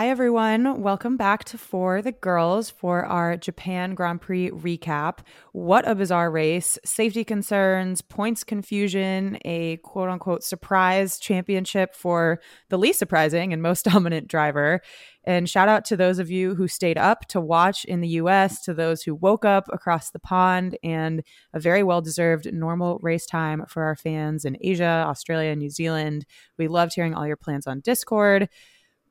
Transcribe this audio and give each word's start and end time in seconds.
Hi, 0.00 0.08
everyone. 0.08 0.80
Welcome 0.80 1.18
back 1.18 1.44
to 1.44 1.58
For 1.58 2.00
the 2.00 2.12
Girls 2.12 2.70
for 2.70 3.04
our 3.04 3.36
Japan 3.36 3.94
Grand 3.94 4.22
Prix 4.22 4.48
recap. 4.48 5.18
What 5.52 5.86
a 5.86 5.94
bizarre 5.94 6.30
race. 6.30 6.78
Safety 6.86 7.22
concerns, 7.22 8.00
points 8.00 8.42
confusion, 8.42 9.36
a 9.44 9.76
quote 9.82 10.08
unquote 10.08 10.42
surprise 10.42 11.18
championship 11.18 11.94
for 11.94 12.40
the 12.70 12.78
least 12.78 12.98
surprising 12.98 13.52
and 13.52 13.60
most 13.60 13.84
dominant 13.92 14.26
driver. 14.26 14.80
And 15.24 15.50
shout 15.50 15.68
out 15.68 15.84
to 15.84 15.98
those 15.98 16.18
of 16.18 16.30
you 16.30 16.54
who 16.54 16.66
stayed 16.66 16.96
up 16.96 17.26
to 17.26 17.38
watch 17.38 17.84
in 17.84 18.00
the 18.00 18.08
US, 18.08 18.62
to 18.62 18.72
those 18.72 19.02
who 19.02 19.14
woke 19.14 19.44
up 19.44 19.68
across 19.70 20.12
the 20.12 20.18
pond, 20.18 20.78
and 20.82 21.22
a 21.52 21.60
very 21.60 21.82
well 21.82 22.00
deserved 22.00 22.50
normal 22.50 22.98
race 23.02 23.26
time 23.26 23.66
for 23.68 23.82
our 23.82 23.96
fans 23.96 24.46
in 24.46 24.56
Asia, 24.62 25.04
Australia, 25.06 25.54
New 25.54 25.68
Zealand. 25.68 26.24
We 26.56 26.68
loved 26.68 26.94
hearing 26.94 27.12
all 27.12 27.26
your 27.26 27.36
plans 27.36 27.66
on 27.66 27.80
Discord. 27.80 28.48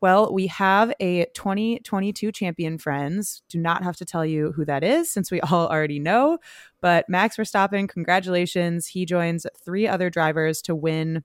Well, 0.01 0.33
we 0.33 0.47
have 0.47 0.93
a 0.99 1.25
2022 1.35 2.31
champion, 2.31 2.77
friends. 2.77 3.41
Do 3.49 3.59
not 3.59 3.83
have 3.83 3.97
to 3.97 4.05
tell 4.05 4.25
you 4.25 4.53
who 4.53 4.63
that 4.65 4.83
is 4.83 5.11
since 5.11 5.29
we 5.29 5.41
all 5.51 5.67
already 5.67 5.99
know. 5.99 6.39
But 6.81 7.05
Max 7.09 7.37
Verstappen, 7.37 7.89
congratulations. 7.89 8.87
He 8.87 9.05
joins 9.05 9.45
three 9.63 9.87
other 9.87 10.09
drivers 10.09 10.61
to 10.63 10.75
win 10.75 11.23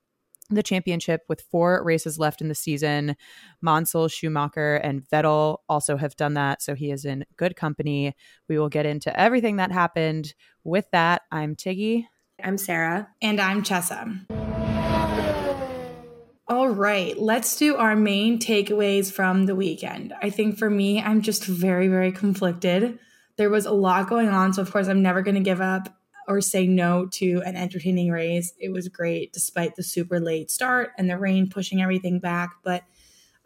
the 0.51 0.63
championship 0.63 1.23
with 1.29 1.41
four 1.51 1.83
races 1.83 2.19
left 2.19 2.41
in 2.41 2.49
the 2.49 2.55
season. 2.55 3.17
Mansell, 3.63 4.09
Schumacher, 4.09 4.77
and 4.77 5.03
Vettel 5.09 5.59
also 5.69 5.97
have 5.97 6.17
done 6.17 6.35
that. 6.35 6.61
So 6.61 6.75
he 6.75 6.91
is 6.91 7.05
in 7.05 7.25
good 7.37 7.57
company. 7.57 8.15
We 8.49 8.59
will 8.59 8.69
get 8.69 8.85
into 8.85 9.19
everything 9.19 9.57
that 9.57 9.73
happened. 9.73 10.35
With 10.63 10.87
that, 10.93 11.23
I'm 11.33 11.57
Tiggy. 11.57 12.09
I'm 12.43 12.59
Sarah. 12.59 13.09
And 13.23 13.41
I'm 13.41 13.63
Chessa. 13.63 14.44
All 16.47 16.69
right, 16.69 17.19
let's 17.19 17.57
do 17.57 17.77
our 17.77 17.97
main 17.97 18.39
takeaways 18.39 19.11
from 19.11 19.47
the 19.47 19.57
weekend. 19.57 20.13
I 20.21 20.29
think 20.29 20.59
for 20.59 20.69
me, 20.69 21.01
I'm 21.01 21.23
just 21.23 21.47
very, 21.47 21.89
very 21.89 22.13
conflicted. 22.13 22.99
There 23.37 23.49
was 23.49 23.65
a 23.65 23.73
lot 23.73 24.11
going 24.11 24.29
on. 24.29 24.53
So, 24.53 24.61
of 24.61 24.71
course, 24.71 24.87
I'm 24.87 25.01
never 25.01 25.23
going 25.23 25.37
to 25.37 25.41
give 25.41 25.63
up 25.63 25.89
or 26.29 26.43
say 26.43 26.67
no 26.67 27.07
to 27.13 27.43
an 27.47 27.57
entertaining 27.57 28.11
race. 28.11 28.53
It 28.59 28.73
was 28.73 28.89
great 28.89 29.33
despite 29.33 29.75
the 29.77 29.83
super 29.83 30.21
late 30.21 30.51
start 30.51 30.91
and 30.99 31.09
the 31.09 31.19
rain 31.19 31.49
pushing 31.49 31.81
everything 31.81 32.19
back. 32.19 32.51
But 32.63 32.83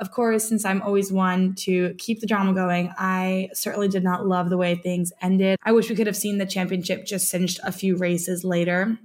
of 0.00 0.10
course, 0.10 0.48
since 0.48 0.64
I'm 0.64 0.82
always 0.82 1.12
one 1.12 1.54
to 1.56 1.94
keep 1.98 2.20
the 2.20 2.26
drama 2.26 2.52
going, 2.52 2.92
I 2.98 3.50
certainly 3.52 3.88
did 3.88 4.02
not 4.02 4.26
love 4.26 4.50
the 4.50 4.56
way 4.56 4.74
things 4.74 5.12
ended. 5.22 5.56
I 5.62 5.70
wish 5.70 5.88
we 5.88 5.94
could 5.94 6.08
have 6.08 6.16
seen 6.16 6.38
the 6.38 6.46
championship 6.46 7.06
just 7.06 7.28
cinched 7.28 7.60
a 7.62 7.70
few 7.70 7.96
races 7.96 8.42
later. 8.42 8.98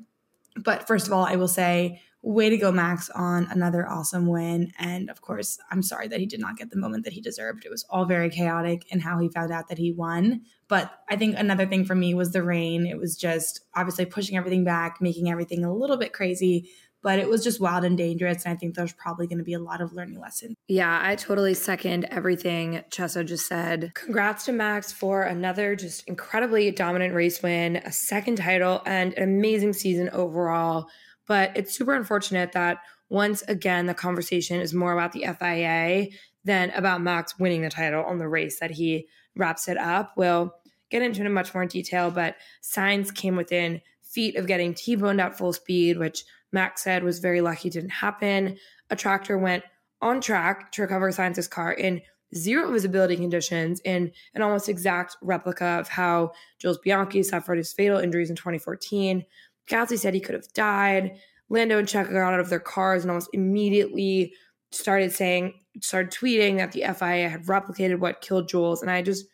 But 0.55 0.87
first 0.87 1.05
of 1.05 1.13
all, 1.13 1.25
I 1.25 1.35
will 1.35 1.47
say 1.47 2.01
way 2.23 2.49
to 2.49 2.57
go, 2.57 2.71
Max, 2.71 3.09
on 3.09 3.47
another 3.51 3.87
awesome 3.87 4.27
win. 4.27 4.71
And 4.79 5.09
of 5.09 5.21
course, 5.21 5.59
I'm 5.69 5.83
sorry 5.83 6.07
that 6.07 6.21
he 6.21 6.25
did 6.25 6.39
not 6.39 6.57
get 6.57 6.69
the 6.69 6.79
moment 6.79 7.03
that 7.03 7.13
he 7.13 7.21
deserved. 7.21 7.65
It 7.65 7.69
was 7.69 7.85
all 7.89 8.05
very 8.05 8.29
chaotic 8.29 8.91
in 8.91 9.01
how 9.01 9.19
he 9.19 9.29
found 9.29 9.51
out 9.51 9.67
that 9.67 9.77
he 9.77 9.91
won. 9.91 10.41
But 10.69 10.91
I 11.09 11.17
think 11.17 11.37
another 11.37 11.65
thing 11.65 11.83
for 11.83 11.95
me 11.95 12.13
was 12.13 12.31
the 12.31 12.41
rain. 12.41 12.87
It 12.87 12.97
was 12.97 13.17
just 13.17 13.59
obviously 13.75 14.05
pushing 14.05 14.37
everything 14.37 14.63
back, 14.63 15.01
making 15.01 15.29
everything 15.29 15.65
a 15.65 15.73
little 15.73 15.97
bit 15.97 16.13
crazy. 16.13 16.69
But 17.01 17.19
it 17.19 17.27
was 17.27 17.43
just 17.43 17.59
wild 17.59 17.83
and 17.83 17.97
dangerous. 17.97 18.45
And 18.45 18.53
I 18.53 18.55
think 18.55 18.75
there's 18.75 18.93
probably 18.93 19.27
going 19.27 19.39
to 19.39 19.43
be 19.43 19.53
a 19.53 19.59
lot 19.59 19.81
of 19.81 19.91
learning 19.91 20.21
lessons. 20.21 20.55
Yeah, 20.69 21.01
I 21.03 21.15
totally 21.15 21.53
second 21.53 22.05
everything 22.05 22.81
Chessa 22.89 23.25
just 23.25 23.45
said. 23.45 23.91
Congrats 23.93 24.45
to 24.45 24.53
Max 24.53 24.93
for 24.93 25.23
another 25.23 25.75
just 25.75 26.07
incredibly 26.07 26.71
dominant 26.71 27.13
race 27.13 27.43
win, 27.43 27.75
a 27.75 27.91
second 27.91 28.37
title, 28.37 28.81
and 28.85 29.13
an 29.15 29.23
amazing 29.23 29.73
season 29.73 30.09
overall. 30.11 30.87
But 31.27 31.55
it's 31.55 31.75
super 31.75 31.93
unfortunate 31.93 32.51
that 32.53 32.79
once 33.09 33.43
again, 33.43 33.85
the 33.85 33.93
conversation 33.93 34.59
is 34.59 34.73
more 34.73 34.93
about 34.93 35.11
the 35.11 35.25
FIA 35.39 36.07
than 36.43 36.71
about 36.71 37.01
Max 37.01 37.37
winning 37.39 37.61
the 37.61 37.69
title 37.69 38.03
on 38.03 38.17
the 38.17 38.27
race 38.27 38.59
that 38.59 38.71
he 38.71 39.07
wraps 39.35 39.67
it 39.67 39.77
up. 39.77 40.13
We'll 40.17 40.53
get 40.89 41.01
into 41.01 41.21
it 41.21 41.25
in 41.25 41.33
much 41.33 41.53
more 41.53 41.65
detail, 41.65 42.11
but 42.11 42.35
Sainz 42.61 43.13
came 43.13 43.35
within 43.35 43.81
feet 44.01 44.35
of 44.35 44.47
getting 44.47 44.73
T-boned 44.73 45.21
at 45.21 45.37
full 45.37 45.53
speed, 45.53 45.97
which 45.97 46.23
Max 46.51 46.83
said 46.83 47.03
was 47.03 47.19
very 47.19 47.41
lucky 47.41 47.69
didn't 47.69 47.89
happen. 47.89 48.57
A 48.89 48.95
tractor 48.95 49.37
went 49.37 49.63
on 50.01 50.21
track 50.21 50.71
to 50.73 50.81
recover 50.81 51.09
Sainz's 51.11 51.47
car 51.47 51.71
in 51.71 52.01
zero 52.35 52.71
visibility 52.71 53.15
conditions 53.15 53.79
in 53.81 54.11
an 54.33 54.41
almost 54.41 54.69
exact 54.69 55.17
replica 55.21 55.65
of 55.65 55.87
how 55.87 56.31
Jules 56.59 56.77
Bianchi 56.79 57.23
suffered 57.23 57.57
his 57.57 57.73
fatal 57.73 57.99
injuries 57.99 58.29
in 58.29 58.35
2014. 58.35 59.25
Gasly 59.69 59.97
said 59.97 60.13
he 60.13 60.19
could 60.19 60.35
have 60.35 60.51
died. 60.53 61.17
Lando 61.49 61.77
and 61.77 61.87
Checo 61.87 62.11
got 62.11 62.33
out 62.33 62.39
of 62.39 62.49
their 62.49 62.59
cars 62.59 63.03
and 63.03 63.11
almost 63.11 63.29
immediately 63.33 64.33
started 64.71 65.11
saying, 65.11 65.53
started 65.81 66.11
tweeting 66.11 66.57
that 66.57 66.71
the 66.71 66.81
FIA 66.81 67.29
had 67.29 67.45
replicated 67.45 67.99
what 67.99 68.21
killed 68.21 68.49
Jules. 68.49 68.81
And 68.81 68.89
I 68.89 69.01
just 69.01 69.25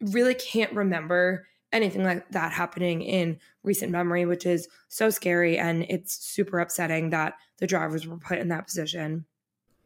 really 0.00 0.34
can't 0.34 0.72
remember 0.72 1.46
anything 1.72 2.04
like 2.04 2.28
that 2.30 2.52
happening 2.52 3.00
in 3.02 3.38
recent 3.62 3.90
memory, 3.90 4.26
which 4.26 4.44
is 4.44 4.68
so 4.88 5.08
scary. 5.08 5.58
And 5.58 5.86
it's 5.88 6.14
super 6.14 6.60
upsetting 6.60 7.10
that 7.10 7.34
the 7.58 7.66
drivers 7.66 8.06
were 8.06 8.18
put 8.18 8.38
in 8.38 8.48
that 8.48 8.66
position. 8.66 9.24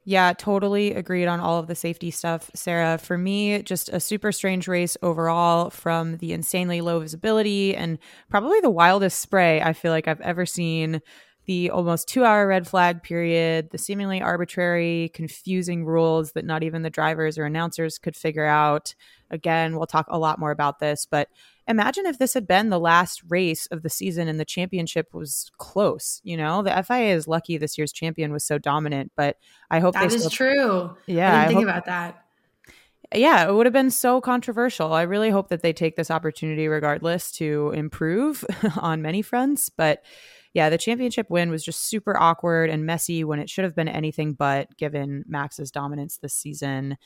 Yeah, 0.09 0.33
totally 0.35 0.93
agreed 0.95 1.27
on 1.27 1.41
all 1.41 1.59
of 1.59 1.67
the 1.67 1.75
safety 1.75 2.13
stuff, 2.13 2.49
Sarah. 2.55 2.97
For 2.97 3.19
me, 3.19 3.61
just 3.63 3.89
a 3.89 3.99
super 3.99 4.31
strange 4.31 4.69
race 4.69 4.97
overall 5.03 5.69
from 5.71 6.19
the 6.19 6.33
insanely 6.33 6.81
low 6.81 7.01
visibility 7.01 7.75
and 7.75 7.99
probably 8.31 8.61
the 8.61 8.71
wildest 8.71 9.19
spray 9.19 9.61
I 9.61 9.73
feel 9.73 9.91
like 9.91 10.07
I've 10.07 10.21
ever 10.21 10.47
seen. 10.47 11.01
The 11.47 11.71
almost 11.71 12.09
two 12.09 12.25
hour 12.25 12.47
red 12.47 12.69
flag 12.69 13.03
period, 13.03 13.71
the 13.71 13.79
seemingly 13.79 14.23
arbitrary, 14.23 15.11
confusing 15.13 15.85
rules 15.85 16.33
that 16.33 16.45
not 16.45 16.63
even 16.63 16.83
the 16.83 16.91
drivers 16.91 17.37
or 17.37 17.45
announcers 17.45 17.99
could 17.99 18.15
figure 18.17 18.47
out. 18.47 18.95
Again, 19.31 19.77
we'll 19.77 19.87
talk 19.87 20.07
a 20.09 20.19
lot 20.19 20.39
more 20.39 20.53
about 20.53 20.79
this, 20.79 21.05
but 21.09 21.29
imagine 21.69 22.07
if 22.07 22.19
this 22.19 22.35
had 22.35 22.47
been 22.47 22.71
the 22.71 22.81
last 22.81 23.23
race 23.29 23.67
of 23.67 23.83
the 23.83 23.91
season 23.91 24.29
and 24.29 24.39
the 24.39 24.45
championship 24.45 25.13
was 25.13 25.51
close. 25.59 26.21
You 26.25 26.37
know, 26.37 26.63
the 26.63 26.83
FIA 26.83 27.15
is 27.15 27.27
lucky 27.29 27.59
this 27.59 27.77
year's 27.77 27.93
champion 27.93 28.33
was 28.33 28.45
so 28.45 28.59
dominant, 28.59 29.13
but 29.17 29.37
I 29.71 29.81
hope 29.81 29.95
that 29.95 30.13
is 30.13 30.25
still, 30.25 30.31
true. 30.31 30.97
Yeah, 31.07 31.29
I 31.29 31.33
didn't 31.33 31.45
I 31.45 31.47
think 31.47 31.59
hope, 31.59 31.63
about 31.65 31.87
that. 31.87 32.23
Yeah, 33.15 33.49
it 33.49 33.55
would 33.55 33.67
have 33.67 33.73
been 33.73 33.91
so 33.91 34.21
controversial. 34.21 34.93
I 34.93 35.03
really 35.03 35.31
hope 35.31 35.49
that 35.49 35.63
they 35.63 35.73
take 35.73 35.97
this 35.97 36.11
opportunity, 36.11 36.67
regardless, 36.67 37.31
to 37.33 37.73
improve 37.75 38.45
on 38.77 39.03
many 39.03 39.23
fronts. 39.23 39.69
But 39.69 40.05
yeah, 40.55 40.71
the 40.71 40.79
championship 40.79 41.29
win 41.31 41.51
was 41.51 41.65
just 41.65 41.85
super 41.85 42.17
awkward 42.17 42.71
and 42.71 42.87
messy 42.87 43.23
when 43.25 43.39
it 43.39 43.49
should 43.51 43.65
have 43.65 43.77
been 43.77 43.89
anything 43.89 44.33
but, 44.33 44.77
given 44.77 45.25
Max's 45.29 45.71
dominance 45.71 46.19
this 46.19 46.35
season. 46.35 46.97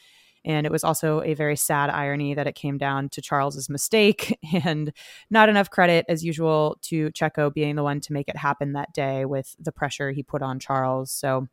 And 0.44 0.66
it 0.66 0.72
was 0.72 0.84
also 0.84 1.22
a 1.22 1.34
very 1.34 1.56
sad 1.56 1.90
irony 1.90 2.34
that 2.34 2.46
it 2.46 2.54
came 2.54 2.78
down 2.78 3.08
to 3.10 3.22
Charles's 3.22 3.68
mistake 3.68 4.38
and 4.64 4.92
not 5.30 5.48
enough 5.48 5.70
credit, 5.70 6.06
as 6.08 6.24
usual, 6.24 6.78
to 6.82 7.10
Checo 7.10 7.52
being 7.52 7.76
the 7.76 7.82
one 7.82 8.00
to 8.00 8.12
make 8.12 8.28
it 8.28 8.36
happen 8.36 8.72
that 8.72 8.92
day 8.92 9.24
with 9.24 9.54
the 9.58 9.72
pressure 9.72 10.10
he 10.10 10.22
put 10.22 10.42
on 10.42 10.58
Charles. 10.58 11.10
So 11.12 11.46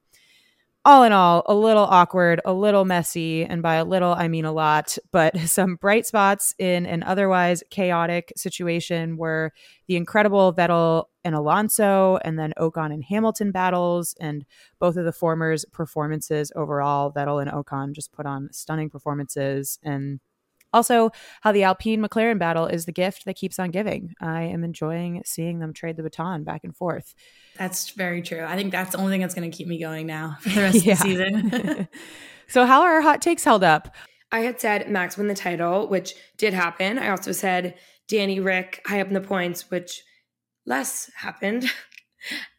all 0.88 1.04
in 1.04 1.12
all, 1.12 1.44
a 1.48 1.54
little 1.54 1.84
awkward, 1.84 2.40
a 2.46 2.54
little 2.54 2.86
messy, 2.86 3.44
and 3.44 3.62
by 3.62 3.76
a 3.76 3.84
little, 3.84 4.14
I 4.14 4.30
mean 4.30 4.46
a 4.46 4.54
lot, 4.54 4.98
but 5.12 5.38
some 5.46 5.76
bright 5.76 6.06
spots 6.06 6.56
in 6.58 6.86
an 6.86 7.04
otherwise 7.04 7.62
chaotic 7.70 8.32
situation 8.38 9.18
were 9.18 9.52
the 9.88 9.98
incredible 9.98 10.54
Vettel 10.54 11.08
and 11.26 11.36
Alonso, 11.36 12.20
and 12.24 12.40
then 12.40 12.54
Ocon 12.58 12.94
and 12.94 13.04
Hamilton 13.04 13.52
battles, 13.52 14.16
and 14.22 14.46
both 14.80 14.96
of 14.96 15.04
the 15.04 15.12
formers' 15.12 15.66
performances 15.74 16.54
overall. 16.56 17.12
Vettel 17.12 17.42
and 17.42 17.52
Ocon 17.52 17.92
just 17.92 18.14
put 18.14 18.26
on 18.26 18.48
stunning 18.54 18.90
performances, 18.90 19.80
and 19.84 20.22
also, 20.78 21.10
how 21.42 21.52
the 21.52 21.64
Alpine 21.64 22.02
McLaren 22.02 22.38
battle 22.38 22.68
is 22.68 22.86
the 22.86 22.92
gift 22.92 23.26
that 23.26 23.36
keeps 23.36 23.58
on 23.58 23.72
giving. 23.72 24.14
I 24.22 24.44
am 24.44 24.64
enjoying 24.64 25.24
seeing 25.26 25.58
them 25.58 25.74
trade 25.74 25.98
the 25.98 26.04
baton 26.04 26.44
back 26.44 26.64
and 26.64 26.76
forth. 26.76 27.16
That's 27.58 27.90
very 27.90 28.22
true. 28.22 28.46
I 28.46 28.56
think 28.56 28.72
that's 28.72 28.92
the 28.92 29.00
only 29.00 29.12
thing 29.12 29.22
that's 29.22 29.34
going 29.34 29.50
to 29.50 29.58
keep 29.58 29.68
me 29.68 29.80
going 29.80 30.06
now 30.06 30.38
for 30.42 30.50
the 30.50 30.62
rest 30.62 30.86
yeah. 30.86 30.94
of 30.94 31.00
the 31.00 31.04
season. 31.04 31.88
so, 32.48 32.68
how 32.68 32.84
are 32.84 32.94
our 32.94 33.02
hot 33.02 33.24
takes 33.24 33.44
held 33.44 33.64
up? 33.64 33.96
I 34.32 34.42
had 34.42 34.62
said 34.62 34.90
Max 34.90 35.18
win 35.18 35.28
the 35.28 35.34
title, 35.34 35.88
which 35.88 36.14
did 36.38 36.54
happen. 36.54 37.00
I 37.00 37.10
also 37.10 37.32
said 37.32 37.76
Danny 38.08 38.40
Ric 38.40 38.82
high 38.86 39.02
up 39.02 39.08
in 39.08 39.14
the 39.14 39.22
points, 39.22 39.72
which 39.72 40.04
less 40.68 41.10
happened. 41.16 41.66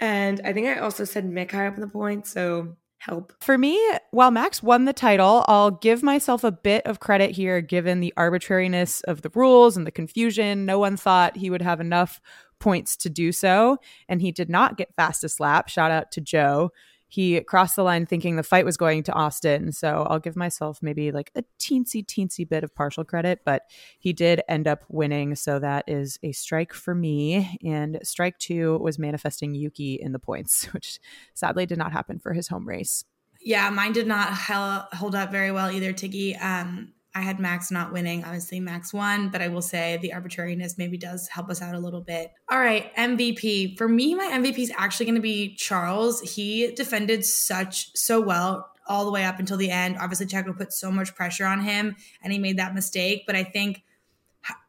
and 0.00 0.40
I 0.44 0.52
think 0.52 0.66
I 0.66 0.78
also 0.80 1.04
said 1.04 1.24
Mick 1.30 1.52
high 1.52 1.68
up 1.68 1.74
in 1.76 1.80
the 1.80 1.86
points. 1.86 2.30
So 2.30 2.76
help. 2.98 3.32
For 3.40 3.56
me, 3.56 3.78
while 4.10 4.30
Max 4.30 4.62
won 4.62 4.84
the 4.84 4.92
title, 4.92 5.44
I'll 5.48 5.70
give 5.70 6.02
myself 6.02 6.44
a 6.44 6.52
bit 6.52 6.86
of 6.86 7.00
credit 7.00 7.32
here 7.32 7.60
given 7.60 8.00
the 8.00 8.14
arbitrariness 8.16 9.00
of 9.02 9.22
the 9.22 9.30
rules 9.34 9.76
and 9.76 9.86
the 9.86 9.90
confusion. 9.90 10.64
No 10.66 10.78
one 10.78 10.96
thought 10.96 11.36
he 11.36 11.50
would 11.50 11.62
have 11.62 11.80
enough 11.80 12.20
points 12.58 12.96
to 12.98 13.10
do 13.10 13.32
so, 13.32 13.78
and 14.08 14.20
he 14.20 14.32
did 14.32 14.48
not 14.50 14.76
get 14.76 14.94
fastest 14.94 15.40
lap. 15.40 15.68
Shout 15.68 15.90
out 15.90 16.10
to 16.12 16.20
Zhou. 16.20 16.70
he 17.10 17.40
crossed 17.40 17.76
the 17.76 17.82
line 17.82 18.04
thinking 18.04 18.36
the 18.36 18.42
fight 18.42 18.66
was 18.66 18.76
going 18.76 19.02
to 19.04 19.12
Austin. 19.12 19.72
So 19.72 20.06
I'll 20.08 20.18
give 20.18 20.36
myself 20.36 20.80
maybe 20.82 21.10
like 21.10 21.30
a 21.34 21.42
teensy, 21.58 22.04
teensy 22.04 22.46
bit 22.46 22.64
of 22.64 22.74
partial 22.74 23.04
credit, 23.04 23.40
but 23.44 23.62
he 23.98 24.12
did 24.12 24.42
end 24.48 24.68
up 24.68 24.84
winning. 24.88 25.34
So 25.34 25.58
that 25.58 25.84
is 25.86 26.18
a 26.22 26.32
strike 26.32 26.74
for 26.74 26.94
me. 26.94 27.58
And 27.64 27.98
strike 28.02 28.38
two 28.38 28.78
was 28.78 28.98
manifesting 28.98 29.54
Yuki 29.54 29.94
in 29.94 30.12
the 30.12 30.18
points, 30.18 30.64
which 30.74 31.00
sadly 31.34 31.64
did 31.64 31.78
not 31.78 31.92
happen 31.92 32.18
for 32.18 32.34
his 32.34 32.48
home 32.48 32.68
race. 32.68 33.04
Yeah, 33.48 33.70
mine 33.70 33.94
did 33.94 34.06
not 34.06 34.34
hold 34.34 35.14
up 35.14 35.30
very 35.32 35.50
well 35.50 35.70
either, 35.70 35.94
Tiggy. 35.94 36.36
Um, 36.38 36.92
I 37.14 37.22
had 37.22 37.40
Max 37.40 37.70
not 37.70 37.94
winning. 37.94 38.22
Obviously, 38.22 38.60
Max 38.60 38.92
won, 38.92 39.30
but 39.30 39.40
I 39.40 39.48
will 39.48 39.62
say 39.62 39.96
the 40.02 40.12
arbitrariness 40.12 40.76
maybe 40.76 40.98
does 40.98 41.28
help 41.28 41.48
us 41.48 41.62
out 41.62 41.74
a 41.74 41.78
little 41.78 42.02
bit. 42.02 42.30
All 42.50 42.58
right, 42.58 42.94
MVP. 42.94 43.78
For 43.78 43.88
me, 43.88 44.14
my 44.14 44.26
MVP 44.34 44.58
is 44.58 44.72
actually 44.76 45.06
going 45.06 45.14
to 45.14 45.22
be 45.22 45.54
Charles. 45.54 46.20
He 46.20 46.72
defended 46.72 47.24
such 47.24 47.96
so 47.96 48.20
well 48.20 48.70
all 48.86 49.06
the 49.06 49.10
way 49.10 49.24
up 49.24 49.38
until 49.38 49.56
the 49.56 49.70
end. 49.70 49.96
Obviously, 49.98 50.26
Checo 50.26 50.54
put 50.54 50.70
so 50.70 50.92
much 50.92 51.14
pressure 51.14 51.46
on 51.46 51.62
him 51.62 51.96
and 52.22 52.34
he 52.34 52.38
made 52.38 52.58
that 52.58 52.74
mistake. 52.74 53.22
But 53.26 53.34
I 53.34 53.44
think 53.44 53.82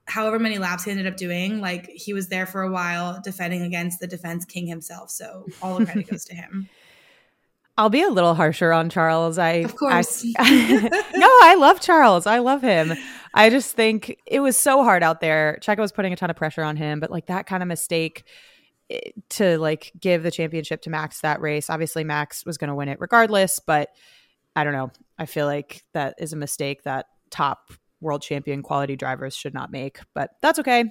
however 0.06 0.40
many 0.40 0.58
laps 0.58 0.86
he 0.86 0.92
ended 0.92 1.06
up 1.06 1.18
doing, 1.18 1.60
like 1.60 1.90
he 1.90 2.14
was 2.14 2.30
there 2.30 2.46
for 2.46 2.62
a 2.62 2.72
while 2.72 3.20
defending 3.22 3.62
against 3.62 4.00
the 4.00 4.08
defense 4.08 4.46
king 4.46 4.68
himself. 4.68 5.12
So 5.12 5.48
all 5.62 5.78
the 5.78 5.86
credit 5.86 6.08
goes 6.08 6.24
to 6.26 6.36
him. 6.36 6.70
I'll 7.80 7.90
be 7.90 8.02
a 8.02 8.10
little 8.10 8.36
harsher 8.36 8.74
on 8.74 8.90
Charles. 8.90 9.38
I 9.38 9.52
of 9.52 9.78
course. 9.78 10.26
I, 10.38 10.82
no, 11.16 11.28
I 11.44 11.56
love 11.56 11.80
Charles. 11.80 12.28
I 12.28 12.40
love 12.40 12.62
him. 12.62 12.94
I 13.34 13.50
just 13.50 13.74
think 13.74 14.18
it 14.26 14.42
was 14.42 14.58
so 14.58 14.84
hard 14.84 15.02
out 15.02 15.22
there. 15.22 15.58
Checo 15.62 15.78
was 15.78 15.94
putting 15.94 16.12
a 16.12 16.18
ton 16.18 16.30
of 16.30 16.36
pressure 16.36 16.62
on 16.62 16.76
him, 16.76 17.00
but 17.00 17.10
like 17.10 17.28
that 17.28 17.48
kind 17.48 17.64
of 17.64 17.70
mistake 17.70 18.26
eh, 18.90 19.00
to 19.30 19.58
like 19.60 19.94
give 19.98 20.24
the 20.24 20.30
championship 20.32 20.82
to 20.82 20.90
Max 20.90 21.22
that 21.22 21.40
race. 21.40 21.70
Obviously, 21.70 22.04
Max 22.04 22.46
was 22.46 22.58
going 22.58 22.68
to 22.68 22.76
win 22.76 22.90
it 22.90 23.00
regardless, 23.00 23.60
but 23.66 23.92
I 24.58 24.66
don't 24.66 24.74
know. 24.74 24.92
I 25.18 25.26
feel 25.26 25.46
like 25.46 25.86
that 25.94 26.16
is 26.18 26.34
a 26.34 26.38
mistake 26.38 26.84
that 26.84 27.06
top 27.32 27.72
world 28.02 28.22
champion 28.22 28.62
quality 28.62 28.98
drivers 28.98 29.38
should 29.38 29.54
not 29.54 29.72
make, 29.72 30.02
but 30.14 30.32
that's 30.42 30.60
okay. 30.60 30.84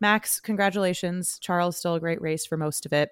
Max, 0.00 0.40
congratulations. 0.40 1.38
Charles, 1.40 1.76
still 1.76 1.94
a 1.94 2.00
great 2.00 2.20
race 2.20 2.44
for 2.44 2.56
most 2.56 2.84
of 2.84 2.92
it. 2.92 3.10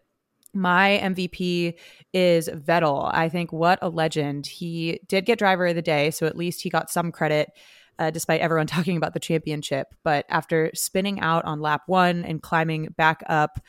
My 0.54 1.00
MVP 1.02 1.74
is 2.12 2.48
Vettel. 2.48 3.10
I 3.12 3.28
think 3.28 3.52
what 3.52 3.78
a 3.82 3.88
legend. 3.88 4.46
He 4.46 5.00
did 5.08 5.26
get 5.26 5.38
driver 5.38 5.66
of 5.66 5.74
the 5.74 5.82
day, 5.82 6.10
so 6.10 6.26
at 6.26 6.36
least 6.36 6.62
he 6.62 6.70
got 6.70 6.90
some 6.90 7.12
credit. 7.12 7.50
Uh, 7.96 8.10
despite 8.10 8.40
everyone 8.40 8.66
talking 8.66 8.96
about 8.96 9.14
the 9.14 9.20
championship. 9.20 9.94
But 10.02 10.26
after 10.28 10.68
spinning 10.74 11.20
out 11.20 11.44
on 11.44 11.60
lap 11.60 11.82
one 11.86 12.24
and 12.24 12.42
climbing 12.42 12.88
back 12.96 13.22
up 13.28 13.60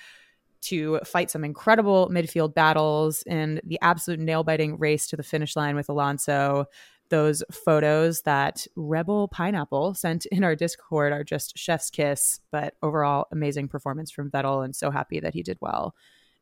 to 0.62 1.00
fight 1.06 1.30
some 1.30 1.44
incredible 1.44 2.10
midfield 2.10 2.56
battles 2.56 3.22
and 3.28 3.62
the 3.64 3.78
absolute 3.84 4.20
nail 4.20 4.44
biting 4.44 4.80
race 4.80 5.06
to 5.10 5.16
the 5.16 5.22
finish 5.22 5.56
line 5.56 5.76
with 5.76 5.90
Alonso, 5.90 6.66
those 7.10 7.44
photos 7.52 8.24
that 8.24 8.66
Rebel 8.76 9.28
Pineapple 9.28 9.94
sent 9.94 10.26
in 10.28 10.44
our 10.44 10.56
Discord 10.56 11.14
are 11.14 11.24
just 11.24 11.56
chef's 11.56 11.92
kiss. 11.92 12.40
But 12.52 12.74
overall, 12.82 13.28
amazing 13.32 13.68
performance 13.68 14.10
from 14.10 14.32
Vettel, 14.32 14.66
and 14.66 14.76
so 14.76 14.90
happy 14.90 15.20
that 15.20 15.36
he 15.36 15.44
did 15.44 15.60
well 15.62 15.94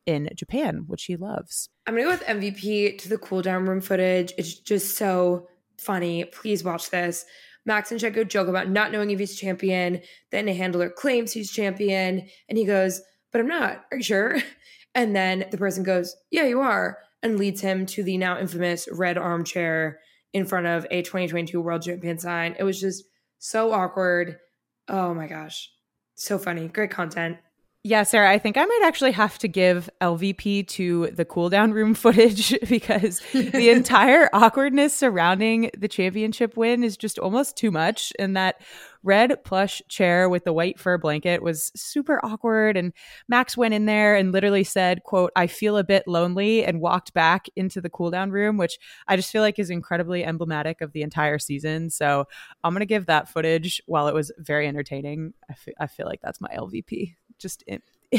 in 0.06 0.28
Japan, 0.34 0.84
which 0.86 1.04
he 1.04 1.16
loves. 1.16 1.68
I'm 1.86 1.94
gonna 1.94 2.04
go 2.04 2.10
with 2.10 2.22
MVP 2.24 2.98
to 2.98 3.08
the 3.08 3.18
cool 3.18 3.42
down 3.42 3.66
room 3.66 3.80
footage. 3.80 4.32
It's 4.38 4.54
just 4.54 4.96
so 4.96 5.48
funny. 5.78 6.24
Please 6.24 6.64
watch 6.64 6.90
this. 6.90 7.24
Max 7.66 7.90
and 7.90 8.00
Checo 8.00 8.28
joke 8.28 8.48
about 8.48 8.68
not 8.68 8.92
knowing 8.92 9.10
if 9.10 9.18
he's 9.18 9.38
champion. 9.38 10.02
Then 10.30 10.48
a 10.48 10.54
handler 10.54 10.90
claims 10.90 11.32
he's 11.32 11.50
champion, 11.50 12.28
and 12.48 12.58
he 12.58 12.64
goes, 12.64 13.00
"But 13.32 13.40
I'm 13.40 13.48
not. 13.48 13.84
Are 13.90 13.98
you 13.98 14.02
sure?" 14.02 14.38
And 14.96 15.16
then 15.16 15.46
the 15.50 15.58
person 15.58 15.82
goes, 15.82 16.14
"Yeah, 16.30 16.44
you 16.44 16.60
are," 16.60 16.98
and 17.20 17.36
leads 17.36 17.60
him 17.60 17.84
to 17.86 18.04
the 18.04 18.16
now 18.16 18.38
infamous 18.38 18.88
red 18.92 19.18
armchair 19.18 19.98
in 20.32 20.46
front 20.46 20.66
of 20.66 20.86
a 20.90 21.02
2022 21.02 21.60
World 21.60 21.82
Champion 21.82 22.16
sign. 22.16 22.54
It 22.60 22.62
was 22.62 22.80
just 22.80 23.02
so 23.40 23.72
awkward. 23.72 24.38
Oh 24.86 25.12
my 25.12 25.26
gosh, 25.26 25.68
so 26.14 26.38
funny. 26.38 26.68
Great 26.68 26.92
content. 26.92 27.38
Yeah, 27.86 28.02
Sarah, 28.02 28.30
I 28.30 28.38
think 28.38 28.56
I 28.56 28.64
might 28.64 28.80
actually 28.82 29.12
have 29.12 29.38
to 29.40 29.46
give 29.46 29.90
LVP 30.00 30.66
to 30.68 31.08
the 31.08 31.26
cooldown 31.26 31.74
room 31.74 31.92
footage 31.94 32.58
because 32.68 33.20
the 33.32 33.68
entire 33.76 34.30
awkwardness 34.32 34.94
surrounding 34.94 35.70
the 35.76 35.86
championship 35.86 36.56
win 36.56 36.82
is 36.82 36.96
just 36.96 37.18
almost 37.18 37.58
too 37.58 37.70
much. 37.70 38.10
And 38.18 38.34
that 38.38 38.62
red 39.04 39.44
plush 39.44 39.80
chair 39.88 40.28
with 40.28 40.44
the 40.44 40.52
white 40.52 40.80
fur 40.80 40.98
blanket 40.98 41.42
was 41.42 41.70
super 41.76 42.18
awkward. 42.24 42.76
And 42.76 42.92
Max 43.28 43.56
went 43.56 43.74
in 43.74 43.86
there 43.86 44.16
and 44.16 44.32
literally 44.32 44.64
said, 44.64 45.04
quote, 45.04 45.30
I 45.36 45.46
feel 45.46 45.76
a 45.76 45.84
bit 45.84 46.08
lonely 46.08 46.64
and 46.64 46.80
walked 46.80 47.14
back 47.14 47.46
into 47.54 47.80
the 47.80 47.90
cool 47.90 48.10
down 48.10 48.30
room, 48.30 48.56
which 48.56 48.78
I 49.06 49.16
just 49.16 49.30
feel 49.30 49.42
like 49.42 49.58
is 49.58 49.70
incredibly 49.70 50.24
emblematic 50.24 50.80
of 50.80 50.92
the 50.92 51.02
entire 51.02 51.38
season. 51.38 51.90
So 51.90 52.24
I'm 52.64 52.72
going 52.72 52.80
to 52.80 52.86
give 52.86 53.06
that 53.06 53.28
footage, 53.28 53.80
while 53.86 54.08
it 54.08 54.14
was 54.14 54.32
very 54.38 54.66
entertaining, 54.66 55.34
I, 55.48 55.52
f- 55.52 55.74
I 55.78 55.86
feel 55.86 56.06
like 56.06 56.20
that's 56.22 56.40
my 56.40 56.50
LVP 56.56 57.14
just 57.38 57.62
in, 57.66 57.82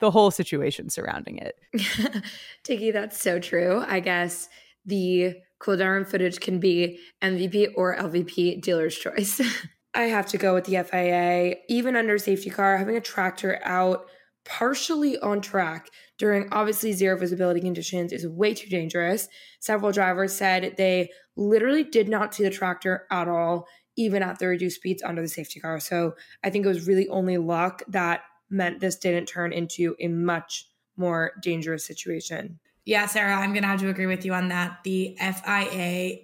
the 0.00 0.10
whole 0.10 0.30
situation 0.30 0.90
surrounding 0.90 1.38
it. 1.38 1.56
Tiggy, 2.62 2.92
that's 2.92 3.20
so 3.20 3.38
true. 3.38 3.82
I 3.86 4.00
guess 4.00 4.48
the 4.84 5.36
cooldown 5.60 6.06
footage 6.06 6.40
can 6.40 6.58
be 6.58 6.98
MVP 7.22 7.72
or 7.76 7.96
LVP 7.96 8.60
dealer's 8.60 8.96
choice. 8.96 9.40
I 9.94 10.04
have 10.04 10.26
to 10.26 10.38
go 10.38 10.54
with 10.54 10.64
the 10.64 10.82
FIA. 10.84 11.56
Even 11.68 11.96
under 11.96 12.18
safety 12.18 12.50
car, 12.50 12.76
having 12.76 12.96
a 12.96 13.00
tractor 13.00 13.60
out 13.64 14.06
partially 14.44 15.18
on 15.18 15.40
track 15.40 15.88
during 16.18 16.48
obviously 16.52 16.92
zero 16.92 17.16
visibility 17.16 17.60
conditions 17.60 18.12
is 18.12 18.26
way 18.26 18.54
too 18.54 18.68
dangerous. 18.68 19.28
Several 19.60 19.92
drivers 19.92 20.32
said 20.32 20.74
they 20.76 21.10
literally 21.36 21.84
did 21.84 22.08
not 22.08 22.34
see 22.34 22.42
the 22.42 22.50
tractor 22.50 23.06
at 23.10 23.28
all, 23.28 23.66
even 23.96 24.22
at 24.22 24.38
the 24.38 24.46
reduced 24.46 24.76
speeds 24.76 25.02
under 25.02 25.22
the 25.22 25.28
safety 25.28 25.60
car. 25.60 25.80
So 25.80 26.14
I 26.42 26.50
think 26.50 26.64
it 26.64 26.68
was 26.68 26.86
really 26.86 27.08
only 27.08 27.38
luck 27.38 27.82
that 27.88 28.22
meant 28.48 28.80
this 28.80 28.96
didn't 28.96 29.26
turn 29.26 29.52
into 29.52 29.96
a 30.00 30.08
much 30.08 30.66
more 30.96 31.32
dangerous 31.42 31.84
situation. 31.86 32.58
Yeah, 32.84 33.06
Sarah, 33.06 33.36
I'm 33.36 33.52
going 33.52 33.62
to 33.62 33.68
have 33.68 33.80
to 33.80 33.88
agree 33.88 34.06
with 34.06 34.24
you 34.24 34.34
on 34.34 34.48
that. 34.48 34.78
The 34.84 35.16
FIA, 35.20 36.18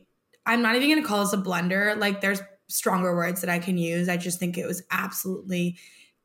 I'm 0.46 0.62
not 0.62 0.74
even 0.74 0.88
going 0.88 1.02
to 1.02 1.06
call 1.06 1.22
this 1.22 1.32
a 1.32 1.36
blunder. 1.38 1.94
Like, 1.96 2.20
there's 2.20 2.40
stronger 2.68 3.14
words 3.14 3.40
that 3.40 3.50
I 3.50 3.58
can 3.58 3.78
use. 3.78 4.08
I 4.08 4.16
just 4.16 4.38
think 4.38 4.58
it 4.58 4.66
was 4.66 4.82
absolutely 4.90 5.76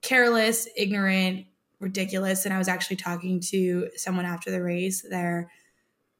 careless, 0.01 0.67
ignorant, 0.75 1.45
ridiculous. 1.79 2.45
And 2.45 2.53
I 2.53 2.57
was 2.57 2.67
actually 2.67 2.97
talking 2.97 3.39
to 3.49 3.89
someone 3.95 4.25
after 4.25 4.51
the 4.51 4.61
race 4.61 5.05
there. 5.07 5.51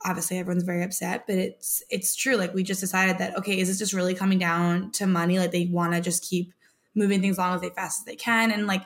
Obviously, 0.03 0.39
everyone's 0.39 0.63
very 0.63 0.83
upset, 0.83 1.25
but 1.27 1.35
it's 1.35 1.83
it's 1.91 2.15
true. 2.15 2.35
Like 2.35 2.53
we 2.55 2.63
just 2.63 2.81
decided 2.81 3.19
that 3.19 3.37
okay, 3.37 3.59
is 3.59 3.67
this 3.67 3.77
just 3.77 3.93
really 3.93 4.15
coming 4.15 4.39
down 4.39 4.91
to 4.93 5.05
money? 5.05 5.37
Like 5.37 5.51
they 5.51 5.65
want 5.65 5.93
to 5.93 6.01
just 6.01 6.27
keep 6.27 6.53
moving 6.95 7.21
things 7.21 7.37
along 7.37 7.63
as 7.63 7.71
fast 7.73 8.01
as 8.01 8.05
they 8.05 8.15
can, 8.15 8.51
and 8.51 8.65
like 8.65 8.83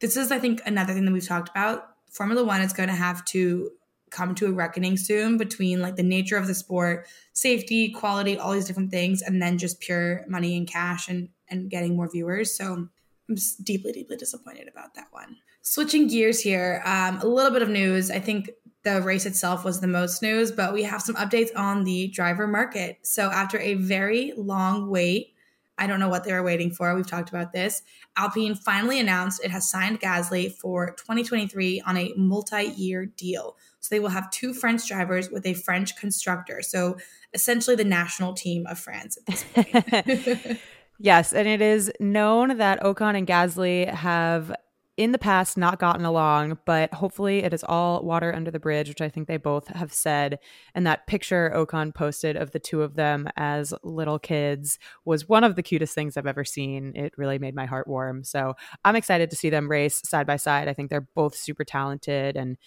this 0.00 0.16
is, 0.16 0.30
I 0.30 0.38
think, 0.38 0.62
another 0.64 0.94
thing 0.94 1.04
that 1.04 1.12
we've 1.12 1.26
talked 1.26 1.48
about. 1.48 1.88
Formula 2.10 2.44
One 2.44 2.60
is 2.60 2.72
going 2.72 2.88
to 2.88 2.94
have 2.94 3.24
to 3.26 3.70
come 4.10 4.34
to 4.36 4.46
a 4.46 4.52
reckoning 4.52 4.96
soon 4.96 5.36
between 5.36 5.80
like 5.80 5.96
the 5.96 6.02
nature 6.02 6.36
of 6.36 6.46
the 6.46 6.54
sport, 6.54 7.06
safety, 7.32 7.90
quality, 7.90 8.38
all 8.38 8.52
these 8.52 8.66
different 8.66 8.90
things, 8.90 9.22
and 9.22 9.40
then 9.40 9.58
just 9.58 9.80
pure 9.80 10.24
money 10.28 10.56
and 10.56 10.66
cash 10.66 11.08
and 11.08 11.28
and 11.50 11.70
getting 11.70 11.96
more 11.96 12.10
viewers. 12.10 12.56
So 12.56 12.88
I'm 13.28 13.36
deeply, 13.62 13.92
deeply 13.92 14.16
disappointed 14.16 14.68
about 14.68 14.94
that 14.94 15.08
one. 15.10 15.36
Switching 15.62 16.06
gears 16.08 16.40
here, 16.40 16.82
um, 16.84 17.18
a 17.20 17.26
little 17.26 17.50
bit 17.50 17.62
of 17.62 17.68
news. 17.68 18.10
I 18.10 18.20
think 18.20 18.50
the 18.84 19.02
race 19.02 19.26
itself 19.26 19.64
was 19.64 19.80
the 19.80 19.86
most 19.86 20.22
news, 20.22 20.52
but 20.52 20.72
we 20.72 20.82
have 20.84 21.02
some 21.02 21.16
updates 21.16 21.50
on 21.56 21.84
the 21.84 22.08
driver 22.08 22.46
market. 22.46 22.98
So 23.02 23.30
after 23.30 23.58
a 23.58 23.74
very 23.74 24.32
long 24.36 24.88
wait, 24.88 25.34
I 25.78 25.86
don't 25.86 26.00
know 26.00 26.08
what 26.08 26.24
they 26.24 26.32
were 26.32 26.42
waiting 26.42 26.70
for. 26.70 26.94
We've 26.94 27.06
talked 27.06 27.28
about 27.28 27.52
this. 27.52 27.82
Alpine 28.16 28.54
finally 28.54 28.98
announced 28.98 29.44
it 29.44 29.50
has 29.50 29.70
signed 29.70 30.00
Gasly 30.00 30.52
for 30.52 30.90
2023 30.96 31.82
on 31.86 31.96
a 31.96 32.12
multi 32.16 32.64
year 32.64 33.06
deal. 33.06 33.56
So 33.80 33.94
they 33.94 34.00
will 34.00 34.08
have 34.08 34.30
two 34.30 34.52
French 34.52 34.86
drivers 34.88 35.30
with 35.30 35.46
a 35.46 35.54
French 35.54 35.96
constructor. 35.96 36.62
So 36.62 36.96
essentially 37.32 37.76
the 37.76 37.84
national 37.84 38.34
team 38.34 38.66
of 38.66 38.78
France 38.78 39.18
at 39.18 39.26
this 39.26 39.44
point. 39.44 40.60
yes. 40.98 41.32
And 41.32 41.46
it 41.46 41.60
is 41.60 41.92
known 42.00 42.58
that 42.58 42.80
Ocon 42.80 43.16
and 43.16 43.26
Gasly 43.26 43.92
have 43.92 44.52
in 44.98 45.12
the 45.12 45.18
past 45.18 45.56
not 45.56 45.78
gotten 45.78 46.04
along, 46.04 46.58
but 46.66 46.92
hopefully 46.92 47.44
it 47.44 47.54
is 47.54 47.62
all 47.62 48.02
water 48.02 48.34
under 48.34 48.50
the 48.50 48.58
bridge, 48.58 48.88
which 48.88 49.00
I 49.00 49.08
think 49.08 49.28
they 49.28 49.36
both 49.36 49.68
have 49.68 49.92
said. 49.92 50.40
And 50.74 50.84
that 50.88 51.06
picture 51.06 51.52
Ocon 51.54 51.94
posted 51.94 52.36
of 52.36 52.50
the 52.50 52.58
two 52.58 52.82
of 52.82 52.96
them 52.96 53.28
as 53.36 53.72
little 53.84 54.18
kids 54.18 54.76
was 55.04 55.28
one 55.28 55.44
of 55.44 55.54
the 55.54 55.62
cutest 55.62 55.94
things 55.94 56.16
I've 56.16 56.26
ever 56.26 56.44
seen. 56.44 56.94
It 56.96 57.14
really 57.16 57.38
made 57.38 57.54
my 57.54 57.64
heart 57.64 57.86
warm. 57.86 58.24
So 58.24 58.54
I'm 58.84 58.96
excited 58.96 59.30
to 59.30 59.36
see 59.36 59.50
them 59.50 59.70
race 59.70 60.02
side 60.04 60.26
by 60.26 60.34
side. 60.34 60.66
I 60.66 60.74
think 60.74 60.90
they're 60.90 61.08
both 61.14 61.36
super 61.36 61.62
talented, 61.62 62.36
and 62.36 62.58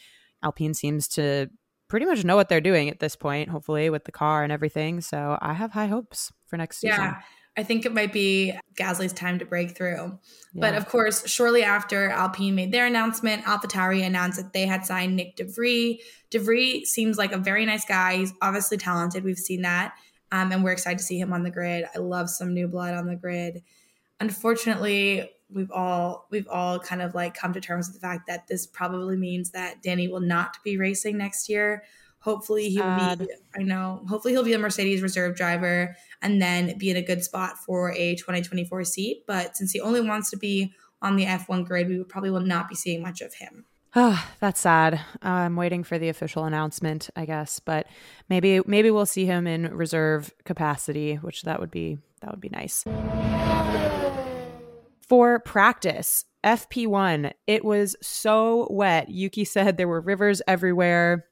Alpine 0.44 0.74
seems 0.74 1.08
to 1.10 1.50
pretty 1.88 2.06
much 2.06 2.24
know 2.24 2.36
what 2.36 2.50
they're 2.50 2.62
doing 2.62 2.90
at 2.90 3.00
this 3.00 3.16
point, 3.16 3.50
hopefully, 3.50 3.90
with 3.90 4.06
the 4.06 4.12
car 4.12 4.44
and 4.44 4.52
everything. 4.52 5.02
So 5.02 5.38
I 5.42 5.54
have 5.54 5.72
high 5.72 5.88
hopes 5.88 6.32
for 6.48 6.58
next 6.58 6.80
season. 6.80 7.00
Yeah. 7.00 7.22
I 7.58 7.64
think 7.64 7.86
it 7.86 7.94
might 7.94 8.14
be 8.14 8.58
Gasly's 8.80 9.12
time 9.12 9.40
to 9.40 9.46
break 9.46 9.76
through. 9.76 10.18
Yeah. 10.54 10.62
But 10.62 10.76
of 10.76 10.88
course, 10.88 11.28
shortly 11.28 11.64
after 11.64 12.10
Alpine 12.10 12.56
made 12.56 12.72
their 12.72 12.86
announcement, 12.86 13.44
AlphaTauri 13.44 14.06
announced 14.06 14.42
that 14.42 14.54
they 14.54 14.66
had 14.66 14.86
signed 14.86 15.20
Nyck 15.20 15.36
de 15.36 15.44
Vries. 15.44 16.00
DeVries 16.32 16.86
seems 16.86 17.18
like 17.18 17.34
a 17.34 17.38
very 17.38 17.66
nice 17.66 17.84
guy. 17.84 18.18
He's 18.18 18.34
obviously 18.42 18.78
talented. 18.78 19.26
We've 19.26 19.38
seen 19.38 19.64
that. 19.64 19.94
Um, 20.32 20.54
and 20.54 20.64
we're 20.64 20.72
excited 20.72 21.00
to 21.00 21.04
see 21.04 21.20
him 21.20 21.34
on 21.34 21.44
the 21.44 21.52
grid. 21.52 21.84
I 21.94 22.00
love 22.00 22.30
some 22.30 22.54
new 22.54 22.70
blood 22.70 22.94
on 22.94 23.06
the 23.06 23.18
grid. 23.18 23.64
Unfortunately, 24.22 25.30
we've 25.54 25.72
all 25.72 26.28
we've 26.32 26.48
all 26.48 26.80
kind 26.80 27.02
of 27.02 27.14
like 27.14 27.34
come 27.34 27.54
to 27.54 27.62
terms 27.62 27.88
with 27.88 27.96
the 27.96 28.08
fact 28.08 28.28
that 28.28 28.48
this 28.48 28.66
probably 28.66 29.18
means 29.18 29.52
that 29.52 29.82
Danny 29.82 30.08
will 30.08 30.22
not 30.22 30.58
be 30.64 30.78
racing 30.78 31.18
next 31.18 31.50
year 31.50 31.84
Hopefully 32.22 32.70
he'll 32.70 33.18
be 33.18 33.28
I 33.56 33.64
know, 33.64 34.04
hopefully 34.08 34.34
he'll 34.34 34.44
be 34.44 34.54
a 34.54 34.60
Mercedes 34.60 35.02
reserve 35.02 35.36
driver 35.36 35.96
and 36.22 36.40
then 36.40 36.78
be 36.78 36.92
in 36.92 36.98
a 36.98 37.02
good 37.02 37.24
spot 37.24 37.58
for 37.58 37.92
a 37.94 38.16
2024 38.16 38.84
seat. 38.84 39.24
But 39.26 39.58
since 39.58 39.72
he 39.72 39.82
only 39.82 40.02
wants 40.02 40.30
to 40.30 40.38
be 40.38 40.72
on 41.02 41.16
the 41.16 41.26
F1 41.26 41.66
grid, 41.66 41.90
we 41.90 42.04
probably 42.04 42.30
will 42.30 42.40
not 42.40 42.70
be 42.70 42.76
seeing 42.76 43.02
much 43.02 43.22
of 43.22 43.34
him. 43.34 43.66
Oh, 43.96 44.24
that's 44.40 44.62
sad. 44.62 45.02
I'm 45.24 45.56
waiting 45.56 45.84
for 45.84 45.98
the 45.98 46.10
official 46.10 46.46
announcement, 46.46 47.10
I 47.16 47.26
guess, 47.26 47.60
but 47.60 47.88
maybe 48.30 48.62
maybe 48.68 48.92
we'll 48.92 49.08
see 49.08 49.26
him 49.26 49.48
in 49.48 49.76
reserve 49.76 50.32
capacity, 50.46 51.16
which 51.16 51.42
that 51.42 51.60
would 51.60 51.72
be 51.72 51.98
that 52.22 52.30
would 52.30 52.40
be 52.40 52.50
nice. 52.50 52.86
For 55.12 55.40
practice, 55.40 56.24
FP1, 56.46 57.34
it 57.46 57.66
was 57.66 57.98
so 58.02 58.66
wet. 58.72 59.10
Yuki 59.10 59.44
said 59.44 59.76
there 59.76 59.90
were 59.90 60.00
rivers 60.00 60.42
everywhere 60.48 61.26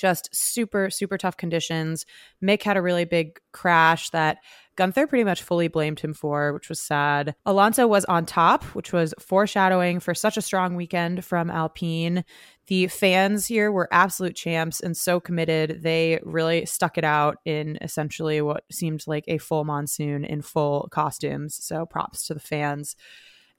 just 0.00 0.30
super, 0.32 0.88
super 0.88 1.18
tough 1.18 1.36
conditions. 1.36 2.06
Mick 2.42 2.62
had 2.62 2.78
a 2.78 2.82
really 2.82 3.04
big 3.04 3.38
crash 3.52 4.08
that 4.10 4.38
Guenther 4.78 5.06
pretty 5.06 5.24
much 5.24 5.42
fully 5.42 5.68
blamed 5.68 6.00
him 6.00 6.14
for, 6.14 6.54
which 6.54 6.70
was 6.70 6.80
sad. 6.80 7.34
Alonso 7.44 7.86
was 7.86 8.06
on 8.06 8.24
top, 8.24 8.64
which 8.74 8.94
was 8.94 9.12
foreshadowing 9.20 10.00
for 10.00 10.14
such 10.14 10.38
a 10.38 10.42
strong 10.42 10.74
weekend 10.74 11.22
from 11.22 11.50
Alpine. 11.50 12.24
The 12.70 12.86
fans 12.86 13.48
here 13.48 13.72
were 13.72 13.88
absolute 13.90 14.36
champs 14.36 14.78
and 14.78 14.96
so 14.96 15.18
committed. 15.18 15.82
They 15.82 16.20
really 16.22 16.66
stuck 16.66 16.96
it 16.98 17.02
out 17.02 17.38
in 17.44 17.78
essentially 17.80 18.40
what 18.42 18.62
seemed 18.70 19.02
like 19.08 19.24
a 19.26 19.38
full 19.38 19.64
monsoon 19.64 20.24
in 20.24 20.40
full 20.40 20.86
costumes. 20.92 21.58
So 21.60 21.84
props 21.84 22.28
to 22.28 22.34
the 22.34 22.38
fans. 22.38 22.94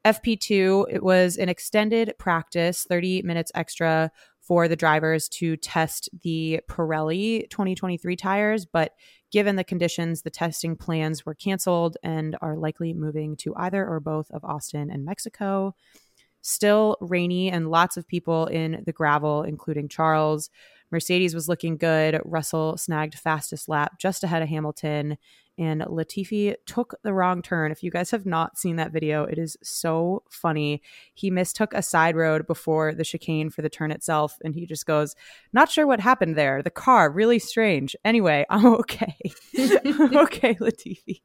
FP2, 0.05 0.85
it 0.93 1.03
was 1.03 1.35
an 1.35 1.49
extended 1.49 2.13
practice, 2.19 2.85
30 2.85 3.23
minutes 3.23 3.51
extra 3.53 4.11
for 4.39 4.69
the 4.69 4.77
drivers 4.77 5.27
to 5.27 5.57
test 5.57 6.07
the 6.23 6.61
Pirelli 6.69 7.49
2023 7.49 8.15
tires, 8.15 8.65
but 8.65 8.95
given 9.29 9.57
the 9.57 9.65
conditions, 9.65 10.21
the 10.21 10.29
testing 10.29 10.77
plans 10.77 11.25
were 11.25 11.35
canceled 11.35 11.97
and 12.01 12.37
are 12.41 12.55
likely 12.55 12.93
moving 12.93 13.35
to 13.35 13.53
either 13.57 13.85
or 13.85 13.99
both 13.99 14.31
of 14.31 14.45
Austin 14.45 14.89
and 14.89 15.03
Mexico. 15.03 15.75
Still 16.41 16.97
rainy 17.01 17.49
and 17.51 17.69
lots 17.69 17.97
of 17.97 18.07
people 18.07 18.47
in 18.47 18.83
the 18.85 18.93
gravel, 18.93 19.43
including 19.43 19.87
Charles. 19.87 20.49
Mercedes 20.91 21.33
was 21.33 21.47
looking 21.47 21.77
good. 21.77 22.19
Russell 22.25 22.77
snagged 22.77 23.15
fastest 23.15 23.69
lap 23.69 23.99
just 23.99 24.23
ahead 24.23 24.41
of 24.41 24.49
Hamilton 24.49 25.17
and 25.57 25.81
Latifi 25.81 26.55
took 26.65 26.95
the 27.03 27.13
wrong 27.13 27.41
turn. 27.41 27.71
If 27.71 27.83
you 27.83 27.91
guys 27.91 28.11
have 28.11 28.25
not 28.25 28.57
seen 28.57 28.77
that 28.77 28.91
video, 28.91 29.23
it 29.25 29.37
is 29.37 29.57
so 29.61 30.23
funny. 30.29 30.81
He 31.13 31.29
mistook 31.29 31.73
a 31.73 31.83
side 31.83 32.15
road 32.15 32.47
before 32.47 32.95
the 32.95 33.03
chicane 33.03 33.49
for 33.49 33.61
the 33.61 33.69
turn 33.69 33.91
itself, 33.91 34.37
and 34.43 34.55
he 34.55 34.65
just 34.65 34.85
goes, 34.85 35.15
Not 35.53 35.69
sure 35.69 35.85
what 35.85 35.99
happened 35.99 36.35
there. 36.35 36.63
The 36.63 36.71
car, 36.71 37.11
really 37.11 37.39
strange. 37.39 37.95
Anyway, 38.03 38.45
I'm 38.49 38.65
okay. 38.65 39.15
okay, 39.55 40.55
Latifi. 40.59 41.21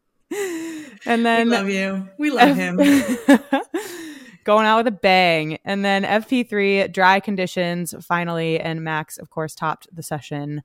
And 1.07 1.25
then 1.25 1.49
we 1.49 1.57
love 1.57 1.69
you. 1.71 2.09
We 2.19 2.31
love 2.31 2.57
him. 2.57 2.79
going 4.47 4.65
out 4.65 4.79
with 4.79 4.87
a 4.87 4.97
bang. 4.97 5.59
And 5.65 5.85
then 5.85 6.05
FP3, 6.05 6.93
dry 6.93 7.19
conditions 7.19 7.95
finally, 8.01 8.61
and 8.61 8.83
Max, 8.83 9.19
of 9.19 9.29
course, 9.29 9.55
topped 9.55 9.89
the 9.93 10.05
session 10.05 10.63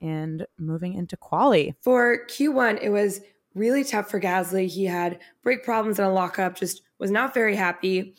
and 0.00 0.46
moving 0.58 0.94
into 0.94 1.16
quali. 1.16 1.74
For 1.82 2.24
Q1, 2.26 2.82
it 2.82 2.88
was 2.88 3.20
really 3.54 3.84
tough 3.84 4.10
for 4.10 4.18
Gasly. 4.18 4.66
He 4.66 4.86
had 4.86 5.18
brake 5.42 5.62
problems 5.62 5.98
and 5.98 6.08
a 6.08 6.10
lockup, 6.10 6.56
just 6.56 6.80
was 6.98 7.10
not 7.10 7.34
very 7.34 7.54
happy. 7.54 8.14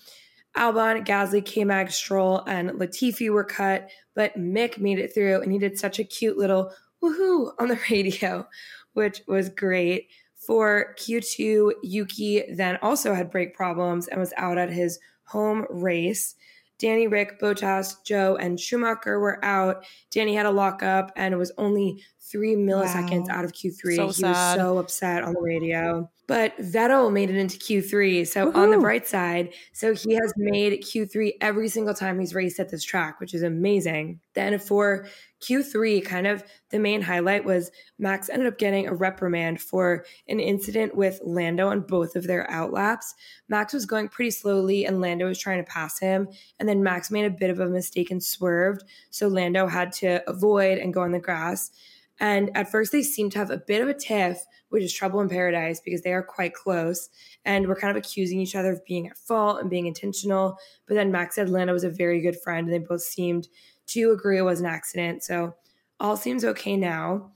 Albon, 0.55 1.05
Gasly, 1.05 1.43
K-Mag, 1.43 1.91
Stroll, 1.91 2.43
and 2.45 2.71
Latifi 2.71 3.31
were 3.31 3.43
cut, 3.43 3.89
but 4.13 4.37
Mick 4.37 4.77
made 4.77 4.99
it 4.99 5.13
through 5.13 5.41
and 5.41 5.51
he 5.51 5.57
did 5.57 5.79
such 5.79 5.99
a 5.99 6.03
cute 6.03 6.37
little 6.37 6.71
woohoo 7.01 7.51
on 7.59 7.69
the 7.69 7.79
radio, 7.89 8.47
which 8.93 9.21
was 9.27 9.49
great. 9.49 10.09
For 10.39 10.95
Q2, 10.97 11.73
Yuki 11.83 12.43
then 12.53 12.77
also 12.81 13.13
had 13.13 13.29
brake 13.29 13.53
problems 13.53 14.07
and 14.07 14.19
was 14.19 14.33
out 14.37 14.57
at 14.57 14.71
his 14.71 14.97
home 15.25 15.65
race. 15.69 16.35
Danny, 16.79 17.07
Rick, 17.07 17.41
Bottas, 17.41 17.97
Zhou, 18.05 18.37
and 18.39 18.57
Schumacher 18.57 19.19
were 19.19 19.43
out. 19.43 19.85
Danny 20.11 20.33
had 20.33 20.45
a 20.45 20.51
lockup 20.51 21.11
and 21.17 21.33
it 21.33 21.37
was 21.37 21.51
only 21.57 22.01
three 22.21 22.55
milliseconds 22.55 23.27
wow. 23.27 23.35
out 23.35 23.45
of 23.45 23.51
Q3. 23.51 23.95
So 23.97 24.07
he 24.07 24.13
sad. 24.13 24.29
was 24.29 24.55
so 24.55 24.77
upset 24.77 25.23
on 25.23 25.33
the 25.33 25.41
radio. 25.41 26.09
But 26.29 26.55
Vettel 26.59 27.11
made 27.11 27.31
it 27.31 27.37
into 27.37 27.57
Q3. 27.57 28.27
So 28.27 28.45
Woo-hoo. 28.45 28.59
on 28.59 28.69
the 28.69 28.77
bright 28.77 29.07
side, 29.07 29.51
so 29.73 29.95
he 29.95 30.13
has 30.13 30.31
made 30.37 30.83
Q3 30.83 31.31
every 31.41 31.67
single 31.69 31.95
time 31.95 32.19
he's 32.19 32.35
raced 32.35 32.59
at 32.59 32.69
this 32.69 32.83
track, 32.83 33.19
which 33.19 33.33
is 33.33 33.41
amazing. 33.41 34.19
Then 34.35 34.59
for 34.59 35.07
Q3, 35.41 36.05
kind 36.05 36.27
of 36.27 36.43
the 36.69 36.77
main 36.77 37.01
highlight 37.01 37.45
was 37.45 37.71
Max 37.97 38.29
ended 38.29 38.47
up 38.47 38.59
getting 38.59 38.87
a 38.87 38.93
reprimand 38.93 39.59
for 39.59 40.05
an 40.27 40.39
incident 40.39 40.93
with 40.93 41.19
Lando 41.23 41.69
on 41.69 41.81
both 41.81 42.15
of 42.15 42.27
their 42.27 42.47
outlaps. 42.51 43.15
Max 43.47 43.73
was 43.73 43.87
going 43.87 44.07
pretty 44.07 44.29
slowly 44.29 44.85
and 44.85 45.01
Lando 45.01 45.25
was 45.25 45.39
trying 45.39 45.65
to 45.65 45.71
pass 45.71 45.97
him. 45.97 46.27
And 46.59 46.69
then 46.69 46.83
Max 46.83 47.09
made 47.09 47.25
a 47.25 47.31
bit 47.31 47.49
of 47.49 47.59
a 47.59 47.67
mistake 47.67 48.11
and 48.11 48.23
swerved. 48.23 48.83
So 49.09 49.27
Lando 49.27 49.65
had 49.65 49.93
to 49.93 50.21
avoid 50.29 50.77
and 50.77 50.93
go 50.93 51.01
on 51.01 51.11
the 51.11 51.19
grass. 51.19 51.71
And 52.19 52.55
at 52.55 52.69
first, 52.69 52.91
they 52.91 53.01
seemed 53.01 53.31
to 53.33 53.39
have 53.39 53.49
a 53.49 53.57
bit 53.57 53.81
of 53.81 53.87
a 53.87 53.93
tiff, 53.93 54.45
which 54.69 54.83
is 54.83 54.93
trouble 54.93 55.21
in 55.21 55.29
paradise 55.29 55.79
because 55.79 56.01
they 56.01 56.13
are 56.13 56.23
quite 56.23 56.53
close. 56.53 57.09
And 57.45 57.67
we're 57.67 57.75
kind 57.75 57.95
of 57.95 58.03
accusing 58.03 58.39
each 58.39 58.55
other 58.55 58.73
of 58.73 58.85
being 58.85 59.07
at 59.07 59.17
fault 59.17 59.61
and 59.61 59.69
being 59.69 59.85
intentional. 59.85 60.57
But 60.87 60.95
then 60.95 61.11
Max 61.11 61.35
said 61.35 61.49
Lando 61.49 61.73
was 61.73 61.85
a 61.85 61.89
very 61.89 62.21
good 62.21 62.39
friend, 62.41 62.67
and 62.67 62.73
they 62.73 62.85
both 62.85 63.01
seemed 63.01 63.47
to 63.87 64.11
agree 64.11 64.37
it 64.37 64.43
was 64.43 64.59
an 64.59 64.65
accident. 64.65 65.23
So 65.23 65.55
all 65.99 66.17
seems 66.17 66.43
okay 66.43 66.75
now. 66.75 67.31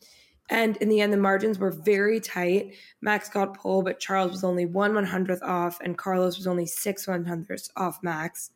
And 0.50 0.76
in 0.78 0.90
the 0.90 1.00
end, 1.00 1.14
the 1.14 1.18
margins 1.18 1.58
were 1.58 1.72
very 1.72 2.20
tight. 2.20 2.74
Max 3.02 3.30
got 3.30 3.58
pole, 3.58 3.82
but 3.82 4.00
Charles 4.00 4.32
was 4.32 4.44
only 4.44 4.66
one 4.66 4.94
one 4.94 5.06
hundredth 5.06 5.42
off, 5.42 5.80
and 5.82 5.98
Carlos 5.98 6.38
was 6.38 6.48
only 6.48 6.66
six 6.66 7.08
one 7.08 7.26
hundredths 7.26 7.72
off 7.78 8.00
Max. 8.04 8.52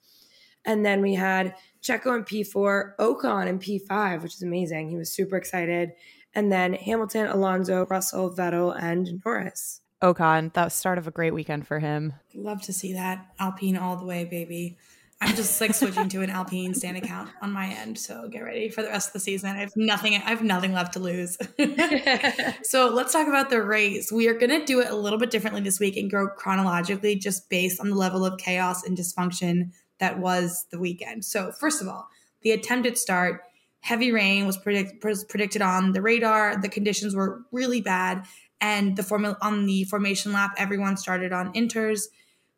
And 0.66 0.86
then 0.86 1.02
we 1.02 1.14
had 1.16 1.56
Checo 1.82 2.18
in 2.18 2.26
P4, 2.26 2.98
Ocon 3.00 3.48
in 3.48 3.58
P5, 3.58 4.22
which 4.22 4.34
is 4.36 4.44
amazing. 4.44 4.90
He 4.90 4.98
was 4.98 5.12
super 5.14 5.38
excited 5.38 5.94
and 6.38 6.52
then 6.52 6.74
Hamilton, 6.74 7.26
Alonso, 7.26 7.88
Russell, 7.88 8.32
Vettel, 8.32 8.80
and 8.80 9.24
Norris. 9.26 9.82
Oh, 10.04 10.14
Ocon, 10.14 10.54
that 10.54 10.66
was 10.66 10.74
start 10.76 11.00
of 11.00 11.08
a 11.08 11.12
great 11.12 11.34
weekend 11.34 11.66
for 11.66 11.80
him. 11.80 12.14
Love 12.36 12.62
to 12.62 12.74
see 12.74 12.94
that. 12.94 13.26
Alpine 13.40 13.76
all 13.76 13.98
the 13.98 14.06
way, 14.06 14.24
baby. 14.24 14.78
I'm 15.20 15.36
just 15.36 15.60
like 15.60 15.74
switching 15.74 16.10
to 16.10 16.22
an 16.22 16.30
Alpine 16.30 16.76
stand 16.76 16.96
account 16.96 17.32
on 17.42 17.52
my 17.52 17.70
end. 17.70 17.98
So 17.98 18.30
get 18.30 18.42
ready 18.42 18.70
for 18.70 18.84
the 18.84 18.90
rest 18.90 19.10
of 19.10 19.14
the 19.14 19.20
season. 19.20 19.50
I 19.50 19.62
have 19.62 19.72
nothing. 19.76 20.14
I 20.14 20.30
have 20.30 20.44
nothing 20.44 20.74
left 20.74 20.94
to 20.94 21.00
lose. 21.00 21.40
so 22.62 22.90
let's 22.90 23.14
talk 23.14 23.28
about 23.28 23.50
the 23.50 23.64
race. 23.64 24.12
We 24.12 24.28
are 24.28 24.36
going 24.36 24.52
to 24.52 24.64
do 24.64 24.80
it 24.80 24.92
a 24.92 24.96
little 24.96 25.18
bit 25.18 25.32
differently 25.32 25.62
this 25.62 25.80
week 25.80 25.98
and 25.98 26.12
go 26.12 26.28
chronologically, 26.28 27.16
just 27.16 27.50
based 27.50 27.82
on 27.82 27.90
the 27.90 27.96
level 27.96 28.24
of 28.24 28.38
chaos 28.38 28.84
and 28.84 28.96
dysfunction 28.96 29.72
that 29.98 30.20
was 30.20 30.68
the 30.70 30.78
weekend. 30.78 31.26
So 31.26 31.52
first 31.52 31.82
of 31.82 31.88
all, 31.88 32.08
the 32.44 32.52
attempted 32.52 33.00
start 33.00 33.42
heavy 33.82 34.12
rain 34.12 34.46
was, 34.46 34.58
predict, 34.58 35.02
predicted 35.02 35.62
on 35.62 35.94
the 35.94 36.02
radar. 36.02 36.60
The 36.60 36.70
conditions 36.70 37.16
were 37.16 37.42
really 37.52 37.82
bad. 37.82 38.26
And 38.60 38.98
the 38.98 39.04
formula 39.04 39.38
on 39.42 39.66
the 39.66 39.84
formation 39.86 40.34
lap, 40.34 40.52
everyone 40.58 40.98
started 40.98 41.32
on 41.32 41.54
inters. 41.54 42.04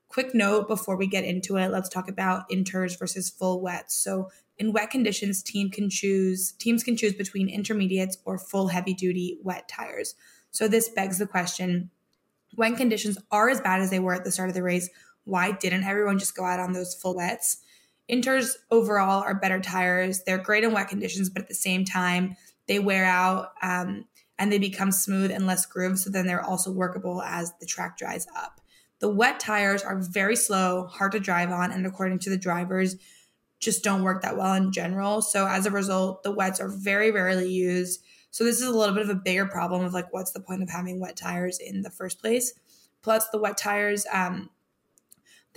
Quick 0.07 0.33
note 0.33 0.67
before 0.67 0.95
we 0.95 1.07
get 1.07 1.23
into 1.23 1.57
it, 1.57 1.69
let's 1.69 1.89
talk 1.89 2.09
about 2.09 2.49
inters 2.49 2.97
versus 2.97 3.29
full 3.29 3.61
wets. 3.61 3.95
So 3.95 4.29
in 4.57 4.73
wet 4.73 4.89
conditions, 4.89 5.43
team 5.43 5.69
can 5.69 5.89
choose 5.89 6.53
teams 6.53 6.83
can 6.83 6.97
choose 6.97 7.13
between 7.13 7.47
intermediates 7.47 8.17
or 8.25 8.37
full 8.37 8.69
heavy 8.69 8.93
duty 8.93 9.37
wet 9.43 9.67
tires. 9.67 10.15
So 10.51 10.67
this 10.67 10.89
begs 10.89 11.19
the 11.19 11.27
question, 11.27 11.91
when 12.55 12.75
conditions 12.75 13.17
are 13.29 13.49
as 13.49 13.61
bad 13.61 13.81
as 13.81 13.89
they 13.89 13.99
were 13.99 14.15
at 14.15 14.23
the 14.23 14.31
start 14.31 14.49
of 14.49 14.55
the 14.55 14.63
race, 14.63 14.89
why 15.25 15.51
didn't 15.51 15.83
everyone 15.83 16.17
just 16.17 16.35
go 16.35 16.43
out 16.43 16.59
on 16.59 16.73
those 16.73 16.95
full 16.95 17.15
wets? 17.15 17.57
Inters 18.09 18.55
overall 18.71 19.21
are 19.21 19.35
better 19.35 19.59
tires. 19.59 20.23
They're 20.23 20.37
great 20.37 20.63
in 20.63 20.73
wet 20.73 20.89
conditions, 20.89 21.29
but 21.29 21.43
at 21.43 21.47
the 21.47 21.55
same 21.55 21.85
time, 21.85 22.35
they 22.67 22.79
wear 22.79 23.05
out 23.05 23.51
um, 23.61 24.05
and 24.37 24.51
they 24.51 24.57
become 24.57 24.91
smooth 24.91 25.31
and 25.31 25.45
less 25.45 25.65
grooved. 25.65 25.99
So 25.99 26.09
then 26.09 26.25
they're 26.25 26.43
also 26.43 26.71
workable 26.71 27.21
as 27.21 27.53
the 27.59 27.65
track 27.65 27.97
dries 27.97 28.27
up. 28.35 28.61
The 28.99 29.09
wet 29.09 29.39
tires 29.39 29.83
are 29.83 29.99
very 29.99 30.35
slow, 30.35 30.87
hard 30.87 31.11
to 31.13 31.19
drive 31.19 31.51
on, 31.51 31.71
and 31.71 31.85
according 31.85 32.19
to 32.19 32.29
the 32.29 32.37
drivers, 32.37 32.95
just 33.59 33.83
don't 33.83 34.03
work 34.03 34.21
that 34.23 34.37
well 34.37 34.53
in 34.53 34.71
general. 34.71 35.21
So 35.21 35.47
as 35.47 35.65
a 35.65 35.71
result, 35.71 36.23
the 36.23 36.31
wets 36.31 36.59
are 36.59 36.69
very 36.69 37.11
rarely 37.11 37.49
used. 37.49 38.01
So 38.31 38.43
this 38.43 38.61
is 38.61 38.67
a 38.67 38.77
little 38.77 38.95
bit 38.95 39.03
of 39.03 39.09
a 39.09 39.15
bigger 39.15 39.45
problem 39.45 39.83
of 39.83 39.93
like, 39.93 40.11
what's 40.13 40.31
the 40.31 40.39
point 40.39 40.63
of 40.63 40.69
having 40.69 40.99
wet 40.99 41.17
tires 41.17 41.59
in 41.59 41.81
the 41.81 41.89
first 41.89 42.21
place? 42.21 42.53
Plus, 43.01 43.27
the 43.29 43.37
wet 43.37 43.57
tires 43.57 44.05
um, 44.11 44.49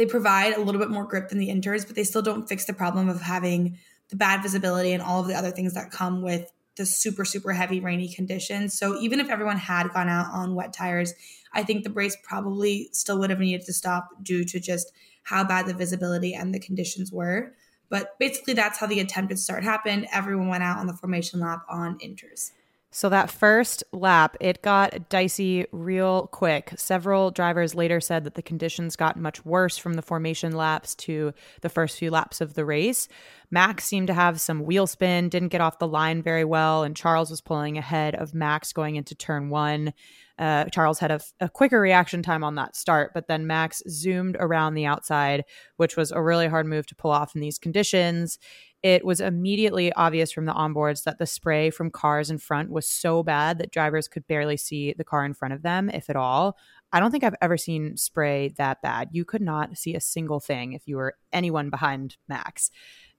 they 0.02 0.06
provide 0.06 0.54
a 0.54 0.60
little 0.60 0.80
bit 0.80 0.90
more 0.90 1.04
grip 1.04 1.28
than 1.28 1.38
the 1.38 1.48
inters, 1.48 1.86
but 1.86 1.94
they 1.94 2.02
still 2.02 2.22
don't 2.22 2.48
fix 2.48 2.64
the 2.64 2.72
problem 2.72 3.08
of 3.08 3.20
having 3.20 3.78
the 4.08 4.16
bad 4.16 4.42
visibility 4.42 4.92
and 4.92 5.00
all 5.00 5.20
of 5.20 5.28
the 5.28 5.34
other 5.34 5.52
things 5.52 5.74
that 5.74 5.92
come 5.92 6.22
with 6.22 6.50
the 6.76 6.84
super, 6.84 7.24
super 7.24 7.52
heavy 7.52 7.78
rainy 7.78 8.12
conditions. 8.12 8.76
So 8.76 9.00
even 9.00 9.20
if 9.20 9.28
everyone 9.28 9.58
had 9.58 9.92
gone 9.92 10.08
out 10.08 10.26
on 10.32 10.56
wet 10.56 10.72
tires, 10.72 11.14
I 11.52 11.62
think 11.62 11.84
the 11.84 11.92
race 11.92 12.16
probably 12.24 12.88
still 12.90 13.20
would 13.20 13.30
have 13.30 13.38
needed 13.38 13.64
to 13.66 13.72
stop 13.72 14.08
due 14.20 14.44
to 14.46 14.58
just 14.58 14.90
how 15.22 15.44
bad 15.44 15.66
the 15.66 15.74
visibility 15.74 16.34
and 16.34 16.52
the 16.52 16.58
conditions 16.58 17.12
were. 17.12 17.54
But 17.88 18.18
basically, 18.18 18.54
that's 18.54 18.78
how 18.78 18.88
the 18.88 18.98
attempted 18.98 19.38
start 19.38 19.62
happened. 19.62 20.08
Everyone 20.10 20.48
went 20.48 20.64
out 20.64 20.78
on 20.78 20.88
the 20.88 20.94
formation 20.94 21.38
lap 21.38 21.62
on 21.68 21.96
inters. 22.00 22.50
So 22.94 23.08
that 23.08 23.30
first 23.30 23.82
lap, 23.92 24.36
it 24.38 24.60
got 24.60 25.08
dicey 25.08 25.64
real 25.72 26.26
quick. 26.26 26.74
Several 26.76 27.30
drivers 27.30 27.74
later 27.74 28.02
said 28.02 28.24
that 28.24 28.34
the 28.34 28.42
conditions 28.42 28.96
got 28.96 29.18
much 29.18 29.46
worse 29.46 29.78
from 29.78 29.94
the 29.94 30.02
formation 30.02 30.52
laps 30.52 30.94
to 30.96 31.32
the 31.62 31.70
first 31.70 31.98
few 31.98 32.10
laps 32.10 32.42
of 32.42 32.52
the 32.52 32.66
race. 32.66 33.08
Max 33.50 33.84
seemed 33.84 34.08
to 34.08 34.14
have 34.14 34.42
some 34.42 34.64
wheel 34.64 34.86
spin, 34.86 35.30
didn't 35.30 35.48
get 35.48 35.62
off 35.62 35.78
the 35.78 35.88
line 35.88 36.22
very 36.22 36.44
well, 36.44 36.82
and 36.82 36.94
Charles 36.94 37.30
was 37.30 37.40
pulling 37.40 37.78
ahead 37.78 38.14
of 38.14 38.34
Max 38.34 38.74
going 38.74 38.96
into 38.96 39.14
turn 39.14 39.48
one. 39.48 39.94
Uh, 40.38 40.64
Charles 40.66 40.98
had 40.98 41.10
a, 41.10 41.20
a, 41.40 41.48
quicker 41.48 41.80
reaction 41.80 42.22
time 42.22 42.42
on 42.42 42.54
that 42.54 42.74
start, 42.74 43.12
but 43.14 43.28
then 43.28 43.46
Max 43.46 43.82
zoomed 43.88 44.36
around 44.40 44.74
the 44.74 44.86
outside, 44.86 45.44
which 45.76 45.96
was 45.96 46.10
a 46.10 46.22
really 46.22 46.48
hard 46.48 46.66
move 46.66 46.86
to 46.86 46.94
pull 46.94 47.10
off 47.10 47.34
in 47.34 47.40
these 47.40 47.58
conditions 47.58 48.38
it 48.82 49.04
was 49.04 49.20
immediately 49.20 49.92
obvious 49.92 50.32
from 50.32 50.44
the 50.44 50.52
onboards 50.52 51.04
that 51.04 51.18
the 51.18 51.26
spray 51.26 51.70
from 51.70 51.90
cars 51.90 52.30
in 52.30 52.38
front 52.38 52.70
was 52.70 52.88
so 52.88 53.22
bad 53.22 53.58
that 53.58 53.70
drivers 53.70 54.08
could 54.08 54.26
barely 54.26 54.56
see 54.56 54.92
the 54.92 55.04
car 55.04 55.24
in 55.24 55.34
front 55.34 55.54
of 55.54 55.62
them, 55.62 55.88
if 55.88 56.10
at 56.10 56.16
all. 56.16 56.56
I 56.92 56.98
don't 56.98 57.12
think 57.12 57.22
I've 57.22 57.36
ever 57.40 57.56
seen 57.56 57.96
spray 57.96 58.48
that 58.58 58.82
bad. 58.82 59.10
You 59.12 59.24
could 59.24 59.40
not 59.40 59.78
see 59.78 59.94
a 59.94 60.00
single 60.00 60.40
thing 60.40 60.72
if 60.72 60.82
you 60.86 60.96
were 60.96 61.14
anyone 61.32 61.70
behind 61.70 62.16
Max. 62.28 62.70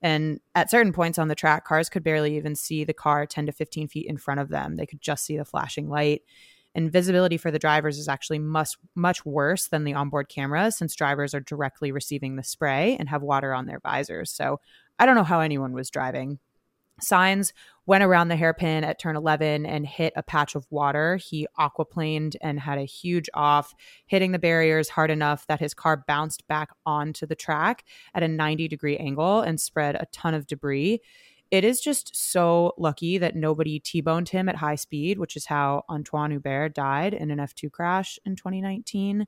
And 0.01 0.41
at 0.53 0.69
certain 0.69 0.91
points 0.91 1.17
on 1.17 1.29
the 1.29 1.35
track, 1.35 1.63
cars 1.63 1.89
could 1.89 2.03
barely 2.03 2.35
even 2.35 2.55
see 2.55 2.83
the 2.83 2.93
car 2.93 3.25
10 3.25 3.45
to 3.45 3.53
15 3.53 3.87
feet 3.87 4.05
in 4.05 4.17
front 4.17 4.41
of 4.41 4.49
them. 4.49 4.75
They 4.75 4.85
could 4.85 5.01
just 5.01 5.23
see 5.23 5.37
the 5.37 5.45
flashing 5.45 5.87
light. 5.87 6.23
And 6.75 6.91
visibility 6.91 7.37
for 7.37 7.51
the 7.51 7.59
drivers 7.59 7.99
is 7.99 8.07
actually 8.07 8.39
much 8.39 8.77
much 8.95 9.25
worse 9.25 9.67
than 9.67 9.83
the 9.83 9.93
onboard 9.93 10.29
cameras 10.29 10.77
since 10.77 10.95
drivers 10.95 11.33
are 11.33 11.39
directly 11.39 11.91
receiving 11.91 12.35
the 12.35 12.43
spray 12.43 12.97
and 12.99 13.09
have 13.09 13.21
water 13.21 13.53
on 13.53 13.67
their 13.67 13.79
visors. 13.79 14.31
So 14.31 14.59
I 14.97 15.05
don't 15.05 15.15
know 15.15 15.23
how 15.23 15.39
anyone 15.39 15.73
was 15.73 15.89
driving. 15.89 16.39
Sainz 17.01 17.51
went 17.85 18.03
around 18.03 18.27
the 18.27 18.35
hairpin 18.35 18.83
at 18.83 18.99
turn 18.99 19.15
11 19.15 19.65
and 19.65 19.85
hit 19.85 20.13
a 20.15 20.23
patch 20.23 20.55
of 20.55 20.65
water. 20.69 21.17
He 21.17 21.47
aquaplaned 21.59 22.35
and 22.41 22.59
had 22.59 22.77
a 22.77 22.85
huge 22.85 23.29
off, 23.33 23.73
hitting 24.05 24.31
the 24.31 24.39
barriers 24.39 24.89
hard 24.89 25.11
enough 25.11 25.45
that 25.47 25.59
his 25.59 25.73
car 25.73 26.03
bounced 26.07 26.47
back 26.47 26.69
onto 26.85 27.25
the 27.25 27.35
track 27.35 27.83
at 28.13 28.23
a 28.23 28.27
90 28.27 28.67
degree 28.67 28.97
angle 28.97 29.41
and 29.41 29.59
spread 29.59 29.95
a 29.95 30.07
ton 30.11 30.33
of 30.33 30.47
debris. 30.47 31.01
It 31.53 31.63
is 31.63 31.79
just 31.79 32.15
so 32.15 32.73
lucky 32.79 33.19
that 33.19 33.35
nobody 33.35 33.79
T 33.79 34.01
boned 34.01 34.29
him 34.29 34.49
at 34.49 34.55
high 34.55 34.73
speed, 34.75 35.19
which 35.19 35.37
is 35.37 35.45
how 35.45 35.83
Antoine 35.87 36.31
Hubert 36.31 36.73
died 36.73 37.13
in 37.13 37.29
an 37.29 37.37
F2 37.37 37.71
crash 37.71 38.17
in 38.25 38.35
2019 38.35 39.27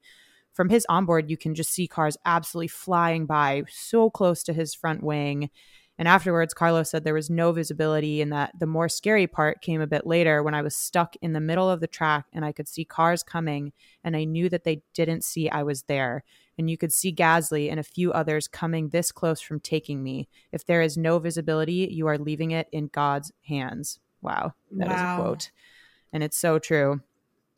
from 0.55 0.70
his 0.70 0.86
onboard, 0.88 1.29
you 1.29 1.36
can 1.36 1.53
just 1.53 1.74
see 1.74 1.86
cars 1.86 2.17
absolutely 2.25 2.70
flying 2.70 3.25
by 3.25 3.63
so 3.70 4.10
close 4.10 4.41
to 4.44 4.53
his 4.53 4.74
front 4.74 5.03
wing. 5.03 5.50
And 5.98 6.08
afterwards, 6.08 6.53
Carlos 6.53 6.89
said 6.89 7.03
there 7.03 7.13
was 7.13 7.29
no 7.29 7.51
visibility, 7.51 8.22
and 8.22 8.32
that 8.32 8.53
the 8.58 8.65
more 8.65 8.89
scary 8.89 9.27
part 9.27 9.62
came 9.62 9.82
a 9.82 9.88
bit 9.88 10.08
later 10.08 10.41
when 10.41 10.53
I 10.53 10.62
was 10.62 10.75
stuck 10.75 11.15
in 11.22 11.34
the 11.34 11.41
middle 11.41 11.70
of 11.70 11.82
the 11.82 11.88
track 11.88 12.25
and 12.34 12.46
I 12.46 12.53
could 12.53 12.67
see 12.70 12.86
cars 12.86 13.22
coming, 13.22 13.74
and 14.03 14.15
I 14.15 14.24
knew 14.24 14.50
that 14.50 14.63
they 14.63 14.82
didn't 14.94 15.25
see 15.25 15.50
I 15.50 15.63
was 15.63 15.84
there. 15.84 16.24
And 16.57 16.69
you 16.69 16.77
could 16.77 16.93
see 16.93 17.13
Gasly 17.13 17.69
and 17.69 17.79
a 17.79 17.83
few 17.83 18.13
others 18.13 18.47
coming 18.47 18.89
this 18.89 19.12
close 19.12 19.41
from 19.41 19.59
taking 19.59 20.01
me. 20.01 20.29
If 20.51 20.65
there 20.65 20.81
is 20.81 20.97
no 20.97 21.19
visibility, 21.19 21.89
you 21.91 22.07
are 22.07 22.17
leaving 22.17 22.51
it 22.51 22.67
in 22.71 22.88
God's 22.88 23.31
hands. 23.47 24.00
Wow, 24.21 24.53
that 24.71 24.88
wow. 24.88 24.93
is 24.93 25.01
a 25.01 25.21
quote. 25.21 25.51
And 26.13 26.24
it's 26.24 26.38
so 26.38 26.59
true. 26.59 27.01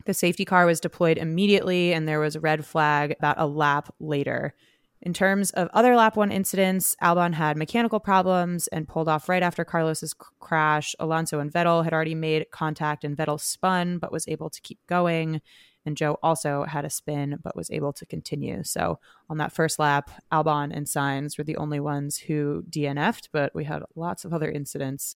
The 0.06 0.13
safety 0.13 0.46
car 0.46 0.66
was 0.66 0.80
deployed 0.80 1.18
immediately, 1.18 1.94
and 1.94 2.08
there 2.08 2.20
was 2.20 2.36
a 2.36 2.39
red 2.39 2.66
flag 2.66 3.16
about 3.20 3.39
a 3.39 3.46
lap 3.46 3.94
later. 4.00 4.54
In 5.01 5.13
terms 5.13 5.51
of 5.51 5.70
other 5.74 5.96
lap 5.96 6.16
one 6.16 6.32
incidents, 6.32 6.96
Albon 7.04 7.34
had 7.34 7.56
mechanical 7.56 8.00
problems 8.00 8.67
and 8.67 8.88
pulled 8.88 9.08
off 9.08 9.30
right 9.30 9.43
after 9.43 9.63
Carlos's 9.63 10.15
crash. 10.39 10.95
Alonso 11.00 11.39
and 11.39 11.52
Vettel 11.52 11.84
had 11.84 11.93
already 11.93 12.15
made 12.15 12.50
contact, 12.52 13.04
and 13.04 13.15
Vettel 13.15 13.39
spun 13.39 14.00
but 14.00 14.12
was 14.12 14.28
able 14.28 14.50
to 14.50 14.62
keep 14.62 14.80
going. 14.88 15.41
And 15.88 15.95
Zhou 15.95 16.17
also 16.21 16.65
had 16.65 16.84
a 16.84 16.89
spin 16.89 17.39
but 17.41 17.56
was 17.56 17.71
able 17.71 17.93
to 17.93 18.06
continue. 18.06 18.62
So 18.63 19.00
on 19.30 19.38
that 19.38 19.54
first 19.54 19.80
lap, 19.80 20.12
Albon 20.34 20.76
and 20.76 20.86
Sainz 20.86 21.38
were 21.38 21.45
the 21.45 21.56
only 21.56 21.80
ones 21.80 22.17
who 22.17 22.65
DNF'd, 22.69 23.30
but 23.32 23.56
we 23.56 23.63
had 23.63 23.84
lots 23.95 24.26
of 24.26 24.34
other 24.34 24.52
incidents. 24.52 25.15